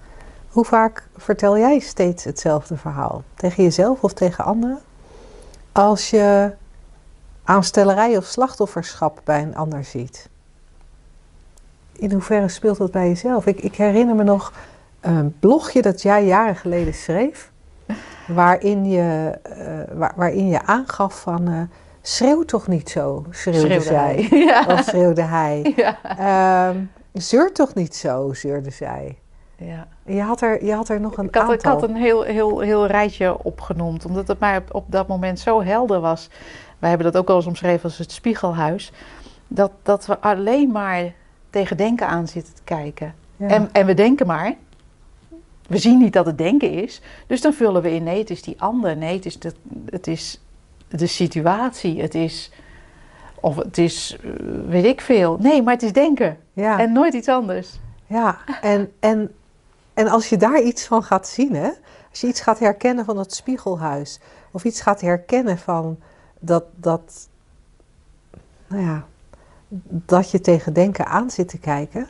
Hoe 0.51 0.65
vaak 0.65 1.07
vertel 1.17 1.57
jij 1.57 1.79
steeds 1.79 2.23
hetzelfde 2.23 2.77
verhaal? 2.77 3.23
Tegen 3.35 3.63
jezelf 3.63 4.03
of 4.03 4.13
tegen 4.13 4.45
anderen? 4.45 4.79
Als 5.71 6.09
je 6.09 6.51
aanstellerij 7.43 8.17
of 8.17 8.25
slachtofferschap 8.25 9.21
bij 9.23 9.41
een 9.41 9.55
ander 9.55 9.83
ziet. 9.83 10.29
In 11.91 12.11
hoeverre 12.11 12.47
speelt 12.47 12.77
dat 12.77 12.91
bij 12.91 13.07
jezelf? 13.07 13.45
Ik, 13.45 13.59
ik 13.61 13.75
herinner 13.75 14.15
me 14.15 14.23
nog 14.23 14.53
een 14.99 15.39
blogje 15.39 15.81
dat 15.81 16.01
jij 16.01 16.25
jaren 16.25 16.55
geleden 16.55 16.93
schreef, 16.93 17.51
waarin 18.27 18.85
je, 18.89 19.39
uh, 19.49 19.97
waar, 19.97 20.13
waarin 20.15 20.47
je 20.47 20.61
aangaf 20.65 21.21
van 21.21 21.49
uh, 21.49 21.61
schreeuw 22.01 22.43
toch 22.43 22.67
niet 22.67 22.89
zo, 22.89 23.25
schreeuwde, 23.29 23.59
schreeuwde 23.59 23.85
zij. 23.85 24.27
Hij. 24.29 24.39
Ja. 24.45 24.65
Of 24.67 24.83
schreeuwde 24.83 25.21
hij. 25.21 25.73
Ja. 25.75 26.69
Uh, 26.73 26.81
zeur 27.13 27.51
toch 27.51 27.73
niet 27.73 27.95
zo, 27.95 28.33
zeurde 28.33 28.69
zij. 28.69 29.20
Ja. 29.65 29.87
Je, 30.05 30.21
had 30.21 30.41
er, 30.41 30.65
je 30.65 30.73
had 30.73 30.89
er 30.89 30.99
nog 30.99 31.17
een 31.17 31.25
ik 31.25 31.35
had, 31.35 31.41
aantal. 31.43 31.55
Ik 31.55 31.63
had 31.63 31.83
een 31.83 31.95
heel, 31.95 32.21
heel, 32.21 32.59
heel 32.59 32.85
rijtje 32.85 33.43
opgenoemd, 33.43 34.05
omdat 34.05 34.27
het 34.27 34.39
mij 34.39 34.57
op, 34.57 34.73
op 34.73 34.85
dat 34.87 35.07
moment 35.07 35.39
zo 35.39 35.63
helder 35.63 35.99
was 35.99 36.29
wij 36.81 36.89
hebben 36.89 37.11
dat 37.11 37.21
ook 37.21 37.27
wel 37.27 37.35
eens 37.35 37.45
omschreven 37.45 37.83
als 37.83 37.97
het 37.97 38.11
spiegelhuis. 38.11 38.91
Dat, 39.47 39.71
dat 39.83 40.05
we 40.05 40.19
alleen 40.19 40.71
maar 40.71 41.13
tegen 41.49 41.77
denken 41.77 42.07
aan 42.07 42.27
zitten 42.27 42.53
te 42.53 42.61
kijken. 42.63 43.15
Ja. 43.37 43.47
En, 43.47 43.69
en 43.71 43.85
we 43.85 43.93
denken 43.93 44.27
maar. 44.27 44.55
We 45.67 45.77
zien 45.77 45.97
niet 45.97 46.13
dat 46.13 46.25
het 46.25 46.37
denken 46.37 46.71
is. 46.71 47.01
Dus 47.27 47.41
dan 47.41 47.53
vullen 47.53 47.81
we 47.81 47.91
in, 47.91 48.03
nee, 48.03 48.19
het 48.19 48.29
is 48.29 48.41
die 48.41 48.61
ander. 48.61 48.97
Nee, 48.97 49.15
het 49.15 49.25
is 49.25 49.39
de, 49.39 49.53
het 49.89 50.07
is 50.07 50.41
de 50.87 51.07
situatie. 51.07 52.01
Het 52.01 52.15
is, 52.15 52.51
of 53.39 53.55
het 53.55 53.77
is, 53.77 54.17
weet 54.67 54.85
ik 54.85 55.01
veel. 55.01 55.37
Nee, 55.39 55.61
maar 55.61 55.73
het 55.73 55.83
is 55.83 55.93
denken. 55.93 56.37
Ja. 56.53 56.79
En 56.79 56.91
nooit 56.91 57.13
iets 57.13 57.27
anders. 57.27 57.79
Ja, 58.07 58.37
en, 58.61 58.91
en, 58.99 59.31
en 59.93 60.07
als 60.07 60.29
je 60.29 60.37
daar 60.37 60.61
iets 60.61 60.85
van 60.85 61.03
gaat 61.03 61.27
zien, 61.27 61.55
hè? 61.55 61.69
als 62.09 62.21
je 62.21 62.27
iets 62.27 62.41
gaat 62.41 62.59
herkennen 62.59 63.05
van 63.05 63.15
dat 63.15 63.33
spiegelhuis. 63.33 64.19
Of 64.51 64.63
iets 64.63 64.81
gaat 64.81 65.01
herkennen 65.01 65.57
van 65.57 65.97
dat, 66.39 66.63
dat, 66.75 67.29
nou 68.67 68.83
ja, 68.83 69.05
dat 69.87 70.31
je 70.31 70.41
tegen 70.41 70.73
denken 70.73 71.05
aan 71.05 71.29
zit 71.29 71.47
te 71.47 71.57
kijken. 71.57 72.07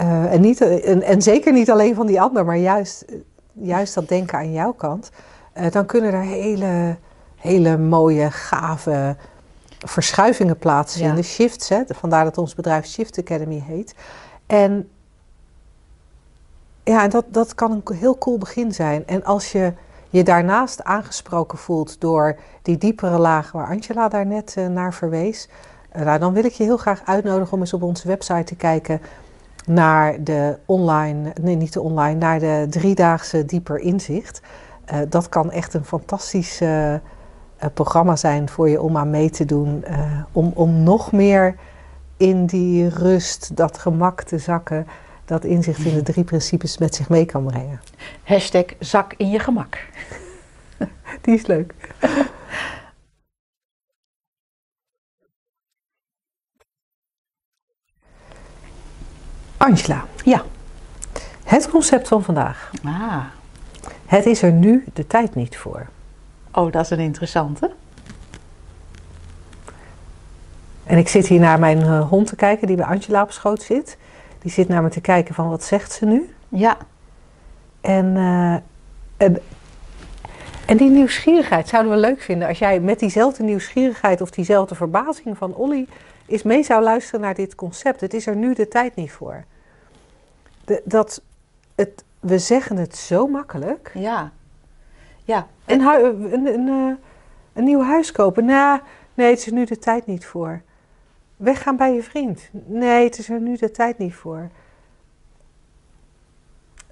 Uh, 0.00 0.32
en, 0.32 0.40
niet, 0.40 0.60
en, 0.60 1.02
en, 1.02 1.22
zeker 1.22 1.52
niet 1.52 1.70
alleen 1.70 1.94
van 1.94 2.06
die 2.06 2.20
ander, 2.20 2.44
maar 2.44 2.56
juist, 2.56 3.04
juist 3.52 3.94
dat 3.94 4.08
denken 4.08 4.38
aan 4.38 4.52
jouw 4.52 4.72
kant. 4.72 5.10
Uh, 5.56 5.70
dan 5.70 5.86
kunnen 5.86 6.12
er 6.12 6.20
hele, 6.20 6.96
hele 7.36 7.78
mooie, 7.78 8.30
gave 8.30 9.16
verschuivingen 9.78 10.58
plaatsvinden. 10.58 11.16
Ja. 11.16 11.22
Shifts, 11.22 11.68
hè? 11.68 11.82
vandaar 11.88 12.24
dat 12.24 12.38
ons 12.38 12.54
bedrijf 12.54 12.86
Shift 12.86 13.18
Academy 13.18 13.62
heet. 13.66 13.94
En 14.46 14.88
ja, 16.88 17.08
dat, 17.08 17.24
dat 17.28 17.54
kan 17.54 17.70
een 17.72 17.96
heel 17.96 18.18
cool 18.18 18.38
begin 18.38 18.72
zijn. 18.72 19.06
En 19.06 19.24
als 19.24 19.52
je 19.52 19.72
je 20.10 20.22
daarnaast 20.22 20.84
aangesproken 20.84 21.58
voelt 21.58 22.00
door 22.00 22.36
die 22.62 22.78
diepere 22.78 23.18
laag 23.18 23.52
waar 23.52 23.66
Angela 23.66 24.08
daarnet 24.08 24.54
uh, 24.58 24.66
naar 24.66 24.94
verwees, 24.94 25.48
uh, 25.96 26.02
nou, 26.02 26.18
dan 26.18 26.32
wil 26.32 26.44
ik 26.44 26.52
je 26.52 26.64
heel 26.64 26.76
graag 26.76 27.02
uitnodigen 27.04 27.52
om 27.52 27.60
eens 27.60 27.72
op 27.72 27.82
onze 27.82 28.08
website 28.08 28.44
te 28.44 28.56
kijken 28.56 29.00
naar 29.66 30.24
de 30.24 30.58
online, 30.64 31.32
nee 31.40 31.56
niet 31.56 31.72
de 31.72 31.80
online, 31.80 32.18
naar 32.18 32.38
de 32.38 32.66
driedaagse 32.70 33.44
dieper 33.44 33.78
inzicht. 33.78 34.40
Uh, 34.92 34.98
dat 35.08 35.28
kan 35.28 35.50
echt 35.50 35.74
een 35.74 35.84
fantastisch 35.84 36.62
programma 37.74 38.16
zijn 38.16 38.48
voor 38.48 38.68
je 38.68 38.80
om 38.80 38.96
aan 38.96 39.10
mee 39.10 39.30
te 39.30 39.44
doen, 39.44 39.84
om, 40.32 40.52
om 40.54 40.82
nog 40.82 41.12
meer 41.12 41.54
in 42.16 42.46
die 42.46 42.88
rust, 42.88 43.56
dat 43.56 43.78
gemak 43.78 44.22
te 44.22 44.38
zakken 44.38 44.86
dat 45.28 45.44
inzicht 45.44 45.84
in 45.84 45.94
de 45.94 46.02
drie 46.02 46.24
principes 46.24 46.78
met 46.78 46.94
zich 46.94 47.08
mee 47.08 47.24
kan 47.24 47.44
brengen. 47.44 47.80
Hashtag 48.22 48.64
zak 48.78 49.14
in 49.16 49.30
je 49.30 49.38
gemak. 49.38 49.86
Die 51.22 51.34
is 51.34 51.46
leuk. 51.46 51.74
Angela. 59.56 60.04
Ja. 60.24 60.44
Het 61.44 61.70
concept 61.70 62.08
van 62.08 62.22
vandaag. 62.22 62.70
Ah. 62.84 63.24
Het 64.06 64.26
is 64.26 64.42
er 64.42 64.52
nu 64.52 64.84
de 64.92 65.06
tijd 65.06 65.34
niet 65.34 65.56
voor. 65.56 65.86
Oh, 66.52 66.72
dat 66.72 66.84
is 66.84 66.90
een 66.90 66.98
interessante. 66.98 67.70
En 70.84 70.98
ik 70.98 71.08
zit 71.08 71.26
hier 71.26 71.40
naar 71.40 71.58
mijn 71.58 71.78
uh, 71.78 72.08
hond 72.08 72.26
te 72.26 72.36
kijken 72.36 72.66
die 72.66 72.76
bij 72.76 72.86
Angela 72.86 73.22
op 73.22 73.32
schoot 73.32 73.62
zit. 73.62 73.96
Die 74.38 74.50
zit 74.50 74.68
naar 74.68 74.82
me 74.82 74.88
te 74.88 75.00
kijken 75.00 75.34
van 75.34 75.48
wat 75.48 75.64
zegt 75.64 75.92
ze 75.92 76.06
nu? 76.06 76.34
Ja. 76.48 76.76
En, 77.80 78.06
uh, 78.16 78.54
en, 79.16 79.42
en 80.66 80.76
die 80.76 80.90
nieuwsgierigheid 80.90 81.68
zouden 81.68 81.92
we 81.92 81.98
leuk 81.98 82.20
vinden 82.20 82.48
als 82.48 82.58
jij 82.58 82.80
met 82.80 82.98
diezelfde 82.98 83.42
nieuwsgierigheid 83.42 84.20
of 84.20 84.30
diezelfde 84.30 84.74
verbazing 84.74 85.36
van 85.36 85.54
Olly 85.54 85.86
eens 86.26 86.42
mee 86.42 86.62
zou 86.62 86.82
luisteren 86.82 87.20
naar 87.20 87.34
dit 87.34 87.54
concept. 87.54 88.00
Het 88.00 88.14
is 88.14 88.26
er 88.26 88.36
nu 88.36 88.54
de 88.54 88.68
tijd 88.68 88.94
niet 88.94 89.12
voor. 89.12 89.44
De, 90.64 90.82
dat 90.84 91.22
het, 91.74 92.04
we 92.20 92.38
zeggen 92.38 92.76
het 92.76 92.96
zo 92.96 93.26
makkelijk. 93.26 93.90
Ja. 93.94 94.32
Ja. 95.24 95.46
Een, 95.64 95.80
een, 95.80 96.46
een, 96.46 96.98
een, 97.52 97.64
nieuw 97.64 97.82
huis 97.82 98.12
kopen. 98.12 98.44
Nou, 98.44 98.80
nee, 99.14 99.30
het 99.30 99.38
is 99.38 99.46
er 99.46 99.52
nu 99.52 99.64
de 99.64 99.78
tijd 99.78 100.06
niet 100.06 100.26
voor. 100.26 100.62
Weggaan 101.38 101.76
bij 101.76 101.94
je 101.94 102.02
vriend. 102.02 102.48
Nee, 102.66 103.04
het 103.04 103.18
is 103.18 103.28
er 103.28 103.40
nu 103.40 103.56
de 103.56 103.70
tijd 103.70 103.98
niet 103.98 104.14
voor. 104.14 104.48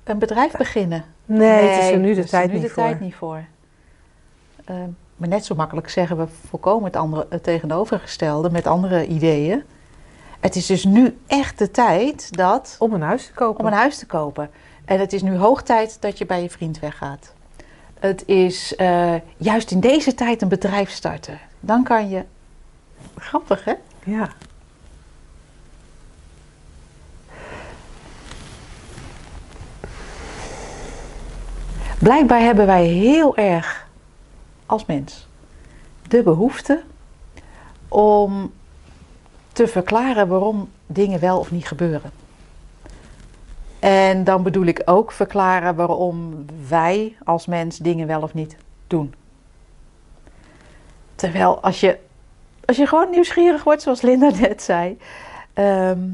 Een 0.05 0.18
bedrijf 0.18 0.53
beginnen. 0.53 1.05
Nee, 1.24 1.38
nee 1.38 1.68
het 1.68 1.82
is 1.82 1.90
er 1.90 1.99
nu 1.99 2.14
de, 2.14 2.24
tijd, 2.24 2.44
er 2.44 2.49
nu 2.49 2.55
niet 2.55 2.68
de 2.68 2.74
voor. 2.74 2.82
tijd 2.82 3.01
niet 3.01 3.14
voor. 3.14 3.44
Uh, 4.70 4.76
maar 5.16 5.28
net 5.28 5.44
zo 5.44 5.55
makkelijk 5.55 5.88
zeggen 5.88 6.16
we 6.16 6.26
volkomen 6.49 6.84
het, 6.84 6.97
andere, 6.97 7.26
het 7.30 7.42
tegenovergestelde 7.42 8.51
met 8.51 8.66
andere 8.66 9.07
ideeën. 9.07 9.62
Het 10.40 10.57
is 10.57 10.66
dus 10.66 10.84
nu 10.84 11.18
echt 11.26 11.59
de 11.59 11.70
tijd 11.70 12.36
dat 12.36 12.76
Om 12.78 12.92
een 12.92 13.03
huis 13.03 13.26
te 13.26 13.32
kopen. 13.32 13.61
om 13.61 13.66
een 13.66 13.78
huis 13.78 13.99
te 13.99 14.07
kopen. 14.07 14.51
En 14.84 15.01
het 15.01 15.12
is 15.12 15.22
nu 15.22 15.36
hoog 15.36 15.62
tijd 15.62 16.01
dat 16.01 16.18
je 16.18 16.26
bij 16.26 16.42
je 16.42 16.51
vriend 16.51 16.78
weggaat. 16.78 17.34
Het 17.99 18.26
is 18.26 18.76
eh, 18.76 19.14
juist 19.36 19.70
in 19.70 19.80
deze 19.80 20.14
tijd 20.14 20.42
een 20.42 20.49
bedrijf 20.49 20.90
starten. 20.90 21.38
Dan 21.61 21.84
kan 21.84 22.09
je. 22.09 22.24
Grappig, 23.16 23.64
hè? 23.64 23.72
Ja. 24.07 24.29
Blijkbaar 31.99 32.41
hebben 32.41 32.67
wij 32.67 32.87
heel 32.87 33.37
erg 33.37 33.87
als 34.67 34.87
mens 34.87 35.27
de 36.09 36.23
behoefte 36.23 36.83
om 37.89 38.53
te 39.53 39.67
verklaren 39.67 40.29
waarom 40.29 40.71
dingen 40.87 41.21
wel 41.21 41.39
of 41.39 41.51
niet 41.51 41.67
gebeuren. 41.67 42.11
En 43.79 44.25
dan 44.25 44.43
bedoel 44.43 44.65
ik 44.65 44.83
ook 44.85 45.13
verklaren 45.13 45.75
waarom 45.75 46.47
wij 46.69 47.17
als 47.25 47.47
mens 47.47 47.79
dingen 47.79 48.07
wel 48.07 48.23
of 48.23 48.35
niet 48.35 48.57
doen. 48.87 49.15
Terwijl 51.15 51.61
als 51.63 51.81
je, 51.81 51.99
als 52.67 52.77
je 52.77 52.87
gewoon 52.87 53.11
nieuwsgierig 53.11 53.64
wordt, 53.64 53.83
zoals 53.83 54.01
Linda 54.01 54.31
net 54.41 54.62
zei, 54.62 54.99
ehm, 55.53 56.09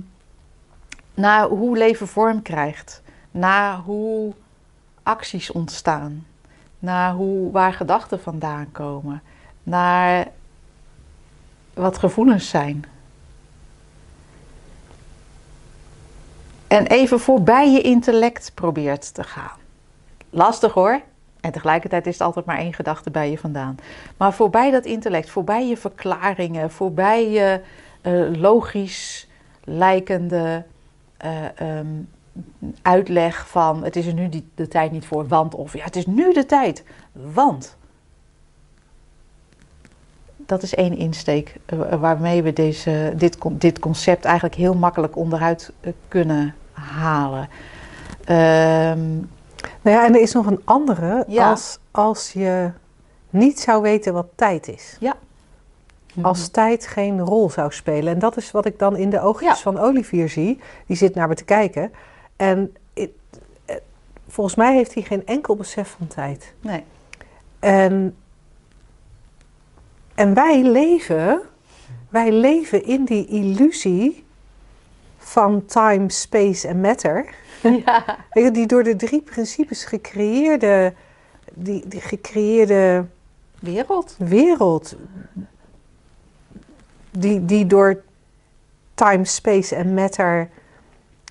naar 1.14 1.46
hoe 1.46 1.76
leven 1.76 2.08
vorm 2.08 2.42
krijgt, 2.42 3.02
naar 3.30 3.76
hoe 3.78 4.32
acties 5.02 5.50
ontstaan, 5.50 6.26
naar 6.78 7.12
hoe, 7.12 7.50
waar 7.50 7.72
gedachten 7.72 8.20
vandaan 8.20 8.72
komen, 8.72 9.22
naar 9.62 10.28
wat 11.74 11.98
gevoelens 11.98 12.48
zijn. 12.48 12.84
En 16.66 16.86
even 16.86 17.20
voorbij 17.20 17.70
je 17.70 17.80
intellect 17.80 18.50
probeert 18.54 19.14
te 19.14 19.24
gaan. 19.24 19.58
Lastig 20.30 20.72
hoor. 20.72 21.00
En 21.42 21.52
tegelijkertijd 21.52 22.06
is 22.06 22.12
het 22.12 22.22
altijd 22.22 22.44
maar 22.44 22.58
één 22.58 22.72
gedachte 22.72 23.10
bij 23.10 23.30
je 23.30 23.38
vandaan. 23.38 23.76
Maar 24.16 24.32
voorbij 24.32 24.70
dat 24.70 24.84
intellect, 24.84 25.30
voorbij 25.30 25.68
je 25.68 25.76
verklaringen, 25.76 26.70
voorbij 26.70 27.30
je 27.30 27.60
eh, 28.00 28.40
logisch 28.40 29.28
lijkende 29.64 30.64
eh, 31.16 31.60
ehm, 31.60 31.86
uitleg 32.82 33.48
van 33.48 33.84
het 33.84 33.96
is 33.96 34.06
er 34.06 34.14
nu 34.14 34.28
die, 34.28 34.48
de 34.54 34.68
tijd 34.68 34.92
niet 34.92 35.06
voor, 35.06 35.28
want 35.28 35.54
of 35.54 35.72
ja, 35.72 35.84
het 35.84 35.96
is 35.96 36.06
nu 36.06 36.32
de 36.32 36.46
tijd, 36.46 36.84
want. 37.12 37.76
Dat 40.36 40.62
is 40.62 40.74
één 40.74 40.96
insteek 40.96 41.56
eh, 41.64 42.00
waarmee 42.00 42.42
we 42.42 42.52
deze, 42.52 43.12
dit, 43.16 43.38
dit 43.50 43.78
concept 43.78 44.24
eigenlijk 44.24 44.54
heel 44.54 44.74
makkelijk 44.74 45.16
onderuit 45.16 45.72
kunnen 46.08 46.54
halen. 46.72 47.48
Ehm, 48.24 49.00
Nou 49.82 49.96
ja, 49.96 50.06
en 50.06 50.14
er 50.14 50.20
is 50.20 50.32
nog 50.32 50.46
een 50.46 50.60
andere. 50.64 51.24
Ja. 51.28 51.50
Als, 51.50 51.78
als 51.90 52.32
je 52.32 52.70
niet 53.30 53.60
zou 53.60 53.82
weten 53.82 54.12
wat 54.12 54.26
tijd 54.34 54.68
is. 54.68 54.96
Ja. 55.00 55.16
Als 56.22 56.48
tijd 56.48 56.86
geen 56.86 57.20
rol 57.20 57.50
zou 57.50 57.72
spelen. 57.72 58.12
En 58.12 58.18
dat 58.18 58.36
is 58.36 58.50
wat 58.50 58.64
ik 58.66 58.78
dan 58.78 58.96
in 58.96 59.10
de 59.10 59.20
oogjes 59.20 59.48
Ja. 59.48 59.56
van 59.56 59.78
Olivier 59.78 60.28
zie. 60.28 60.60
Die 60.86 60.96
zit 60.96 61.14
naar 61.14 61.28
me 61.28 61.34
te 61.34 61.44
kijken. 61.44 61.92
En 62.36 62.76
it- 62.92 63.10
eh, 63.64 63.76
volgens 64.28 64.56
mij 64.56 64.74
heeft 64.74 64.94
hij 64.94 65.02
geen 65.02 65.26
enkel 65.26 65.56
besef 65.56 65.94
van 65.98 66.06
tijd. 66.06 66.54
Nee. 66.60 66.84
En, 67.58 68.16
en 70.14 70.34
wij 70.34 70.62
leven, 70.62 71.40
wij 72.08 72.32
leven 72.32 72.84
in 72.84 73.04
die 73.04 73.26
illusie 73.26 74.24
van 75.18 75.64
time, 75.66 76.10
space 76.10 76.68
en 76.68 76.80
matter. 76.80 77.34
Ja. 78.32 78.50
Die 78.50 78.66
door 78.66 78.82
de 78.82 78.96
drie 78.96 79.20
principes 79.22 79.84
gecreëerde, 79.84 80.94
die, 81.52 81.88
die 81.88 82.00
gecreëerde 82.00 83.04
Wereld. 83.60 84.16
wereld, 84.18 84.96
die, 87.10 87.44
die 87.44 87.66
door 87.66 88.02
time, 88.94 89.24
space 89.24 89.74
en 89.74 89.94
matter 89.94 90.48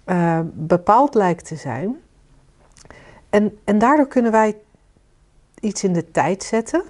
eh, 0.03 0.39
bepaald 0.53 1.13
lijkt 1.13 1.45
te 1.45 1.55
zijn. 1.55 2.01
En, 3.29 3.59
en 3.63 3.79
daardoor 3.79 4.07
kunnen 4.07 4.32
wij 4.32 4.57
iets 5.59 5.84
in 5.84 5.93
de 5.93 6.11
tijd 6.11 6.43
zetten. 6.43 6.84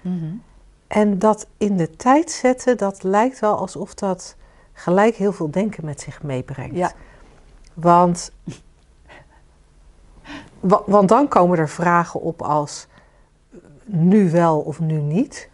Mhm. 0.00 0.34
En 0.86 1.18
dat 1.18 1.46
in 1.56 1.76
de 1.76 1.96
tijd 1.96 2.30
zetten, 2.30 2.76
dat 2.76 3.02
lijkt 3.02 3.38
wel 3.38 3.56
alsof 3.56 3.94
dat 3.94 4.36
gelijk 4.72 5.14
heel 5.14 5.32
veel 5.32 5.50
denken 5.50 5.84
met 5.84 6.00
zich 6.00 6.22
meebrengt. 6.22 6.76
Ja. 6.76 6.92
Want, 7.74 8.32
wa- 8.44 8.52
want 10.60 11.08
dan 11.08 11.28
komen 11.28 11.58
er 11.58 11.68
vragen 11.68 12.20
op 12.20 12.42
als 12.42 12.86
nu 13.84 14.30
wel 14.30 14.58
of 14.58 14.80
nu 14.80 15.00
niet. 15.00 15.48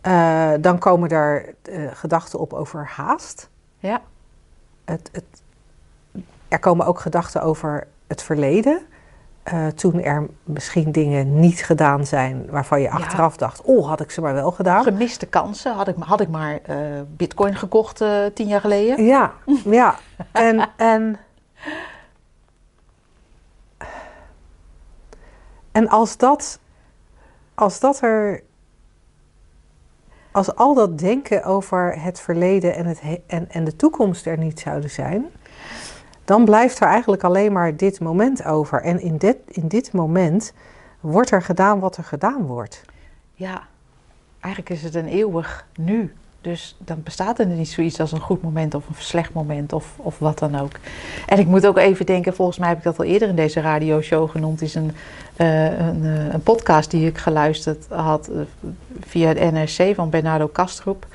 Eh, 0.00 0.52
dan 0.60 0.78
komen 0.78 1.10
er 1.10 1.54
eh, 1.62 1.80
gedachten 1.92 2.38
op 2.38 2.52
over 2.52 2.86
haast. 2.86 3.48
Ja. 3.78 4.00
Het, 4.84 5.10
het, 5.12 5.24
er 6.48 6.58
komen 6.58 6.86
ook 6.86 7.00
gedachten 7.00 7.42
over 7.42 7.86
het 8.06 8.22
verleden. 8.22 8.80
Eh, 9.42 9.66
toen 9.66 10.02
er 10.02 10.26
misschien 10.44 10.92
dingen 10.92 11.40
niet 11.40 11.64
gedaan 11.64 12.06
zijn 12.06 12.46
waarvan 12.50 12.80
je 12.80 12.86
Ja. 12.86 12.92
achteraf 12.92 13.36
dacht: 13.36 13.62
oh, 13.62 13.88
had 13.88 14.00
ik 14.00 14.10
ze 14.10 14.20
maar 14.20 14.34
wel 14.34 14.50
gedaan. 14.50 14.82
Gemiste 14.82 15.26
kansen. 15.26 15.74
Had 15.74 15.88
ik, 15.88 15.96
had 15.98 16.20
ik 16.20 16.28
maar 16.28 16.60
bitcoin 17.16 17.56
gekocht 17.56 18.04
tien 18.34 18.46
jaar 18.46 18.60
geleden. 18.60 19.04
Ja, 19.04 19.32
ja. 19.64 19.94
En, 20.32 20.68
en, 20.76 21.18
en 25.76 25.88
als 25.88 26.16
dat, 26.16 26.58
als 27.54 27.80
dat 27.80 28.02
er, 28.02 28.42
als 30.30 30.54
al 30.54 30.74
dat 30.74 30.98
denken 30.98 31.44
over 31.44 32.00
het 32.02 32.20
verleden 32.20 32.74
en, 32.74 32.86
het, 32.86 33.00
he- 33.00 33.22
en, 33.26 33.50
en 33.50 33.64
de 33.64 33.76
toekomst 33.76 34.26
er 34.26 34.38
niet 34.38 34.60
zouden 34.60 34.90
zijn, 34.90 35.26
dan 36.24 36.44
blijft 36.44 36.80
er 36.80 36.86
eigenlijk 36.86 37.24
alleen 37.24 37.52
maar 37.52 37.76
dit 37.76 38.00
moment 38.00 38.44
over. 38.44 38.82
En 38.82 39.00
in 39.00 39.16
dit, 39.16 39.36
in 39.46 39.68
dit 39.68 39.92
moment 39.92 40.52
wordt 41.00 41.30
er 41.30 41.42
gedaan 41.42 41.80
wat 41.80 41.96
er 41.96 42.04
gedaan 42.04 42.46
wordt. 42.46 42.82
Ja, 43.34 43.66
eigenlijk 44.40 44.74
is 44.74 44.82
het 44.82 44.94
een 44.94 45.08
eeuwig 45.08 45.66
nu. 45.74 46.14
Dus 46.40 46.76
dan 46.78 47.02
bestaat 47.02 47.38
er 47.38 47.46
niet 47.46 47.68
zoiets 47.68 48.00
als 48.00 48.12
een 48.12 48.20
goed 48.20 48.42
moment 48.42 48.74
of 48.74 48.88
een 48.88 48.94
slecht 48.98 49.32
moment 49.32 49.72
of, 49.72 49.94
of 49.96 50.18
wat 50.18 50.38
dan 50.38 50.58
ook. 50.60 50.72
En 51.26 51.38
ik 51.38 51.46
moet 51.46 51.66
ook 51.66 51.78
even 51.78 52.06
denken, 52.06 52.34
volgens 52.34 52.58
mij 52.58 52.68
heb 52.68 52.78
ik 52.78 52.84
dat 52.84 52.98
al 52.98 53.04
eerder 53.04 53.28
in 53.28 53.36
deze 53.36 53.60
radioshow 53.60 54.30
genoemd, 54.30 54.62
is 54.62 54.74
een, 54.74 54.92
eh, 55.36 55.78
een, 55.78 56.04
eh, 56.04 56.32
een 56.32 56.42
podcast 56.42 56.90
die 56.90 57.06
ik 57.06 57.18
geluisterd 57.18 57.86
had 57.88 58.28
eh, 58.28 58.40
via 59.00 59.28
het 59.28 59.52
NRC 59.52 59.94
van 59.94 60.10
Bernardo 60.10 60.46
Kastrup. 60.46 61.06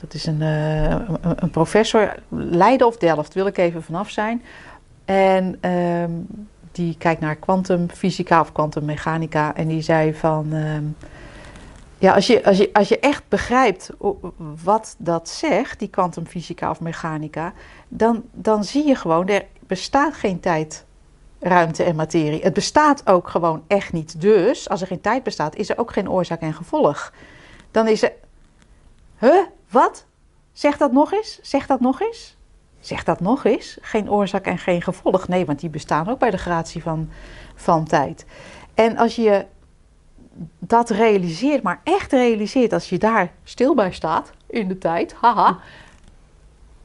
Dat 0.00 0.14
is 0.14 0.26
een, 0.26 0.40
een, 0.40 1.50
professor, 1.50 2.14
Leiden 2.28 2.86
of 2.86 2.96
Delft, 2.96 3.34
wil 3.34 3.46
ik 3.46 3.58
even 3.58 3.82
vanaf 3.82 4.10
zijn. 4.10 4.42
En 5.04 5.56
ehm, 5.60 6.10
die 6.72 6.94
kijkt 6.98 7.20
naar 7.20 7.36
kwantumfysica 7.36 8.40
of 8.40 8.52
kwantummechanica 8.52 9.54
en 9.56 9.68
die 9.68 9.82
zei 9.82 10.14
van... 10.14 10.52
ja, 12.00 12.14
als 12.14 12.26
je, 12.26 12.44
als, 12.44 12.56
je, 12.56 12.70
als 12.72 12.88
je 12.88 12.98
echt 12.98 13.22
begrijpt 13.28 13.90
wat 14.64 14.94
dat 14.98 15.28
zegt, 15.28 15.78
die 15.78 15.88
kwantumfysica 15.88 16.70
of 16.70 16.80
mechanica, 16.80 17.52
dan, 17.88 18.22
dan 18.32 18.64
zie 18.64 18.86
je 18.86 18.94
gewoon, 18.94 19.28
er 19.28 19.46
bestaat 19.66 20.14
geen 20.14 20.40
tijd, 20.40 20.84
ruimte 21.40 21.84
en 21.84 21.96
materie. 21.96 22.42
Het 22.42 22.52
bestaat 22.52 23.06
ook 23.06 23.28
gewoon 23.28 23.64
echt 23.66 23.92
niet. 23.92 24.20
Dus 24.20 24.68
als 24.68 24.80
er 24.80 24.86
geen 24.86 25.00
tijd 25.00 25.22
bestaat, 25.22 25.56
is 25.56 25.68
er 25.68 25.78
ook 25.78 25.92
geen 25.92 26.10
oorzaak 26.10 26.40
en 26.40 26.54
gevolg. 26.54 27.12
Dan 27.70 27.88
is 27.88 28.02
er. 28.02 28.12
Huh? 29.18 29.44
Wat? 29.70 30.06
Zeg 30.52 30.76
dat 30.76 30.92
nog 30.92 31.12
eens? 31.12 31.38
Zeg 31.42 31.66
dat 31.66 31.80
nog 31.80 32.00
eens? 32.00 32.36
Zeg 32.80 33.04
dat 33.04 33.20
nog 33.20 33.44
eens? 33.44 33.78
Geen 33.80 34.10
oorzaak 34.10 34.46
en 34.46 34.58
geen 34.58 34.82
gevolg. 34.82 35.28
Nee, 35.28 35.46
want 35.46 35.60
die 35.60 35.70
bestaan 35.70 36.08
ook 36.08 36.18
bij 36.18 36.30
de 36.30 36.38
gratie 36.38 36.82
van, 36.82 37.10
van 37.54 37.84
tijd. 37.84 38.24
En 38.74 38.96
als 38.96 39.16
je 39.16 39.46
dat 40.58 40.90
realiseert, 40.90 41.62
maar 41.62 41.80
echt 41.84 42.12
realiseert 42.12 42.72
als 42.72 42.88
je 42.88 42.98
daar 42.98 43.32
stil 43.44 43.74
bij 43.74 43.92
staat 43.92 44.30
in 44.46 44.68
de 44.68 44.78
tijd, 44.78 45.12
haha, 45.12 45.58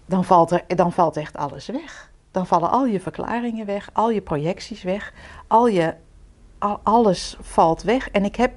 dan 0.05 0.23
valt, 0.23 0.51
er, 0.51 0.63
dan 0.67 0.91
valt 0.91 1.17
echt 1.17 1.37
alles 1.37 1.67
weg. 1.67 2.11
Dan 2.31 2.47
vallen 2.47 2.69
al 2.69 2.85
je 2.85 2.99
verklaringen 2.99 3.65
weg, 3.65 3.89
al 3.93 4.11
je 4.11 4.21
projecties 4.21 4.83
weg, 4.83 5.13
al 5.47 5.67
je, 5.67 5.93
al, 6.57 6.79
alles 6.83 7.37
valt 7.41 7.81
weg. 7.81 8.09
En 8.09 8.25
ik 8.25 8.35
heb 8.35 8.53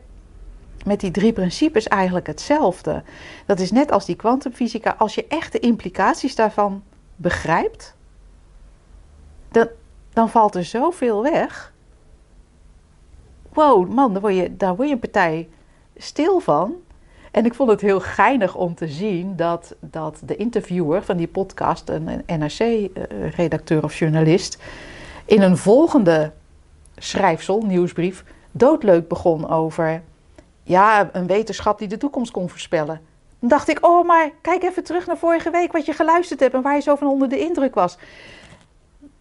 met 0.85 1.01
die 1.01 1.11
drie 1.11 1.33
principes 1.33 1.89
eigenlijk 1.89 2.27
hetzelfde. 2.27 3.03
Dat 3.47 3.61
is 3.61 3.71
net 3.71 3.91
als 3.91 4.05
die 4.05 4.17
kwantumfysica. 4.17 4.95
Als 4.99 5.15
je 5.15 5.27
echt 5.27 5.53
de 5.53 5.59
implicaties 5.59 6.35
daarvan 6.35 6.83
begrijpt, 7.17 7.95
dan, 9.51 9.69
dan 10.13 10.29
valt 10.29 10.55
er 10.55 10.65
zoveel 10.65 11.23
weg. 11.23 11.73
Wow, 13.53 13.89
man, 13.89 14.13
daar 14.13 14.21
word 14.21 14.35
je, 14.35 14.57
daar 14.57 14.77
word 14.77 14.89
je 14.89 14.95
een 14.95 15.01
partij 15.01 15.49
stil 15.97 16.41
van. 16.41 16.75
En 17.31 17.45
ik 17.45 17.55
vond 17.55 17.71
het 17.71 17.81
heel 17.81 18.01
geinig 18.01 18.55
om 18.55 18.75
te 18.75 18.89
zien 18.89 19.37
dat, 19.37 19.75
dat 19.81 20.21
de 20.25 20.37
interviewer 20.37 21.03
van 21.03 21.17
die 21.17 21.29
podcast, 21.29 21.89
een 21.89 22.23
NRC-redacteur 22.27 23.85
of 23.85 23.99
journalist, 23.99 24.59
in 25.25 25.43
een 25.43 25.57
volgende 25.57 26.33
schrijfsel, 26.97 27.63
nieuwsbrief, 27.67 28.25
doodleuk 28.51 29.09
begon 29.09 29.49
over 29.49 30.03
ja, 30.63 31.09
een 31.13 31.27
wetenschap 31.27 31.79
die 31.79 31.89
de 31.89 31.97
toekomst 31.97 32.31
kon 32.31 32.49
voorspellen. 32.49 33.01
Dan 33.41 33.49
dacht 33.49 33.69
ik, 33.69 33.87
oh, 33.87 34.07
maar 34.07 34.31
kijk 34.41 34.63
even 34.63 34.85
terug 34.85 35.07
naar 35.07 35.19
vorige 35.19 35.51
week 35.51 35.73
wat 35.73 35.87
je 35.87 35.93
geluisterd 35.93 36.41
hebt 36.41 36.55
en 36.55 36.63
waar 36.63 36.75
je 36.75 36.81
zo 36.81 36.95
van 36.95 37.07
onder 37.07 37.29
de 37.29 37.39
indruk 37.39 37.75
was. 37.75 37.99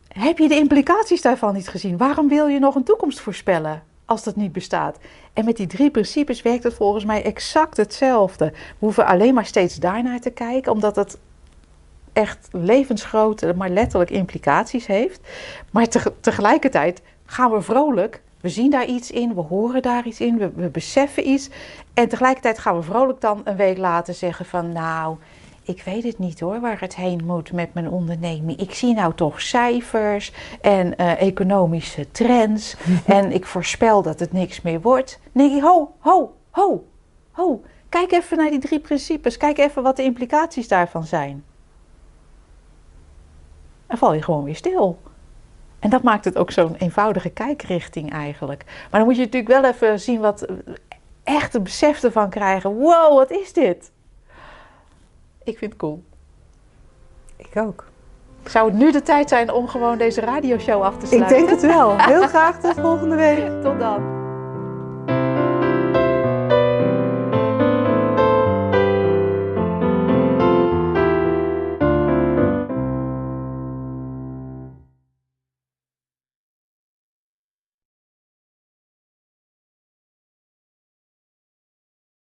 Heb 0.07 0.37
je 0.37 0.47
de 0.47 0.55
implicaties 0.55 1.21
daarvan 1.21 1.53
niet 1.53 1.67
gezien? 1.67 1.97
Waarom 1.97 2.27
wil 2.27 2.47
je 2.47 2.59
nog 2.59 2.75
een 2.75 2.83
toekomst 2.83 3.19
voorspellen 3.19 3.83
als 4.07 4.23
dat 4.23 4.35
niet 4.35 4.51
bestaat? 4.51 4.97
En 5.33 5.45
met 5.45 5.57
die 5.57 5.67
drie 5.67 5.91
principes 5.91 6.41
werkt 6.41 6.63
het 6.63 6.73
volgens 6.73 7.05
mij 7.05 7.23
exact 7.23 7.77
hetzelfde. 7.77 8.45
We 8.45 8.75
hoeven 8.79 9.05
alleen 9.05 9.33
maar 9.33 9.45
steeds 9.45 9.75
daarnaar 9.75 10.19
te 10.19 10.29
kijken, 10.29 10.71
omdat 10.71 10.95
het 10.95 11.17
echt 12.13 12.47
levensgrote, 12.51 13.53
maar 13.57 13.69
letterlijk 13.69 14.11
implicaties 14.11 14.85
heeft. 14.85 15.19
Maar 15.71 15.87
tegelijkertijd 16.21 17.01
gaan 17.25 17.51
we 17.51 17.61
vrolijk 17.61 18.21
we 18.41 18.49
zien 18.49 18.71
daar 18.71 18.85
iets 18.85 19.11
in, 19.11 19.35
we 19.35 19.41
horen 19.41 19.81
daar 19.81 20.05
iets 20.05 20.19
in, 20.19 20.37
we, 20.37 20.51
we, 20.55 20.69
beseffen 20.69 21.29
iets. 21.29 21.49
En 21.93 22.09
tegelijkertijd 22.09 22.59
gaan 22.59 22.75
we 22.75 22.81
vrolijk 22.81 23.21
dan 23.21 23.41
een 23.43 23.55
week 23.55 23.77
later 23.77 24.13
zeggen 24.13 24.45
van 24.45 24.71
nou, 24.71 25.17
ik 25.67 25.81
weet 25.81 26.03
het 26.03 26.17
niet 26.17 26.39
hoor, 26.39 26.59
waar 26.59 26.79
het 26.79 26.95
heen 26.95 27.25
moet 27.25 27.51
met 27.51 27.73
mijn 27.73 27.89
onderneming. 27.89 28.59
Ik 28.59 28.73
zie 28.73 28.93
nou 28.93 29.13
toch 29.13 29.41
cijfers 29.41 30.31
en 30.61 30.93
uh, 30.97 31.21
economische 31.21 32.11
trends 32.11 32.75
en 33.05 33.31
ik 33.31 33.45
voorspel 33.45 34.01
dat 34.01 34.19
het 34.19 34.31
niks 34.31 34.61
meer 34.61 34.81
wordt. 34.81 35.19
Nee, 35.31 35.61
ho, 35.61 35.95
ho, 35.99 36.35
ho, 36.49 36.85
ho. 37.31 37.61
Kijk 37.89 38.11
even 38.11 38.37
naar 38.37 38.49
die 38.49 38.59
drie 38.59 38.79
principes. 38.79 39.37
Kijk 39.37 39.57
even 39.57 39.83
wat 39.83 39.95
de 39.95 40.03
implicaties 40.03 40.67
daarvan 40.67 41.03
zijn. 41.03 41.43
En 43.87 43.97
val 43.97 44.13
je 44.13 44.21
gewoon 44.21 44.43
weer 44.43 44.55
stil. 44.55 44.99
En 45.79 45.89
dat 45.89 46.03
maakt 46.03 46.25
het 46.25 46.37
ook 46.37 46.51
zo'n 46.51 46.75
eenvoudige 46.75 47.29
kijkrichting 47.29 48.11
eigenlijk. 48.11 48.63
Maar 48.65 48.99
dan 48.99 49.03
moet 49.03 49.15
je 49.15 49.23
natuurlijk 49.23 49.61
wel 49.61 49.71
even 49.71 49.99
zien 49.99 50.19
wat 50.19 50.47
echt 51.23 51.53
een 51.53 51.63
besef 51.63 52.03
ervan 52.03 52.29
krijgen. 52.29 52.75
Wow, 52.75 53.17
wat 53.17 53.31
is 53.31 53.53
dit? 53.53 53.91
Ik 55.47 55.57
vind 55.57 55.71
het 55.71 55.79
cool. 55.81 56.03
Ik 57.35 57.51
ook. 57.55 57.85
Zou 58.43 58.69
het 58.69 58.77
nu 58.77 58.91
de 58.91 59.01
tijd 59.01 59.29
zijn 59.29 59.51
om 59.51 59.67
gewoon 59.67 59.97
deze 59.97 60.21
radioshow 60.21 60.81
af 60.81 60.97
te 60.97 61.05
sluiten? 61.05 61.37
Ik 61.37 61.45
denk 61.47 61.61
het 61.61 61.71
wel. 61.71 61.99
Heel 61.99 62.27
graag 62.37 62.59
tot 62.59 62.79
volgende 62.79 63.15
week. 63.15 63.61
Tot 63.61 63.79
dan. 63.79 64.26